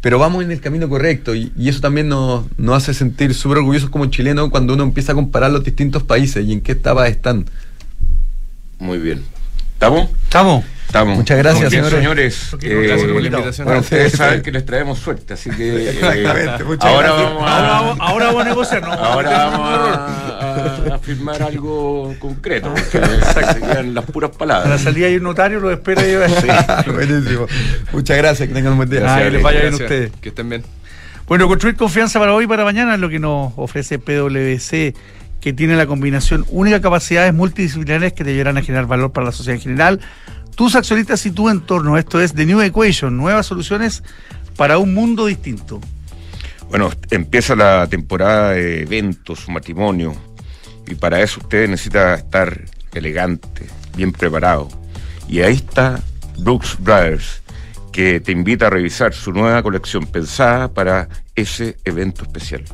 pero 0.00 0.18
vamos 0.18 0.42
en 0.42 0.50
el 0.50 0.60
camino 0.60 0.88
correcto 0.88 1.34
y, 1.34 1.52
y 1.56 1.68
eso 1.68 1.80
también 1.80 2.08
nos, 2.08 2.46
nos 2.58 2.76
hace 2.76 2.94
sentir 2.94 3.34
súper 3.34 3.58
orgullosos 3.58 3.90
como 3.90 4.06
chilenos 4.06 4.50
cuando 4.50 4.74
uno 4.74 4.82
empieza 4.82 5.12
a 5.12 5.14
comparar 5.14 5.52
los 5.52 5.62
distintos 5.62 6.02
países 6.02 6.44
y 6.44 6.52
en 6.52 6.60
qué 6.60 6.72
etapa 6.72 7.06
están. 7.06 7.46
Muy 8.80 8.98
bien. 8.98 9.22
¿Estamos? 9.74 10.10
Estamos. 10.24 10.64
Estamos. 10.86 11.16
Muchas 11.16 11.38
gracias, 11.38 11.70
bien, 11.70 11.84
señores. 11.86 12.34
señores. 12.34 12.56
Eh, 12.62 12.86
gracias 12.86 13.10
por 13.10 13.22
la 13.22 13.28
invitación. 13.28 13.64
Bueno, 13.66 13.80
ustedes 13.80 14.12
saben 14.12 14.42
que 14.42 14.52
les 14.52 14.66
traemos 14.66 14.98
suerte, 14.98 15.34
así 15.34 15.48
que. 15.50 15.90
Exactamente, 15.90 16.64
muchas 16.64 16.84
ahora 16.84 17.08
gracias. 17.08 17.30
vamos 17.32 17.42
a, 17.42 17.56
Ahora, 17.56 17.70
vamos- 17.72 17.98
ahora 18.00 18.26
vamos 18.26 18.42
a 18.42 18.44
negociar, 18.48 18.82
¿no? 18.82 18.92
ahora 18.92 19.30
vamos 19.46 19.68
a, 19.70 20.90
a- 20.90 20.94
a 20.94 20.98
firmar 20.98 21.42
algo 21.42 22.14
concreto, 22.18 22.74
porque 22.74 23.54
se 23.54 23.60
quedan 23.60 23.94
las 23.94 24.04
puras 24.04 24.28
A 24.30 24.32
la 24.34 24.38
palabras. 24.38 24.80
salida 24.82 25.06
hay 25.06 25.16
un 25.16 25.22
notario, 25.22 25.60
lo 25.60 25.70
espera 25.70 26.06
y 26.06 26.14
va 26.14 26.26
Buenísimo. 26.92 27.46
Muchas 27.92 28.18
gracias, 28.18 28.48
que 28.48 28.54
tengan 28.54 28.72
un 28.72 28.78
buen 28.78 28.90
día. 28.90 29.00
Ah, 29.16 29.22
que 29.22 29.30
les 29.30 29.42
vaya 29.42 29.60
bien 29.62 29.72
a 29.72 29.76
ustedes. 29.76 30.12
Que 30.20 30.28
estén 30.28 30.48
bien. 30.50 30.62
Bueno, 31.26 31.48
construir 31.48 31.76
confianza 31.76 32.18
para 32.18 32.34
hoy 32.34 32.44
y 32.44 32.46
para 32.48 32.64
mañana 32.64 32.94
es 32.94 33.00
lo 33.00 33.08
que 33.08 33.18
nos 33.18 33.54
ofrece 33.56 33.98
PwC, 33.98 34.94
que 35.40 35.52
tiene 35.54 35.74
la 35.76 35.86
combinación 35.86 36.44
única 36.50 36.76
de 36.76 36.82
capacidades 36.82 37.32
multidisciplinares 37.32 38.12
que 38.12 38.24
te 38.24 38.30
ayudarán 38.30 38.58
a 38.58 38.62
generar 38.62 38.86
valor 38.86 39.12
para 39.12 39.26
la 39.26 39.32
sociedad 39.32 39.56
en 39.56 39.62
general, 39.62 40.00
tus 40.54 40.74
accionistas 40.74 41.24
y 41.26 41.30
tu 41.30 41.48
entorno. 41.48 41.98
Esto 41.98 42.20
es 42.20 42.34
The 42.34 42.46
New 42.46 42.60
Equation, 42.60 43.16
nuevas 43.16 43.46
soluciones 43.46 44.02
para 44.56 44.78
un 44.78 44.94
mundo 44.94 45.26
distinto. 45.26 45.80
Bueno, 46.70 46.90
empieza 47.10 47.54
la 47.54 47.86
temporada 47.86 48.52
de 48.52 48.82
eventos, 48.82 49.48
matrimonio, 49.48 50.14
y 50.86 50.94
para 50.94 51.20
eso 51.20 51.40
usted 51.40 51.68
necesita 51.68 52.14
estar 52.14 52.62
elegante, 52.94 53.66
bien 53.96 54.12
preparado. 54.12 54.68
Y 55.28 55.40
ahí 55.40 55.54
está 55.54 56.00
Brooks 56.38 56.76
Brothers, 56.78 57.42
que 57.92 58.20
te 58.20 58.32
invita 58.32 58.68
a 58.68 58.70
revisar 58.70 59.12
su 59.12 59.32
nueva 59.32 59.62
colección 59.62 60.06
pensada 60.06 60.72
para 60.72 61.08
ese 61.34 61.76
evento 61.84 62.24
especial. 62.24 62.64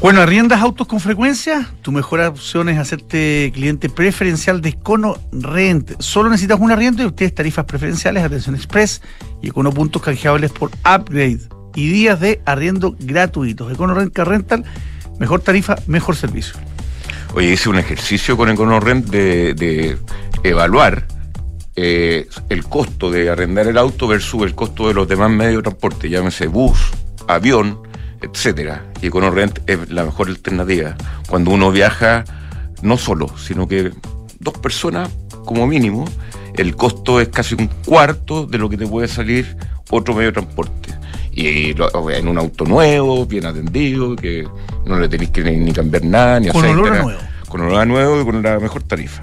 Bueno, 0.00 0.20
¿arriendas 0.20 0.60
autos 0.60 0.86
con 0.86 1.00
frecuencia? 1.00 1.70
Tu 1.82 1.90
mejor 1.90 2.20
opción 2.20 2.68
es 2.68 2.78
hacerte 2.78 3.50
cliente 3.54 3.88
preferencial 3.88 4.60
de 4.60 4.68
Econo 4.70 5.16
Rent. 5.32 6.00
Solo 6.00 6.28
necesitas 6.28 6.60
un 6.60 6.70
arriendo 6.70 7.02
y 7.02 7.06
obtienes 7.06 7.34
tarifas 7.34 7.64
preferenciales, 7.64 8.22
atención 8.22 8.54
express 8.54 9.00
y 9.42 9.48
Econo 9.48 9.72
puntos 9.72 10.02
canjeables 10.02 10.52
por 10.52 10.70
upgrade 10.84 11.40
y 11.74 11.88
días 11.88 12.20
de 12.20 12.40
arriendo 12.44 12.94
gratuitos. 12.98 13.72
Econo 13.72 13.94
Rent 13.94 14.12
Car 14.12 14.28
Rental, 14.28 14.64
mejor 15.18 15.40
tarifa, 15.40 15.76
mejor 15.86 16.14
servicio. 16.14 16.56
Oye, 17.34 17.52
hice 17.52 17.68
un 17.68 17.78
ejercicio 17.78 18.36
con 18.36 18.50
EconoRent 18.50 19.06
de, 19.06 19.54
de 19.54 19.98
evaluar 20.42 21.06
eh, 21.74 22.28
el 22.48 22.64
costo 22.64 23.10
de 23.10 23.28
arrendar 23.30 23.66
el 23.66 23.76
auto 23.76 24.08
versus 24.08 24.42
el 24.44 24.54
costo 24.54 24.88
de 24.88 24.94
los 24.94 25.08
demás 25.08 25.30
medios 25.30 25.56
de 25.56 25.62
transporte, 25.62 26.08
llámese 26.08 26.46
bus, 26.46 26.78
avión, 27.28 27.85
etcétera. 28.22 28.84
Y 29.02 29.06
EconoRent 29.08 29.58
es 29.68 29.90
la 29.90 30.04
mejor 30.04 30.28
alternativa. 30.28 30.94
Cuando 31.28 31.50
uno 31.50 31.70
viaja 31.70 32.24
no 32.82 32.96
solo, 32.98 33.28
sino 33.38 33.66
que 33.68 33.92
dos 34.38 34.54
personas 34.58 35.08
como 35.44 35.66
mínimo, 35.66 36.04
el 36.56 36.74
costo 36.76 37.20
es 37.20 37.28
casi 37.28 37.54
un 37.54 37.68
cuarto 37.84 38.46
de 38.46 38.58
lo 38.58 38.68
que 38.68 38.76
te 38.76 38.86
puede 38.86 39.08
salir 39.08 39.56
otro 39.90 40.14
medio 40.14 40.28
de 40.28 40.32
transporte. 40.34 40.94
Y 41.32 41.74
lo- 41.74 42.10
en 42.10 42.28
un 42.28 42.38
auto 42.38 42.64
nuevo, 42.64 43.26
bien 43.26 43.44
atendido, 43.46 44.16
que 44.16 44.46
no 44.86 44.98
le 44.98 45.08
tenéis 45.08 45.30
que 45.30 45.42
ni, 45.44 45.56
ni 45.58 45.72
cambiar 45.72 46.04
nada, 46.04 46.40
ni 46.40 46.48
Con 46.48 46.64
aceite, 46.64 46.80
olor 46.80 47.02
nuevo. 47.04 47.20
Con 47.48 47.60
olor 47.60 47.86
nuevo 47.86 48.20
y 48.20 48.24
con 48.24 48.42
la 48.42 48.58
mejor 48.58 48.82
tarifa. 48.82 49.20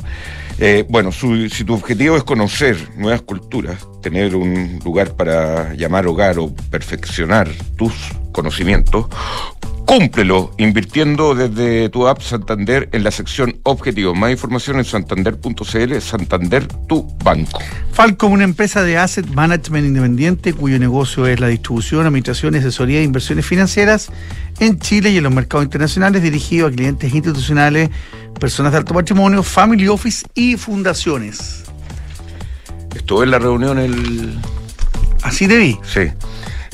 Eh, 0.60 0.86
bueno, 0.88 1.12
su- 1.12 1.50
si 1.50 1.64
tu 1.64 1.74
objetivo 1.74 2.16
es 2.16 2.24
conocer 2.24 2.78
nuevas 2.96 3.24
culturas, 3.24 3.86
tener 4.04 4.36
un 4.36 4.80
lugar 4.86 5.14
para 5.14 5.74
llamar 5.74 6.06
hogar 6.06 6.38
o 6.38 6.54
perfeccionar 6.70 7.50
tus 7.76 7.94
conocimientos, 8.34 9.06
cúmplelo 9.86 10.52
invirtiendo 10.58 11.36
desde 11.36 11.88
tu 11.90 12.08
app 12.08 12.22
Santander 12.22 12.90
en 12.92 13.04
la 13.04 13.12
sección 13.12 13.60
Objetivos. 13.64 14.18
Más 14.18 14.32
información 14.32 14.80
en 14.80 14.86
santander.cl, 14.86 16.00
Santander, 16.02 16.68
tu 16.88 17.08
banco. 17.24 17.62
Falcom, 17.94 18.34
una 18.34 18.44
empresa 18.44 18.84
de 18.84 18.98
asset 18.98 19.28
management 19.28 19.88
independiente 19.88 20.54
cuyo 20.54 20.78
negocio 20.80 21.28
es 21.28 21.40
la 21.40 21.48
distribución, 21.48 22.06
administración 22.06 22.56
asesoría 22.56 22.98
de 22.98 23.06
inversiones 23.06 23.46
financieras 23.46 24.10
en 24.60 24.80
Chile 24.80 25.12
y 25.12 25.18
en 25.18 25.24
los 25.24 25.34
mercados 25.34 25.64
internacionales, 25.64 26.22
dirigido 26.22 26.68
a 26.68 26.72
clientes 26.72 27.14
institucionales, 27.14 27.90
personas 28.40 28.74
de 28.74 28.80
alto 28.80 28.94
patrimonio, 28.94 29.44
family 29.44 29.88
office 29.88 30.26
y 30.34 30.58
fundaciones. 30.58 31.64
Estuve 32.96 33.26
en 33.26 33.32
la 33.32 33.40
reunión 33.40 33.80
el 33.80 34.38
Así 35.24 35.48
te 35.48 35.58
vi. 35.58 35.80
Sí. 35.84 36.02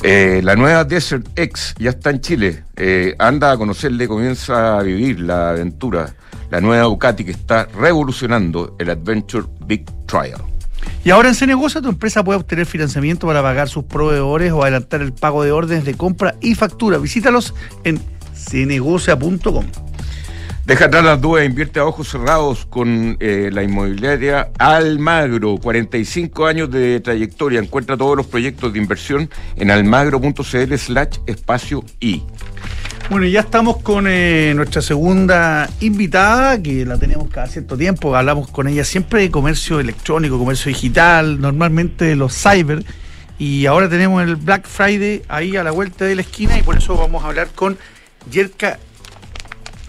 Eh, 0.02 0.40
la 0.42 0.56
nueva 0.56 0.84
Desert 0.84 1.28
X 1.36 1.74
ya 1.78 1.90
está 1.90 2.10
en 2.10 2.20
Chile. 2.20 2.64
Eh, 2.76 3.14
anda 3.18 3.52
a 3.52 3.58
conocerle, 3.58 4.08
comienza 4.08 4.78
a 4.78 4.82
vivir 4.82 5.20
la 5.20 5.50
aventura. 5.50 6.14
La 6.50 6.60
nueva 6.60 6.84
Ducati 6.84 7.24
que 7.24 7.30
está 7.30 7.66
revolucionando 7.66 8.76
el 8.78 8.90
Adventure 8.90 9.46
Big 9.66 9.84
Trial. 10.06 10.42
Y 11.04 11.10
ahora 11.10 11.28
en 11.28 11.34
Cenegocia 11.34 11.80
tu 11.80 11.88
empresa 11.88 12.24
puede 12.24 12.38
obtener 12.38 12.66
financiamiento 12.66 13.26
para 13.26 13.42
pagar 13.42 13.68
sus 13.68 13.84
proveedores 13.84 14.52
o 14.52 14.62
adelantar 14.62 15.02
el 15.02 15.12
pago 15.12 15.44
de 15.44 15.52
órdenes 15.52 15.84
de 15.84 15.94
compra 15.94 16.34
y 16.40 16.54
factura. 16.54 16.98
Visítalos 16.98 17.54
en 17.84 18.00
cenegocia.com. 18.34 19.66
Deja 20.70 20.84
atrás 20.84 21.02
las 21.04 21.20
dudas, 21.20 21.44
invierte 21.44 21.80
a 21.80 21.84
ojos 21.84 22.06
cerrados 22.06 22.64
con 22.64 23.16
eh, 23.18 23.50
la 23.52 23.64
inmobiliaria 23.64 24.52
Almagro, 24.56 25.56
45 25.56 26.46
años 26.46 26.70
de 26.70 27.00
trayectoria. 27.00 27.58
Encuentra 27.58 27.96
todos 27.96 28.16
los 28.16 28.28
proyectos 28.28 28.72
de 28.72 28.78
inversión 28.78 29.28
en 29.56 29.72
almagro.cl 29.72 30.74
slash 30.78 31.18
espacio 31.26 31.84
I. 31.98 32.22
Bueno, 33.10 33.26
ya 33.26 33.40
estamos 33.40 33.78
con 33.78 34.06
eh, 34.06 34.52
nuestra 34.54 34.80
segunda 34.80 35.68
invitada, 35.80 36.62
que 36.62 36.86
la 36.86 36.96
tenemos 36.98 37.28
cada 37.30 37.48
cierto 37.48 37.76
tiempo. 37.76 38.14
Hablamos 38.14 38.48
con 38.48 38.68
ella 38.68 38.84
siempre 38.84 39.22
de 39.22 39.30
comercio 39.32 39.80
electrónico, 39.80 40.38
comercio 40.38 40.68
digital, 40.68 41.40
normalmente 41.40 42.04
de 42.04 42.14
los 42.14 42.32
cyber. 42.32 42.84
Y 43.40 43.66
ahora 43.66 43.88
tenemos 43.88 44.22
el 44.22 44.36
Black 44.36 44.68
Friday 44.68 45.22
ahí 45.26 45.56
a 45.56 45.64
la 45.64 45.72
vuelta 45.72 46.04
de 46.04 46.14
la 46.14 46.20
esquina 46.22 46.56
y 46.56 46.62
por 46.62 46.78
eso 46.78 46.96
vamos 46.96 47.24
a 47.24 47.26
hablar 47.26 47.48
con 47.56 47.76
Yerka 48.30 48.78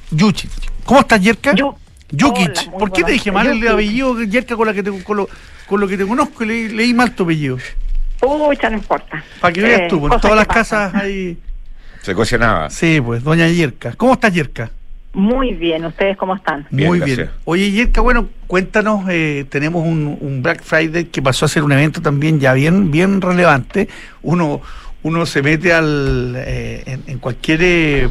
Yuchich. 0.09 0.70
¿Cómo 0.85 0.99
estás, 1.01 1.21
Yerka? 1.21 1.53
Yu- 1.53 1.75
Yukic. 2.11 2.49
Hola, 2.67 2.77
¿Por 2.77 2.91
qué 2.91 3.03
te 3.03 3.11
dije 3.13 3.31
mal 3.31 3.47
el 3.47 3.67
apellido, 3.67 4.21
Yerka, 4.23 4.55
con, 4.55 4.67
la 4.67 4.73
que 4.73 4.83
te- 4.83 5.03
con, 5.03 5.17
lo, 5.17 5.29
con 5.67 5.79
lo 5.79 5.87
que 5.87 5.97
te 5.97 6.05
conozco? 6.05 6.43
Le, 6.43 6.69
leí 6.69 6.93
mal 6.93 7.11
tu 7.13 7.23
apellido. 7.23 7.57
Pucha, 8.19 8.69
no 8.69 8.77
importa. 8.77 9.23
Para 9.39 9.53
que 9.53 9.61
veas 9.61 9.81
Eh, 9.81 9.87
tú, 9.89 9.95
en 9.97 10.01
cosas 10.09 10.21
todas 10.21 10.37
las 10.37 10.47
casas 10.47 10.93
hay... 10.93 11.37
Se 12.01 12.13
cocinaba. 12.15 12.69
Sí, 12.69 12.99
pues, 13.03 13.23
doña 13.23 13.47
Yerka. 13.47 13.93
¿Cómo 13.93 14.13
estás, 14.13 14.33
Yerka? 14.33 14.69
Muy 15.13 15.53
bien, 15.53 15.85
¿ustedes 15.85 16.15
cómo 16.17 16.35
están? 16.35 16.65
Bien, 16.71 16.87
Muy 16.87 16.99
gracias. 16.99 17.17
bien. 17.17 17.29
Oye, 17.45 17.71
Yerka, 17.71 18.01
bueno, 18.01 18.29
cuéntanos, 18.47 19.05
eh, 19.09 19.45
tenemos 19.49 19.85
un, 19.85 20.17
un 20.19 20.41
Black 20.41 20.63
Friday 20.63 21.05
que 21.05 21.21
pasó 21.21 21.45
a 21.45 21.49
ser 21.49 21.63
un 21.63 21.71
evento 21.73 22.01
también 22.01 22.39
ya 22.39 22.53
bien, 22.53 22.91
bien 22.91 23.21
relevante. 23.21 23.87
Uno, 24.21 24.61
uno 25.03 25.25
se 25.25 25.41
mete 25.41 25.73
al, 25.73 26.33
eh, 26.37 26.83
en, 26.85 27.03
en 27.07 27.19
cualquier 27.19 27.59
eh, 27.61 28.09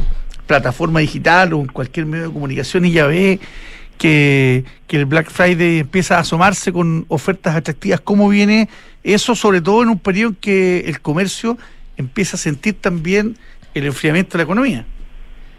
plataforma 0.51 0.99
digital 0.99 1.53
o 1.53 1.61
en 1.61 1.67
cualquier 1.67 2.05
medio 2.05 2.27
de 2.27 2.33
comunicación 2.33 2.83
y 2.83 2.91
ya 2.91 3.07
ve 3.07 3.39
que, 3.97 4.65
que 4.85 4.97
el 4.97 5.05
Black 5.05 5.29
Friday 5.29 5.79
empieza 5.79 6.17
a 6.17 6.19
asomarse 6.19 6.73
con 6.73 7.05
ofertas 7.07 7.55
atractivas. 7.55 8.01
¿Cómo 8.01 8.27
viene 8.27 8.67
eso, 9.01 9.33
sobre 9.33 9.61
todo 9.61 9.81
en 9.83 9.87
un 9.87 9.99
periodo 9.99 10.31
en 10.31 10.35
que 10.35 10.79
el 10.81 10.99
comercio 10.99 11.57
empieza 11.95 12.35
a 12.35 12.39
sentir 12.39 12.73
también 12.81 13.37
el 13.73 13.85
enfriamiento 13.85 14.33
de 14.33 14.37
la 14.39 14.43
economía? 14.43 14.85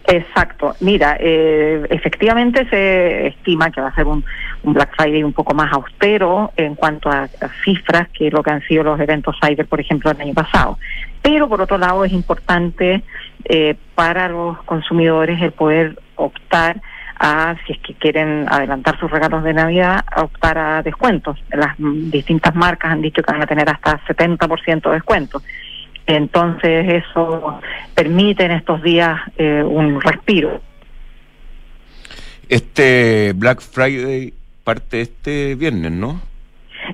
Exacto. 0.07 0.75
Mira, 0.81 1.17
eh, 1.19 1.87
efectivamente 1.89 2.69
se 2.69 3.29
estima 3.29 3.71
que 3.71 3.81
va 3.81 3.89
a 3.89 3.95
ser 3.95 4.05
un, 4.05 4.23
un 4.63 4.75
Black 4.75 4.95
Friday 4.95 5.23
un 5.23 5.33
poco 5.33 5.55
más 5.55 5.73
austero 5.73 6.53
en 6.57 6.75
cuanto 6.75 7.09
a, 7.09 7.23
a 7.23 7.49
cifras 7.65 8.09
que 8.11 8.31
lo 8.31 8.43
que 8.43 8.51
han 8.51 8.63
sido 8.63 8.83
los 8.83 9.01
eventos 9.01 9.37
cyber, 9.41 9.67
por 9.67 9.81
ejemplo, 9.81 10.11
el 10.11 10.21
año 10.21 10.35
pasado. 10.35 10.79
Pero 11.23 11.49
por 11.49 11.61
otro 11.61 11.79
lado 11.79 12.05
es 12.05 12.13
importante 12.13 13.03
eh, 13.45 13.77
para 13.95 14.29
los 14.29 14.61
consumidores 14.65 15.41
el 15.41 15.53
poder 15.53 15.99
optar 16.17 16.83
a, 17.19 17.55
si 17.65 17.75
es 17.75 17.79
que 17.79 17.95
quieren 17.95 18.47
adelantar 18.49 18.99
sus 18.99 19.11
regalos 19.11 19.45
de 19.45 19.55
Navidad, 19.55 20.05
a 20.11 20.23
optar 20.23 20.59
a 20.59 20.83
descuentos. 20.83 21.39
Las 21.51 21.77
distintas 21.79 22.55
marcas 22.57 22.91
han 22.91 23.01
dicho 23.01 23.23
que 23.23 23.31
van 23.31 23.43
a 23.43 23.47
tener 23.47 23.69
hasta 23.71 24.01
70% 24.07 24.83
de 24.83 24.95
descuento. 24.95 25.41
Entonces 26.07 27.05
eso 27.05 27.61
permite 27.95 28.45
en 28.45 28.51
estos 28.51 28.83
días 28.83 29.21
eh, 29.37 29.63
un 29.63 30.01
respiro. 30.01 30.61
Este 32.49 33.33
Black 33.37 33.61
Friday 33.61 34.35
parte 34.65 35.01
este 35.01 35.55
viernes, 35.55 35.93
¿no? 35.93 36.21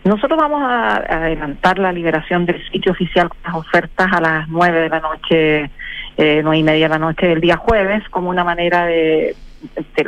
Nosotros 0.05 0.39
vamos 0.39 0.63
a, 0.63 0.97
adelantar 0.97 1.79
la 1.79 1.93
liberación 1.93 2.47
del 2.47 2.63
sitio 2.71 2.93
oficial 2.93 3.29
con 3.29 3.39
las 3.45 3.55
ofertas 3.55 4.09
a 4.13 4.21
las 4.21 4.49
nueve 4.49 4.81
de 4.81 4.89
la 4.89 5.01
noche, 5.01 5.71
eh, 6.17 6.43
y 6.43 6.63
media 6.63 6.87
de 6.87 6.89
la 6.89 6.99
noche 6.99 7.27
del 7.27 7.41
día 7.41 7.57
jueves, 7.57 8.03
como 8.11 8.31
una 8.31 8.45
manera 8.45 8.87
de, 8.87 9.35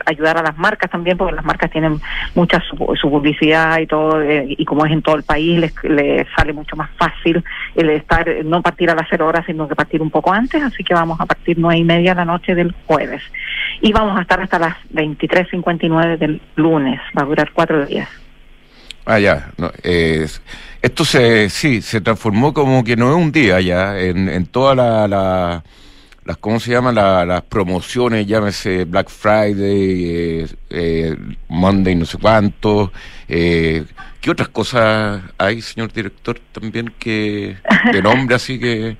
ayudar 0.06 0.38
a 0.38 0.42
las 0.42 0.56
marcas 0.56 0.90
también, 0.90 1.16
porque 1.16 1.34
las 1.34 1.44
marcas 1.44 1.70
tienen 1.70 2.00
mucha 2.34 2.60
su, 2.60 2.76
su 2.94 3.10
publicidad 3.10 3.78
y 3.80 3.86
todo, 3.86 4.22
eh, 4.22 4.44
y 4.48 4.64
como 4.64 4.86
es 4.86 4.92
en 4.92 5.02
todo 5.02 5.16
el 5.16 5.24
país, 5.24 5.58
les, 5.58 5.84
les 5.84 6.26
sale 6.36 6.52
mucho 6.52 6.76
más 6.76 6.90
fácil 6.96 7.42
el 7.74 7.90
estar, 7.90 8.28
no 8.44 8.62
partir 8.62 8.90
a 8.90 8.94
las 8.94 9.06
cero 9.10 9.26
horas, 9.26 9.44
sino 9.46 9.66
que 9.66 9.74
partir 9.74 10.02
un 10.02 10.10
poco 10.10 10.32
antes, 10.32 10.62
así 10.62 10.84
que 10.84 10.94
vamos 10.94 11.20
a 11.20 11.26
partir 11.26 11.58
nueve 11.58 11.78
y 11.78 11.84
media 11.84 12.12
de 12.12 12.16
la 12.16 12.24
noche 12.24 12.54
del 12.54 12.74
jueves. 12.86 13.22
Y 13.80 13.92
vamos 13.92 14.18
a 14.18 14.22
estar 14.22 14.40
hasta 14.40 14.58
las 14.58 14.76
23.59 14.92 16.18
del 16.18 16.40
lunes, 16.56 17.00
va 17.16 17.22
a 17.22 17.26
durar 17.26 17.50
cuatro 17.52 17.84
días. 17.86 18.19
Ah, 19.04 19.18
ya. 19.18 19.50
no, 19.56 19.70
eh, 19.82 20.26
esto 20.82 21.04
se, 21.04 21.50
sí, 21.50 21.82
se 21.82 22.00
transformó 22.00 22.52
como 22.54 22.84
que 22.84 22.96
no 22.96 23.10
es 23.10 23.16
un 23.16 23.32
día 23.32 23.60
ya, 23.60 23.98
en, 23.98 24.28
en 24.28 24.46
todas 24.46 24.76
la, 24.76 25.08
la- 25.08 25.64
las, 26.24 26.36
¿cómo 26.36 26.60
se 26.60 26.70
llama? 26.70 26.92
La- 26.92 27.24
las 27.24 27.42
promociones, 27.42 28.26
llámese 28.26 28.84
Black 28.84 29.08
Friday, 29.08 30.04
eh, 30.42 30.46
eh, 30.70 31.16
Monday 31.48 31.94
no 31.96 32.04
sé 32.06 32.18
cuánto. 32.18 32.92
Eh, 33.28 33.84
¿Qué 34.20 34.30
otras 34.30 34.48
cosas 34.50 35.22
hay, 35.38 35.62
señor 35.62 35.92
director, 35.92 36.38
también 36.52 36.92
que 36.98 37.56
de 37.92 38.02
nombre 38.02 38.36
así 38.36 38.58
que... 38.58 38.96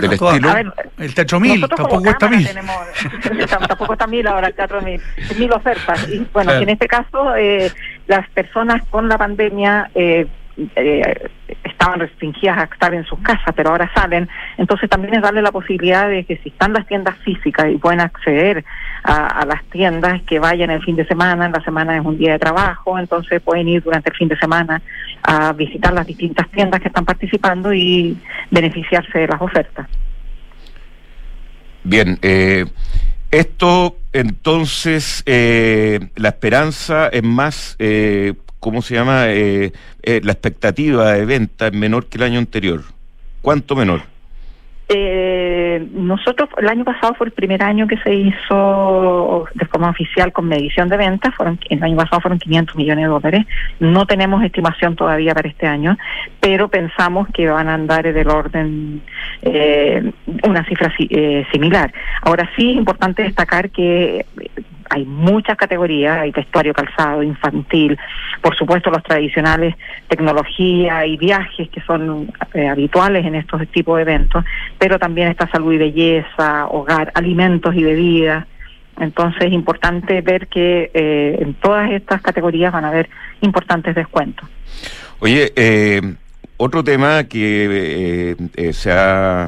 Del 0.00 0.12
estilo? 0.12 0.48
A 0.50 0.54
ver, 0.54 0.72
El 0.98 1.14
Teatro 1.14 1.40
Mil, 1.40 1.60
tampoco 1.68 2.00
cuesta 2.02 2.28
mil. 2.28 2.46
tenemos- 2.46 2.76
tam- 3.48 3.66
tampoco 3.68 3.92
está 3.94 4.06
mil 4.06 4.26
ahora 4.26 4.48
el 4.48 4.54
teatro 4.54 4.80
mil, 4.82 5.00
mil 5.38 5.52
ofertas. 5.52 6.08
Y 6.08 6.18
bueno, 6.32 6.50
Claro. 6.50 6.58
que 6.58 6.62
en 6.64 6.68
este 6.70 6.88
caso 6.88 7.36
eh, 7.36 7.70
las 8.06 8.28
personas 8.30 8.82
con 8.90 9.08
la 9.08 9.18
pandemia 9.18 9.90
eh, 9.94 10.26
eh, 10.56 11.30
estaban 11.64 12.00
restringidas 12.00 12.58
a 12.58 12.64
estar 12.64 12.94
en 12.94 13.04
sus 13.04 13.18
casas, 13.20 13.54
pero 13.56 13.70
ahora 13.70 13.90
salen. 13.94 14.28
Entonces 14.58 14.88
también 14.88 15.14
es 15.14 15.22
darle 15.22 15.42
la 15.42 15.52
posibilidad 15.52 16.08
de 16.08 16.24
que 16.24 16.36
si 16.38 16.50
están 16.50 16.72
las 16.72 16.86
tiendas 16.86 17.16
físicas 17.18 17.70
y 17.70 17.78
pueden 17.78 18.00
acceder 18.00 18.64
a, 19.04 19.44
las 19.46 19.64
tiendas, 19.70 20.22
que 20.22 20.38
vayan 20.38 20.70
el 20.70 20.82
fin 20.82 20.96
de 20.96 21.06
semana, 21.06 21.46
en 21.46 21.52
la 21.52 21.62
semana 21.64 21.96
es 21.96 22.04
un 22.04 22.18
día 22.18 22.32
de 22.32 22.38
trabajo, 22.38 22.98
entonces 22.98 23.40
pueden 23.40 23.68
ir 23.68 23.82
durante 23.82 24.10
el 24.10 24.16
fin 24.16 24.28
de 24.28 24.36
semana 24.36 24.80
a 25.22 25.52
visitar 25.52 25.92
las 25.92 26.06
distintas 26.06 26.48
tiendas 26.50 26.80
que 26.80 26.88
están 26.88 27.04
participando 27.04 27.72
y 27.72 28.16
beneficiarse 28.50 29.18
de 29.18 29.28
las 29.28 29.40
ofertas. 29.40 29.86
Bien, 31.84 32.18
eh, 32.22 32.66
esto 33.30 33.96
entonces, 34.12 35.22
eh, 35.24 35.98
la 36.16 36.28
esperanza 36.28 37.08
es 37.08 37.22
más, 37.22 37.76
eh, 37.78 38.34
¿cómo 38.62 38.80
se 38.80 38.94
llama? 38.94 39.24
Eh, 39.26 39.72
eh, 40.04 40.20
la 40.22 40.32
expectativa 40.32 41.14
de 41.14 41.26
venta 41.26 41.66
es 41.66 41.72
menor 41.72 42.06
que 42.06 42.16
el 42.16 42.22
año 42.22 42.38
anterior. 42.38 42.82
¿Cuánto 43.42 43.74
menor? 43.74 44.02
Eh, 44.88 45.84
nosotros, 45.94 46.48
el 46.58 46.68
año 46.68 46.84
pasado 46.84 47.14
fue 47.14 47.26
el 47.26 47.32
primer 47.32 47.60
año 47.62 47.88
que 47.88 47.96
se 47.98 48.14
hizo 48.14 49.46
de 49.54 49.64
forma 49.66 49.90
oficial 49.90 50.32
con 50.32 50.46
medición 50.46 50.88
de 50.88 50.96
ventas, 50.96 51.34
fueron, 51.34 51.58
el 51.70 51.82
año 51.82 51.96
pasado 51.96 52.20
fueron 52.20 52.38
500 52.38 52.76
millones 52.76 53.04
de 53.06 53.08
dólares, 53.08 53.46
no 53.80 54.06
tenemos 54.06 54.44
estimación 54.44 54.94
todavía 54.94 55.34
para 55.34 55.48
este 55.48 55.66
año, 55.66 55.98
pero 56.40 56.68
pensamos 56.68 57.26
que 57.34 57.48
van 57.48 57.68
a 57.68 57.74
andar 57.74 58.12
del 58.12 58.28
orden, 58.28 59.02
eh, 59.40 60.12
una 60.46 60.64
cifra 60.66 60.92
eh, 60.98 61.46
similar. 61.50 61.92
Ahora 62.20 62.48
sí 62.54 62.70
es 62.70 62.76
importante 62.76 63.22
destacar 63.22 63.70
que 63.70 64.24
hay 64.92 65.04
muchas 65.06 65.56
categorías, 65.56 66.18
hay 66.18 66.30
vestuario 66.30 66.74
calzado, 66.74 67.22
infantil, 67.22 67.98
por 68.42 68.56
supuesto 68.56 68.90
los 68.90 69.02
tradicionales 69.02 69.74
tecnología 70.08 71.06
y 71.06 71.16
viajes 71.16 71.70
que 71.70 71.80
son 71.80 72.30
eh, 72.52 72.68
habituales 72.68 73.24
en 73.24 73.34
estos 73.34 73.66
tipos 73.68 73.96
de 73.96 74.02
eventos, 74.02 74.44
pero 74.78 74.98
también 74.98 75.28
está 75.28 75.48
salud 75.48 75.72
y 75.72 75.78
belleza, 75.78 76.66
hogar, 76.66 77.10
alimentos 77.14 77.74
y 77.74 77.82
bebidas. 77.82 78.46
Entonces 79.00 79.44
es 79.44 79.52
importante 79.52 80.20
ver 80.20 80.48
que 80.48 80.90
eh, 80.92 81.38
en 81.40 81.54
todas 81.54 81.90
estas 81.90 82.20
categorías 82.20 82.72
van 82.72 82.84
a 82.84 82.88
haber 82.88 83.08
importantes 83.40 83.94
descuentos. 83.94 84.46
Oye, 85.20 85.52
eh, 85.56 86.02
otro 86.58 86.84
tema 86.84 87.24
que 87.24 88.36
eh, 88.54 88.72
se 88.72 88.92
ha 88.92 89.46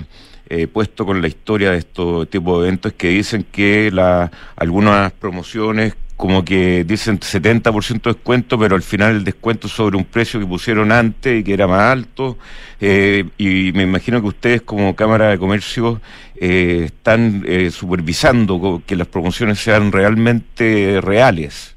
eh, 0.63 0.67
puesto 0.67 1.05
con 1.07 1.21
la 1.21 1.29
historia 1.29 1.71
de 1.71 1.79
estos 1.79 2.29
tipos 2.31 2.61
de 2.61 2.69
eventos 2.69 2.93
que 2.93 3.09
dicen 3.09 3.47
que 3.51 3.91
la, 3.91 4.31
algunas 4.57 5.13
promociones 5.13 5.95
como 6.17 6.45
que 6.45 6.85
dicen 6.85 7.19
70% 7.19 8.03
de 8.03 8.13
descuento, 8.13 8.59
pero 8.59 8.77
al 8.77 8.83
final 8.83 9.17
el 9.17 9.25
descuento 9.25 9.67
es 9.67 9.73
sobre 9.73 9.97
un 9.97 10.05
precio 10.05 10.39
que 10.39 10.47
pusieron 10.47 10.93
antes 10.93 11.41
y 11.41 11.45
que 11.45 11.53
era 11.53 11.67
más 11.67 11.93
alto. 11.93 12.39
Eh, 12.81 13.25
y 13.37 13.73
me 13.75 13.83
imagino 13.83 14.21
que 14.21 14.29
ustedes 14.29 14.63
como 14.63 14.95
Cámara 14.95 15.29
de 15.31 15.39
Comercio 15.39 16.01
eh, 16.37 16.83
están 16.87 17.43
eh, 17.47 17.71
supervisando 17.71 18.83
que 18.87 18.97
las 18.97 19.09
promociones 19.09 19.59
sean 19.59 19.91
realmente 19.91 21.01
reales. 21.01 21.73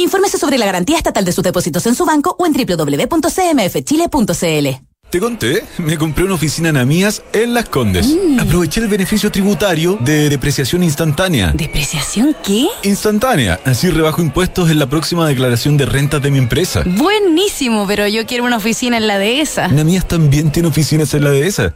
Infórmese 0.00 0.38
sobre 0.38 0.56
la 0.56 0.66
garantía 0.66 0.96
estatal 0.96 1.26
de 1.26 1.32
sus 1.32 1.44
depósitos 1.44 1.86
en 1.86 1.94
su 1.94 2.06
banco 2.06 2.34
o 2.38 2.46
en 2.46 2.54
www.cmfchile.cl. 2.54 4.68
Te 5.10 5.18
conté, 5.18 5.64
me 5.78 5.98
compré 5.98 6.24
una 6.24 6.34
oficina 6.34 6.68
en 6.68 6.76
Amías 6.76 7.24
en 7.32 7.52
Las 7.52 7.68
Condes. 7.68 8.06
Mm. 8.06 8.38
Aproveché 8.38 8.80
el 8.80 8.86
beneficio 8.86 9.32
tributario 9.32 9.98
de 10.00 10.30
depreciación 10.30 10.84
instantánea. 10.84 11.50
¿Depreciación 11.52 12.36
qué? 12.44 12.68
Instantánea. 12.84 13.58
Así 13.64 13.90
rebajo 13.90 14.22
impuestos 14.22 14.70
en 14.70 14.78
la 14.78 14.88
próxima 14.88 15.26
declaración 15.26 15.76
de 15.76 15.86
rentas 15.86 16.22
de 16.22 16.30
mi 16.30 16.38
empresa. 16.38 16.84
Buenísimo, 16.86 17.88
pero 17.88 18.06
yo 18.06 18.24
quiero 18.24 18.44
una 18.44 18.58
oficina 18.58 18.98
en 18.98 19.08
la 19.08 19.18
dehesa. 19.18 19.64
Amías 19.64 20.06
también 20.06 20.52
tiene 20.52 20.68
oficinas 20.68 21.12
en 21.12 21.24
la 21.24 21.30
dehesa. 21.30 21.74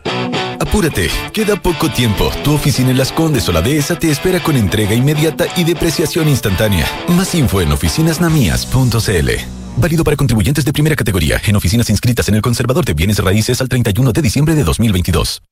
Apúrate, 0.67 1.11
queda 1.35 1.57
poco 1.57 1.91
tiempo. 1.91 2.31
Tu 2.43 2.51
oficina 2.55 2.91
en 2.91 2.97
Las 2.97 3.13
Condes 3.13 3.47
o 3.51 3.53
la 3.53 3.61
Dehesa 3.61 3.99
te 3.99 4.11
espera 4.11 4.43
con 4.43 4.57
entrega 4.57 4.95
inmediata 4.95 5.45
y 5.59 5.65
depreciación 5.65 6.27
instantánea. 6.27 6.87
Más 7.09 7.35
info 7.35 7.61
en 7.61 7.71
oficinasnamias.cl. 7.71 9.31
Válido 9.77 10.05
para 10.05 10.17
contribuyentes 10.17 10.65
de 10.65 10.73
primera 10.73 10.97
categoría 10.97 11.39
en 11.47 11.57
oficinas 11.57 11.91
inscritas 11.91 12.31
en 12.31 12.37
el 12.37 12.41
Conservador 12.41 12.83
de 12.87 12.95
Bienes 12.95 13.19
Raíces 13.19 13.61
al 13.61 13.69
31 13.69 14.13
de 14.13 14.23
diciembre 14.23 14.55
de 14.55 14.65
2022. 14.65 15.43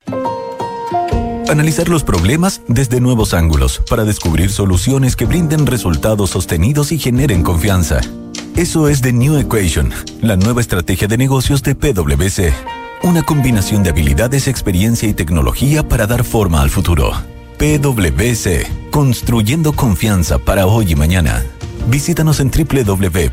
Analizar 1.50 1.90
los 1.90 2.04
problemas 2.04 2.62
desde 2.66 2.98
nuevos 2.98 3.34
ángulos 3.34 3.82
para 3.90 4.04
descubrir 4.04 4.50
soluciones 4.50 5.14
que 5.14 5.26
brinden 5.26 5.66
resultados 5.66 6.30
sostenidos 6.30 6.90
y 6.90 6.98
generen 6.98 7.42
confianza. 7.42 8.00
Eso 8.56 8.88
es 8.88 9.02
The 9.02 9.12
New 9.12 9.36
Equation, 9.36 9.92
la 10.22 10.36
nueva 10.36 10.62
estrategia 10.62 11.06
de 11.06 11.18
negocios 11.18 11.62
de 11.62 11.74
PwC. 11.74 12.81
Una 13.02 13.22
combinación 13.22 13.82
de 13.82 13.90
habilidades, 13.90 14.46
experiencia 14.46 15.08
y 15.08 15.14
tecnología 15.14 15.82
para 15.82 16.06
dar 16.06 16.22
forma 16.22 16.62
al 16.62 16.70
futuro. 16.70 17.12
PwC, 17.58 18.66
construyendo 18.92 19.72
confianza 19.72 20.38
para 20.38 20.66
hoy 20.66 20.92
y 20.92 20.94
mañana. 20.94 21.42
Visítanos 21.88 22.38
en 22.38 22.52
www.pwc.cl. 22.52 23.32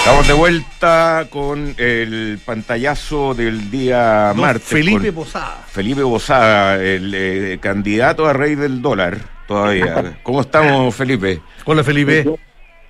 Estamos 0.00 0.26
de 0.26 0.32
vuelta 0.34 1.26
con 1.30 1.74
el 1.76 2.38
pantallazo 2.44 3.34
del 3.34 3.70
día 3.70 4.32
martes. 4.34 4.64
Felipe 4.68 5.12
Posada. 5.12 5.62
Felipe 5.70 6.02
Posada, 6.02 6.82
el 6.82 7.12
eh, 7.14 7.58
candidato 7.60 8.26
a 8.26 8.32
rey 8.32 8.54
del 8.54 8.80
dólar 8.82 9.18
todavía. 9.46 10.18
¿Cómo 10.22 10.40
estamos, 10.40 10.94
Felipe? 10.94 11.40
Hola, 11.64 11.84
Felipe. 11.84 12.24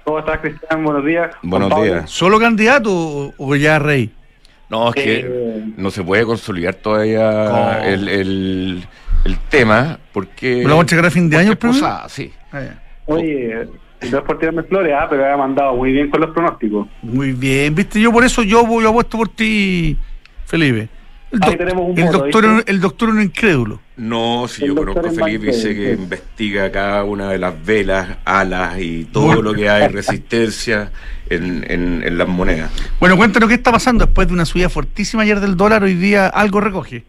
¿Cómo 0.05 0.19
estás, 0.21 0.39
Cristian? 0.39 0.85
Buenos 0.85 1.05
días. 1.05 1.31
Buenos 1.43 1.83
días. 1.83 2.11
¿Solo 2.11 2.39
candidato 2.39 3.35
o, 3.37 3.57
ya 3.57 3.79
rey? 3.79 4.13
No, 4.71 4.89
es 4.91 4.95
que 4.95 5.17
Eh, 5.27 5.65
no 5.77 5.91
se 5.91 6.03
puede 6.05 6.25
consolidar 6.25 6.75
todavía 6.75 7.83
el, 7.85 8.09
el- 8.09 8.85
el 9.25 9.39
tema 9.51 9.99
porque... 10.13 10.63
¿Lo 10.63 10.69
vamos 10.71 10.79
a 10.79 10.83
entregar 10.83 11.07
a 11.07 11.11
fin 11.11 11.29
de 11.29 11.37
año? 11.37 11.57
Posada, 11.57 12.09
sí. 12.09 12.33
Ah, 12.53 12.61
ya. 12.63 12.83
Oye, 13.07 13.69
no 14.11 14.19
es 14.19 14.25
por 14.25 14.39
tirarme 14.39 14.63
flores, 14.63 14.95
ah, 14.99 15.07
pero 15.11 15.33
ha 15.33 15.37
mandado 15.37 15.75
muy 15.77 15.93
bien 15.93 16.09
con 16.11 16.21
los 16.21 16.31
pronósticos. 16.31 16.87
Muy 17.03 17.33
bien, 17.33 17.75
viste, 17.75 18.01
yo 18.01 18.13
por 18.13 18.25
eso 18.25 18.43
yo 18.43 18.65
voy 18.65 18.85
apuesto 18.87 19.19
por 19.19 19.29
ti, 19.29 19.97
Felipe. 20.47 20.89
El, 21.33 21.39
doc- 21.39 21.61
un 21.79 21.95
doctor, 22.11 22.65
el 22.67 22.81
doctor 22.81 23.09
un 23.11 23.23
incrédulo. 23.23 23.81
No, 23.97 24.49
si 24.49 24.63
El 24.65 24.69
yo 24.71 24.75
conozco 24.75 25.07
a 25.07 25.11
Felipe 25.13 25.51
y 25.51 25.53
sé 25.53 25.71
Embalse, 25.71 25.75
que 25.77 25.95
sí. 25.97 26.03
investiga 26.03 26.73
cada 26.73 27.05
una 27.05 27.31
de 27.31 27.39
las 27.39 27.65
velas, 27.65 28.17
alas 28.25 28.81
y 28.81 29.05
todo 29.05 29.27
Bueno. 29.27 29.43
lo 29.43 29.55
que 29.55 29.69
hay 29.69 29.87
resistencia 29.89 30.91
en, 31.29 31.65
en- 31.71 32.03
en 32.05 32.19
las 32.19 32.27
monedas. 32.27 32.73
Bueno, 32.99 33.17
cuéntanos 33.17 33.49
qué 33.49 33.55
está 33.55 33.71
pasando 33.71 34.07
después 34.07 34.27
de 34.27 34.35
una 34.35 34.45
subida 34.45 34.69
fortísima 34.69 35.23
ayer 35.23 35.39
del 35.39 35.57
dólar, 35.57 35.85
hoy 35.85 35.95
día 35.95 36.27
algo 36.27 36.61
recoge. 36.61 37.05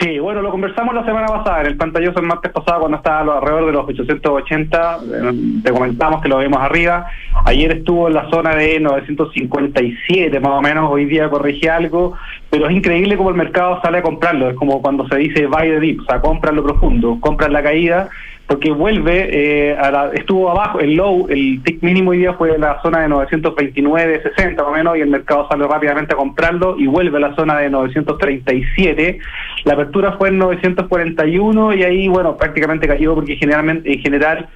Sí, 0.00 0.18
bueno, 0.18 0.42
lo 0.42 0.50
conversamos 0.50 0.94
la 0.94 1.02
semana 1.02 1.28
pasada, 1.28 1.62
en 1.62 1.68
el 1.68 1.76
pantallazo 1.78 2.20
el 2.20 2.26
martes 2.26 2.52
pasado 2.52 2.80
cuando 2.80 2.98
estaba 2.98 3.38
alrededor 3.38 3.66
de 3.66 3.72
los 3.72 3.88
880, 3.88 4.98
eh, 5.02 5.32
te 5.64 5.72
comentamos 5.72 6.20
que 6.20 6.28
lo 6.28 6.38
vimos 6.40 6.60
arriba, 6.60 7.06
ayer 7.46 7.72
estuvo 7.72 8.06
en 8.06 8.14
la 8.14 8.28
zona 8.28 8.54
de 8.54 8.78
957 8.80 10.40
más 10.40 10.52
o 10.52 10.60
menos, 10.60 10.90
hoy 10.90 11.06
día 11.06 11.30
corrige 11.30 11.70
algo, 11.70 12.12
pero 12.50 12.68
es 12.68 12.76
increíble 12.76 13.16
cómo 13.16 13.30
el 13.30 13.36
mercado 13.36 13.80
sale 13.80 13.98
a 13.98 14.02
comprarlo, 14.02 14.50
es 14.50 14.56
como 14.56 14.82
cuando 14.82 15.08
se 15.08 15.16
dice 15.16 15.46
buy 15.46 15.70
the 15.70 15.80
dip, 15.80 16.00
o 16.02 16.04
sea, 16.04 16.20
compra 16.20 16.52
lo 16.52 16.62
profundo, 16.64 17.16
compra 17.18 17.48
la 17.48 17.62
caída, 17.62 18.10
porque 18.48 18.70
vuelve, 18.70 19.28
eh, 19.30 19.76
a 19.76 19.90
la- 19.90 20.10
estuvo 20.14 20.50
abajo, 20.50 20.80
el 20.80 20.94
low, 20.94 21.26
el 21.28 21.62
tick 21.62 21.82
mínimo 21.82 22.12
hoy 22.12 22.18
día 22.18 22.32
fue 22.32 22.54
en 22.54 22.62
la 22.62 22.80
zona 22.80 23.02
de 23.02 23.08
929, 23.08 24.22
60 24.22 24.62
más 24.62 24.72
o 24.72 24.74
menos, 24.74 24.96
y 24.96 25.02
el 25.02 25.10
mercado 25.10 25.46
sale 25.50 25.66
rápidamente 25.66 26.14
a 26.14 26.16
comprarlo 26.16 26.74
y 26.78 26.86
vuelve 26.86 27.18
a 27.18 27.20
la 27.20 27.34
zona 27.34 27.58
de 27.58 27.68
937. 27.68 29.18
La 29.64 29.74
apertura 29.74 30.12
fue 30.12 30.30
en 30.30 30.38
941 30.38 31.74
y 31.74 31.82
ahí, 31.82 32.08
bueno, 32.08 32.38
prácticamente 32.38 32.88
cayó 32.88 33.14
porque 33.14 33.36
generalmente, 33.36 33.92
en 33.92 34.00
general, 34.00 34.48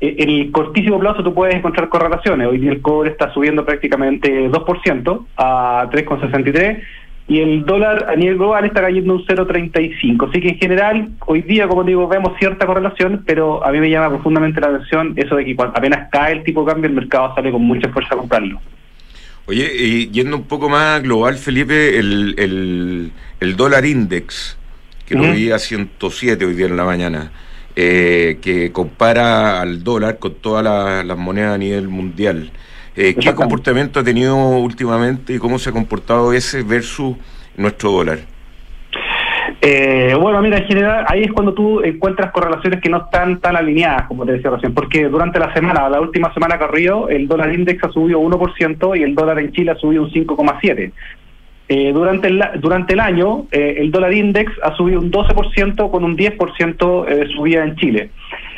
eh, 0.00 0.16
en 0.18 0.30
el 0.30 0.50
cortísimo 0.50 0.98
plazo 0.98 1.22
tú 1.22 1.34
puedes 1.34 1.54
encontrar 1.54 1.90
correlaciones. 1.90 2.48
Hoy 2.48 2.56
día 2.58 2.72
el 2.72 2.80
cobre 2.80 3.10
está 3.10 3.30
subiendo 3.34 3.64
prácticamente 3.66 4.48
2% 4.48 5.26
a 5.36 5.86
3,63 5.92 6.82
y 7.26 7.40
el 7.40 7.64
dólar 7.64 8.06
a 8.10 8.16
nivel 8.16 8.36
global 8.36 8.64
está 8.66 8.82
cayendo 8.82 9.14
un 9.14 9.24
0,35. 9.26 10.28
Así 10.28 10.40
que 10.40 10.48
en 10.50 10.58
general, 10.58 11.08
hoy 11.26 11.40
día, 11.42 11.66
como 11.66 11.82
digo, 11.82 12.06
vemos 12.06 12.32
cierta 12.38 12.66
correlación, 12.66 13.22
pero 13.26 13.64
a 13.64 13.72
mí 13.72 13.78
me 13.80 13.88
llama 13.88 14.10
profundamente 14.10 14.60
la 14.60 14.66
atención 14.68 15.14
eso 15.16 15.36
de 15.36 15.44
que 15.46 15.56
cuando 15.56 15.76
apenas 15.78 16.08
cae 16.12 16.32
el 16.32 16.44
tipo 16.44 16.64
de 16.64 16.72
cambio, 16.72 16.88
el 16.90 16.94
mercado 16.96 17.34
sale 17.34 17.50
con 17.50 17.62
mucha 17.62 17.88
fuerza 17.88 18.14
a 18.14 18.18
comprarlo. 18.18 18.60
Oye, 19.46 19.70
y 19.74 20.10
yendo 20.10 20.36
un 20.36 20.44
poco 20.44 20.68
más 20.68 21.02
global, 21.02 21.36
Felipe, 21.36 21.98
el, 21.98 22.34
el, 22.38 23.10
el 23.40 23.56
dólar 23.56 23.84
index, 23.84 24.56
que 25.06 25.14
lo 25.14 25.22
vi 25.32 25.50
a 25.50 25.58
107 25.58 26.44
hoy 26.46 26.54
día 26.54 26.66
en 26.66 26.76
la 26.78 26.84
mañana, 26.84 27.30
eh, 27.76 28.38
que 28.40 28.70
compara 28.72 29.60
al 29.60 29.82
dólar 29.84 30.18
con 30.18 30.34
todas 30.36 30.64
la- 30.64 31.04
las 31.04 31.18
monedas 31.18 31.54
a 31.54 31.58
nivel 31.58 31.88
mundial. 31.88 32.50
Eh, 32.96 33.14
¿Qué 33.18 33.34
comportamiento 33.34 34.00
ha 34.00 34.04
tenido 34.04 34.36
últimamente 34.36 35.34
y 35.34 35.38
cómo 35.38 35.58
se 35.58 35.70
ha 35.70 35.72
comportado 35.72 36.32
ese 36.32 36.62
versus 36.62 37.16
nuestro 37.56 37.90
dólar? 37.90 38.18
Eh, 39.60 40.14
bueno, 40.20 40.42
mira, 40.42 40.58
en 40.58 40.66
general, 40.66 41.04
ahí 41.08 41.22
es 41.22 41.32
cuando 41.32 41.54
tú 41.54 41.80
encuentras 41.82 42.30
correlaciones 42.32 42.80
que 42.80 42.90
no 42.90 42.98
están 42.98 43.40
tan 43.40 43.56
alineadas, 43.56 44.06
como 44.06 44.24
te 44.26 44.32
decía 44.32 44.50
recién, 44.50 44.74
porque 44.74 45.08
durante 45.08 45.38
la 45.38 45.52
semana, 45.54 45.88
la 45.88 46.00
última 46.00 46.32
semana 46.34 46.58
que 46.58 46.64
arrió, 46.64 47.08
el 47.08 47.26
dólar 47.26 47.52
index 47.52 47.82
ha 47.82 47.90
subido 47.90 48.20
1% 48.20 48.98
y 48.98 49.02
el 49.02 49.14
dólar 49.14 49.38
en 49.38 49.52
Chile 49.52 49.70
ha 49.72 49.76
subido 49.76 50.02
un 50.02 50.10
5,7%. 50.10 50.92
Eh, 51.66 51.92
durante, 51.94 52.28
el, 52.28 52.44
durante 52.60 52.92
el 52.92 53.00
año, 53.00 53.46
eh, 53.50 53.76
el 53.78 53.90
dólar 53.90 54.12
index 54.12 54.52
ha 54.62 54.76
subido 54.76 55.00
un 55.00 55.10
12% 55.10 55.90
con 55.90 56.04
un 56.04 56.14
10% 56.14 57.04
de 57.06 57.26
subida 57.28 57.64
en 57.64 57.74
Chile. 57.76 58.10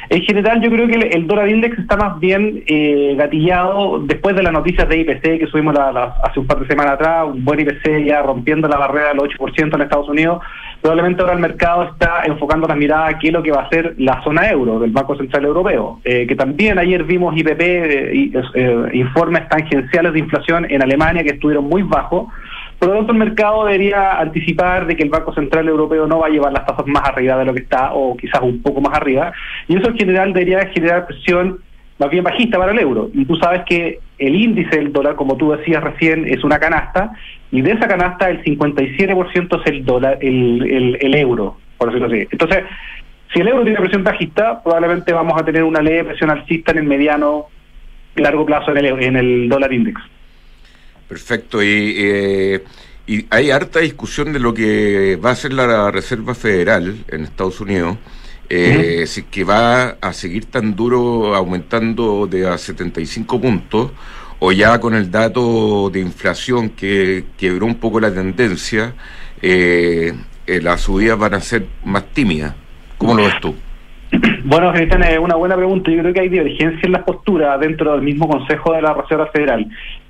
En 0.09 0.23
general, 0.23 0.61
yo 0.63 0.71
creo 0.71 0.87
que 0.87 0.95
el, 0.95 1.27
dólar 1.27 1.49
index 1.49 1.79
está 1.79 1.97
más 1.97 2.21
bien 2.21 2.63
eh, 2.67 3.15
gatillado 3.19 3.99
después 4.05 4.37
de 4.37 4.43
las 4.43 4.53
noticias 4.53 4.89
de 4.89 4.99
IPC 4.99 5.39
que 5.41 5.47
subimos 5.51 5.75
la- 5.75 5.91
la- 5.91 6.15
hace 6.23 6.39
un 6.41 6.47
par 6.47 6.61
de 6.61 6.67
semanas 6.69 6.93
atrás, 6.95 7.27
un 7.27 7.45
buen 7.45 7.59
IPC 7.61 8.05
ya 8.07 8.23
rompiendo 8.23 8.69
la 8.69 8.77
barrera 8.79 9.09
del 9.09 9.19
8% 9.19 9.75
en 9.75 9.83
Estados 9.83 10.09
Unidos. 10.09 10.43
Probablemente 10.81 11.23
ahora 11.23 11.35
el 11.35 11.41
mercado 11.41 11.83
está 11.85 12.23
enfocando 12.25 12.69
las 12.69 12.77
miradas 12.77 13.15
a 13.15 13.19
qué 13.19 13.29
es 13.29 13.33
lo 13.33 13.43
que 13.43 13.51
va 13.51 13.63
a 13.63 13.69
ser 13.69 13.95
la 13.99 14.23
zona 14.23 14.49
euro 14.49 14.79
del 14.79 14.93
Banco 14.93 15.17
Central 15.17 15.45
Europeo, 15.45 16.01
eh, 16.05 16.27
que 16.29 16.37
también 16.37 16.79
ayer 16.79 17.03
vimos 17.03 17.37
IPP, 17.37 17.61
eh, 17.61 18.11
y, 18.15 18.33
eh, 18.55 18.89
informes 18.93 19.49
tangenciales 19.49 20.13
de 20.13 20.19
inflación 20.21 20.67
en 20.71 20.83
Alemania 20.83 21.25
que 21.25 21.31
estuvieron 21.31 21.65
muy 21.65 21.83
bajos. 21.83 22.29
Por 22.79 22.89
lo 22.89 22.97
tanto, 22.97 23.13
el 23.13 23.19
mercado 23.19 23.65
debería 23.65 24.21
anticipar 24.21 24.87
de 24.87 24.97
que 24.97 25.03
el 25.03 25.09
Banco 25.09 25.33
Central 25.33 25.67
Europeo 25.69 26.07
no 26.07 26.19
va 26.19 26.27
a 26.27 26.31
llevar 26.31 26.53
las 26.53 26.67
tasas 26.67 26.87
más 26.87 27.09
arriba 27.09 27.39
de 27.39 27.45
lo 27.47 27.55
que 27.55 27.63
está, 27.63 27.93
o 27.95 28.17
quizás 28.17 28.41
un 28.43 28.61
poco 28.61 28.81
más 28.81 28.95
arriba, 28.95 29.33
y 29.67 29.77
eso 29.77 29.89
en 29.89 29.97
general 29.97 30.33
debería 30.33 30.67
generar 30.69 31.07
presión 31.07 31.61
más 31.99 32.11
bien 32.11 32.25
bajista 32.25 32.59
para 32.59 32.73
el 32.73 32.79
euro. 32.79 33.11
Y 33.15 33.25
tú 33.25 33.37
sabes 33.37 33.63
que 33.67 34.01
el 34.19 34.35
índice 34.35 34.77
del 34.77 34.93
dólar, 34.93 35.15
como 35.15 35.37
tú 35.37 35.53
decías 35.53 35.83
recién, 35.83 36.27
es 36.27 36.45
una 36.45 36.59
canasta, 36.59 37.13
y 37.51 37.63
de 37.63 37.73
esa 37.73 37.89
canasta 37.89 38.29
el 38.29 38.43
57% 38.45 39.61
es 39.61 39.67
el 39.67 39.85
dólar, 39.85 40.19
el, 40.21 41.15
euro, 41.15 41.57
por 41.79 41.89
decirlo 41.89 42.09
así. 42.09 42.29
Entonces, 42.31 42.65
si 43.33 43.41
el 43.41 43.49
euro 43.49 43.63
tiene 43.63 43.79
presión 43.79 44.05
bajista, 44.05 44.63
probablemente 44.63 45.13
vamos 45.13 45.41
a 45.41 45.45
tener 45.45 45.65
una 45.65 45.81
leve 45.81 46.05
presión 46.05 46.31
alcista 46.31 46.73
en 46.73 46.79
el 46.79 46.85
mediano, 46.85 47.47
largo 48.17 48.45
plazo 48.45 48.71
en 48.73 48.79
el, 48.79 49.03
en 49.03 49.17
el 49.17 49.49
dólar 49.49 49.73
index. 49.73 50.01
Perfecto. 51.09 51.63
Y, 51.63 51.95
eh, 51.99 52.65
y 53.07 53.27
hay 53.31 53.51
harta 53.51 53.81
discusión 53.81 54.33
de 54.33 54.41
lo 54.41 54.53
que 54.53 55.17
va 55.25 55.31
a 55.31 55.33
hacer 55.33 55.53
la 55.53 55.91
Reserva 55.91 56.35
Federal 56.35 57.05
en 57.09 57.25
Estados 57.25 57.61
Unidos. 57.61 57.97
Eh, 58.49 59.05
Si 59.07 59.21
es 59.21 59.27
que 59.27 59.45
va 59.45 59.97
a 60.01 60.13
seguir 60.13 60.47
tan 60.47 60.77
duro 60.77 61.35
aumentando 61.35 62.27
de 62.27 62.49
a 62.49 62.59
75 62.59 63.41
puntos 63.41 63.93
o 64.39 64.53
ya 64.53 64.79
con 64.81 64.95
el 64.95 65.11
dato 65.11 65.91
de 65.91 66.01
inflación 66.01 66.71
que 66.71 67.25
quebró 67.39 67.67
un 67.67 67.77
poco 67.77 68.01
la 68.01 68.13
tendencia, 68.13 68.95
eh, 69.43 70.13
eh, 70.47 70.61
las 70.63 70.83
subidas 70.83 71.19
van 71.19 71.35
a 71.35 71.41
ser 71.41 71.67
más 71.85 72.05
tímidas. 72.13 72.55
¿Cómo 72.99 73.15
lo 73.15 73.25
ves 73.25 73.41
tú? 73.41 73.55
Bueno, 74.45 74.73
Cristian, 74.73 75.03
es 75.03 75.19
una 75.19 75.35
buena 75.35 75.57
pregunta. 75.57 75.91
Yo 75.91 75.99
creo 76.01 76.15
que 76.15 76.21
hay 76.21 76.29
divergencia 76.29 76.81
en 76.85 76.93
las 76.93 77.03
posturas 77.03 77.59
dentro 77.59 77.93
del 77.93 78.03
mismo 78.03 78.29
Consejo 78.29 78.73
de 78.73 78.83
la 78.83 78.95
Reserva 78.95 79.27
Federal. 79.27 79.67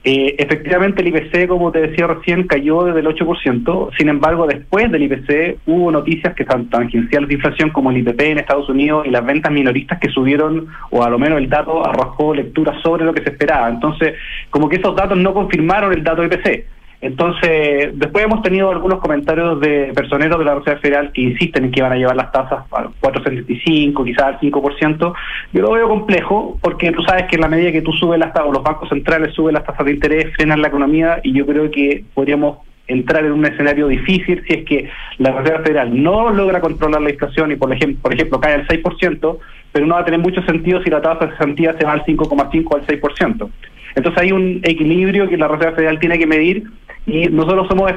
Eh, 0.09 0.37
efectivamente, 0.39 1.03
el 1.03 1.09
IPC, 1.09 1.49
como 1.49 1.73
te 1.73 1.81
decía 1.81 2.07
recién, 2.07 2.47
cayó 2.47 2.85
desde 2.85 3.01
el 3.01 3.09
8%. 3.09 3.91
Sin 3.99 4.09
embargo, 4.09 4.47
después 4.47 4.89
del 4.93 5.03
IPC 5.03 5.59
hubo 5.67 5.91
noticias 5.91 6.33
que 6.37 6.45
son 6.45 6.71
tangenciales 6.71 7.29
de 7.29 7.35
inflación 7.35 7.71
como 7.71 7.91
el 7.91 7.99
IPP 7.99 8.21
en 8.21 8.39
Estados 8.39 8.69
Unidos 8.69 9.05
y 9.05 9.11
las 9.11 9.27
ventas 9.27 9.51
minoristas 9.51 9.99
que 9.99 10.09
subieron, 10.09 10.69
o 10.91 11.03
a 11.03 11.11
lo 11.11 11.19
menos 11.19 11.41
el 11.41 11.49
dato 11.49 11.85
arrojó 11.85 12.37
lectura 12.37 12.81
sobre 12.85 13.05
lo 13.05 13.13
que 13.13 13.25
se 13.25 13.31
esperaba. 13.31 13.69
Entonces, 13.69 14.15
como 14.49 14.69
que 14.69 14.77
esos 14.77 14.95
datos 14.95 15.19
no 15.19 15.35
confirmaron 15.35 15.93
el 15.93 16.05
dato 16.05 16.23
IPC. 16.23 16.76
Entonces, 17.01 17.91
después 17.95 18.25
hemos 18.25 18.43
tenido 18.43 18.71
algunos 18.71 19.01
comentarios 19.01 19.61
de 19.61 19.93
personeros 19.95 20.39
de 20.39 20.45
la 20.45 20.55
Reserva 20.55 20.81
Federal 20.81 21.13
que 21.13 21.21
insisten 21.21 21.65
en 21.65 21.71
que 21.71 21.83
van 21.83 21.93
a 21.93 21.97
llevar 21.97 22.17
las 22.17 22.33
tasas 22.33 22.65
a 22.71 22.89
4,75, 23.01 24.05
quizás 24.05 24.25
al 24.25 24.41
5%. 24.41 25.15
Yo 25.53 25.63
lo 25.63 25.73
veo 25.73 25.89
complejo 25.89 26.59
porque 26.63 26.93
tú 26.93 27.03
sabes 27.03 27.25
que 27.27 27.37
en 27.37 27.43
la 27.43 27.49
medida 27.49 27.73
que 27.73 27.83
tú 27.83 27.93
subes 27.93 28.19
las 28.19 28.33
tasas, 28.33 28.49
o 28.49 28.53
los 28.53 28.63
bancos 28.63 28.89
centrales 28.89 29.35
suben 29.35 29.55
las 29.55 29.65
tasas 29.65 29.85
de 29.85 29.93
interés, 29.93 30.35
frenan 30.35 30.63
la 30.63 30.69
economía 30.69 31.21
y 31.23 31.33
yo 31.33 31.45
creo 31.47 31.71
que 31.71 32.05
podríamos 32.15 32.59
entrar 32.89 33.25
en 33.25 33.33
un 33.33 33.45
escenario 33.45 33.89
difícil 33.89 34.43
si 34.47 34.55
es 34.55 34.65
que 34.65 34.89
la 35.19 35.33
Reserva 35.33 35.65
Federal 35.65 36.03
no 36.03 36.31
logra 36.31 36.61
controlar 36.61 37.03
la 37.03 37.11
inflación 37.11 37.53
y, 37.53 37.57
por 37.57 37.73
ejemplo, 37.73 38.01
por 38.01 38.15
ejemplo 38.15 38.41
cae 38.41 38.55
al 38.55 38.67
6%, 38.67 39.39
pero 39.73 39.87
no 39.87 39.95
va 39.95 40.01
a 40.01 40.05
tener 40.05 40.21
mucho 40.21 40.43
sentido 40.43 40.83
si 40.83 40.91
la 40.91 41.03
tasa 41.03 41.27
de 41.27 41.33
cesantía 41.33 41.75
se 41.77 41.85
va 41.85 41.93
al 41.93 42.05
5,5 42.05 42.65
o 42.71 42.77
al 42.77 42.87
6%. 42.87 43.51
Entonces 43.97 44.23
hay 44.23 44.33
un 44.33 44.61
equilibrio 44.63 45.29
que 45.29 45.37
la 45.37 45.49
Reserva 45.49 45.75
Federal 45.75 45.99
tiene 45.99 46.19
que 46.19 46.27
medir 46.27 46.65
y 47.07 47.27
nosotros 47.29 47.67
somos 47.69 47.93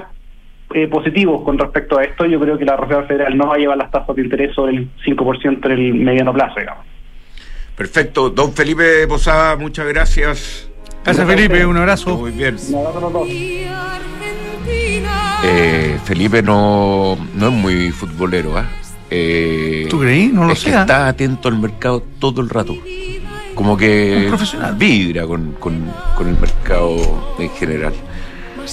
eh, 0.74 0.88
positivos 0.88 1.42
con 1.44 1.58
respecto 1.58 1.98
a 1.98 2.04
esto. 2.04 2.26
Yo 2.26 2.40
creo 2.40 2.58
que 2.58 2.66
la 2.66 2.78
Reserva 2.78 3.04
Federal 3.04 3.38
no 3.38 3.48
va 3.48 3.56
a 3.56 3.58
llevar 3.58 3.78
las 3.78 3.90
tasas 3.92 4.16
de 4.16 4.22
interés 4.22 4.54
sobre 4.56 4.74
el 4.78 4.90
5% 5.06 5.66
en 5.66 5.72
el 5.72 5.94
mediano 5.96 6.32
plazo, 6.34 6.60
digamos. 6.60 6.86
Perfecto. 7.76 8.30
Don 8.30 8.54
Felipe 8.54 9.08
Posada, 9.08 9.56
muchas 9.56 9.88
gracias. 9.88 10.70
Gracias, 11.04 11.26
Felipe. 11.28 11.66
Un 11.66 11.78
abrazo. 11.78 12.18
Muy 12.18 12.32
bien. 12.32 12.56
Un 12.70 12.76
abrazo 12.76 12.98
a 12.98 13.02
los 13.02 13.14
dos. 13.14 13.28
Eh, 15.44 15.98
Felipe 16.04 16.42
no, 16.44 17.18
no 17.36 17.48
es 17.48 17.54
muy 17.54 17.92
futbolero, 17.92 18.58
¿ah? 18.58 18.66
Eh, 19.10 19.88
¿Tú 19.90 20.00
creí? 20.00 20.28
No 20.28 20.46
lo 20.46 20.54
es 20.54 20.60
sé, 20.60 20.70
está 20.70 21.08
atento 21.08 21.48
al 21.48 21.58
mercado 21.60 22.04
todo 22.20 22.42
el 22.42 22.50
rato. 22.50 22.76
Como 23.56 23.76
que 23.78 24.22
Un 24.24 24.28
profesional. 24.28 24.76
vibra 24.78 25.26
con, 25.26 25.54
con- 25.54 25.92
con 26.16 26.28
el 26.28 26.38
mercado 26.40 27.36
en 27.40 27.50
general. 27.52 27.94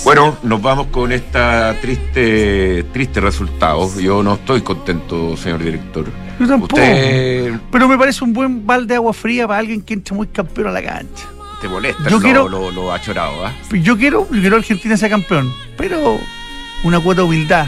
Bueno, 0.05 0.37
nos 0.43 0.63
vamos 0.63 0.87
con 0.89 1.11
esta 1.13 1.75
triste, 1.81 2.85
triste 2.93 3.21
resultado. 3.21 3.89
Yo 3.99 4.23
no 4.23 4.35
estoy 4.35 4.61
contento, 4.63 5.37
señor 5.37 5.63
director. 5.63 6.05
Yo 6.39 6.47
tampoco. 6.47 6.75
Usted 6.77 7.55
Pero 7.73 7.89
me 7.89 7.99
parece 7.99 8.23
un 8.25 8.33
buen 8.33 8.67
balde 8.67 8.89
de 8.89 8.95
agua 8.97 9.13
fría 9.13 9.47
para 9.49 9.59
alguien 9.61 9.81
que 9.83 9.95
entra 9.95 10.15
muy 10.15 10.27
campeón 10.29 10.69
a 10.69 10.73
la 10.73 10.83
cancha. 10.83 11.25
te 11.61 11.69
molesta 11.69 12.05
Yo 12.05 12.17
lo, 12.17 12.21
quiero- 12.23 12.49
lo, 12.49 12.71
lo 12.71 12.93
achorado, 12.93 13.45
¿ah? 13.47 13.53
Yo 13.73 13.97
quiero, 13.97 14.27
yo 14.31 14.41
quiero 14.41 14.51
que 14.57 14.63
Argentina 14.63 14.97
sea 14.97 15.09
campeón, 15.09 15.51
pero 15.77 16.19
una 16.85 17.01
cuota 17.01 17.23
de 17.23 17.27
humildad. 17.27 17.67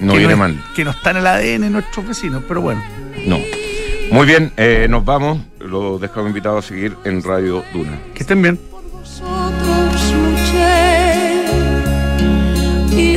No 0.00 0.14
viene 0.14 0.32
es- 0.32 0.38
mal. 0.38 0.62
Que 0.74 0.84
no 0.84 0.90
está 0.90 1.12
en 1.12 1.16
el 1.18 1.26
ADN 1.26 1.60
de 1.62 1.70
nuestros 1.70 2.06
vecinos, 2.06 2.42
pero 2.48 2.60
bueno. 2.60 2.82
No. 3.24 3.38
Muy 4.10 4.26
bien, 4.26 4.52
eh, 4.56 4.86
nos 4.90 5.04
vamos. 5.04 5.38
Los 5.60 6.00
dejamos 6.00 6.28
invitados 6.28 6.64
a 6.64 6.68
seguir 6.68 6.96
en 7.04 7.22
Radio 7.22 7.64
Duna. 7.72 7.92
Que 8.12 8.20
estén 8.24 8.42
bien. 8.42 8.58
y 12.94 13.16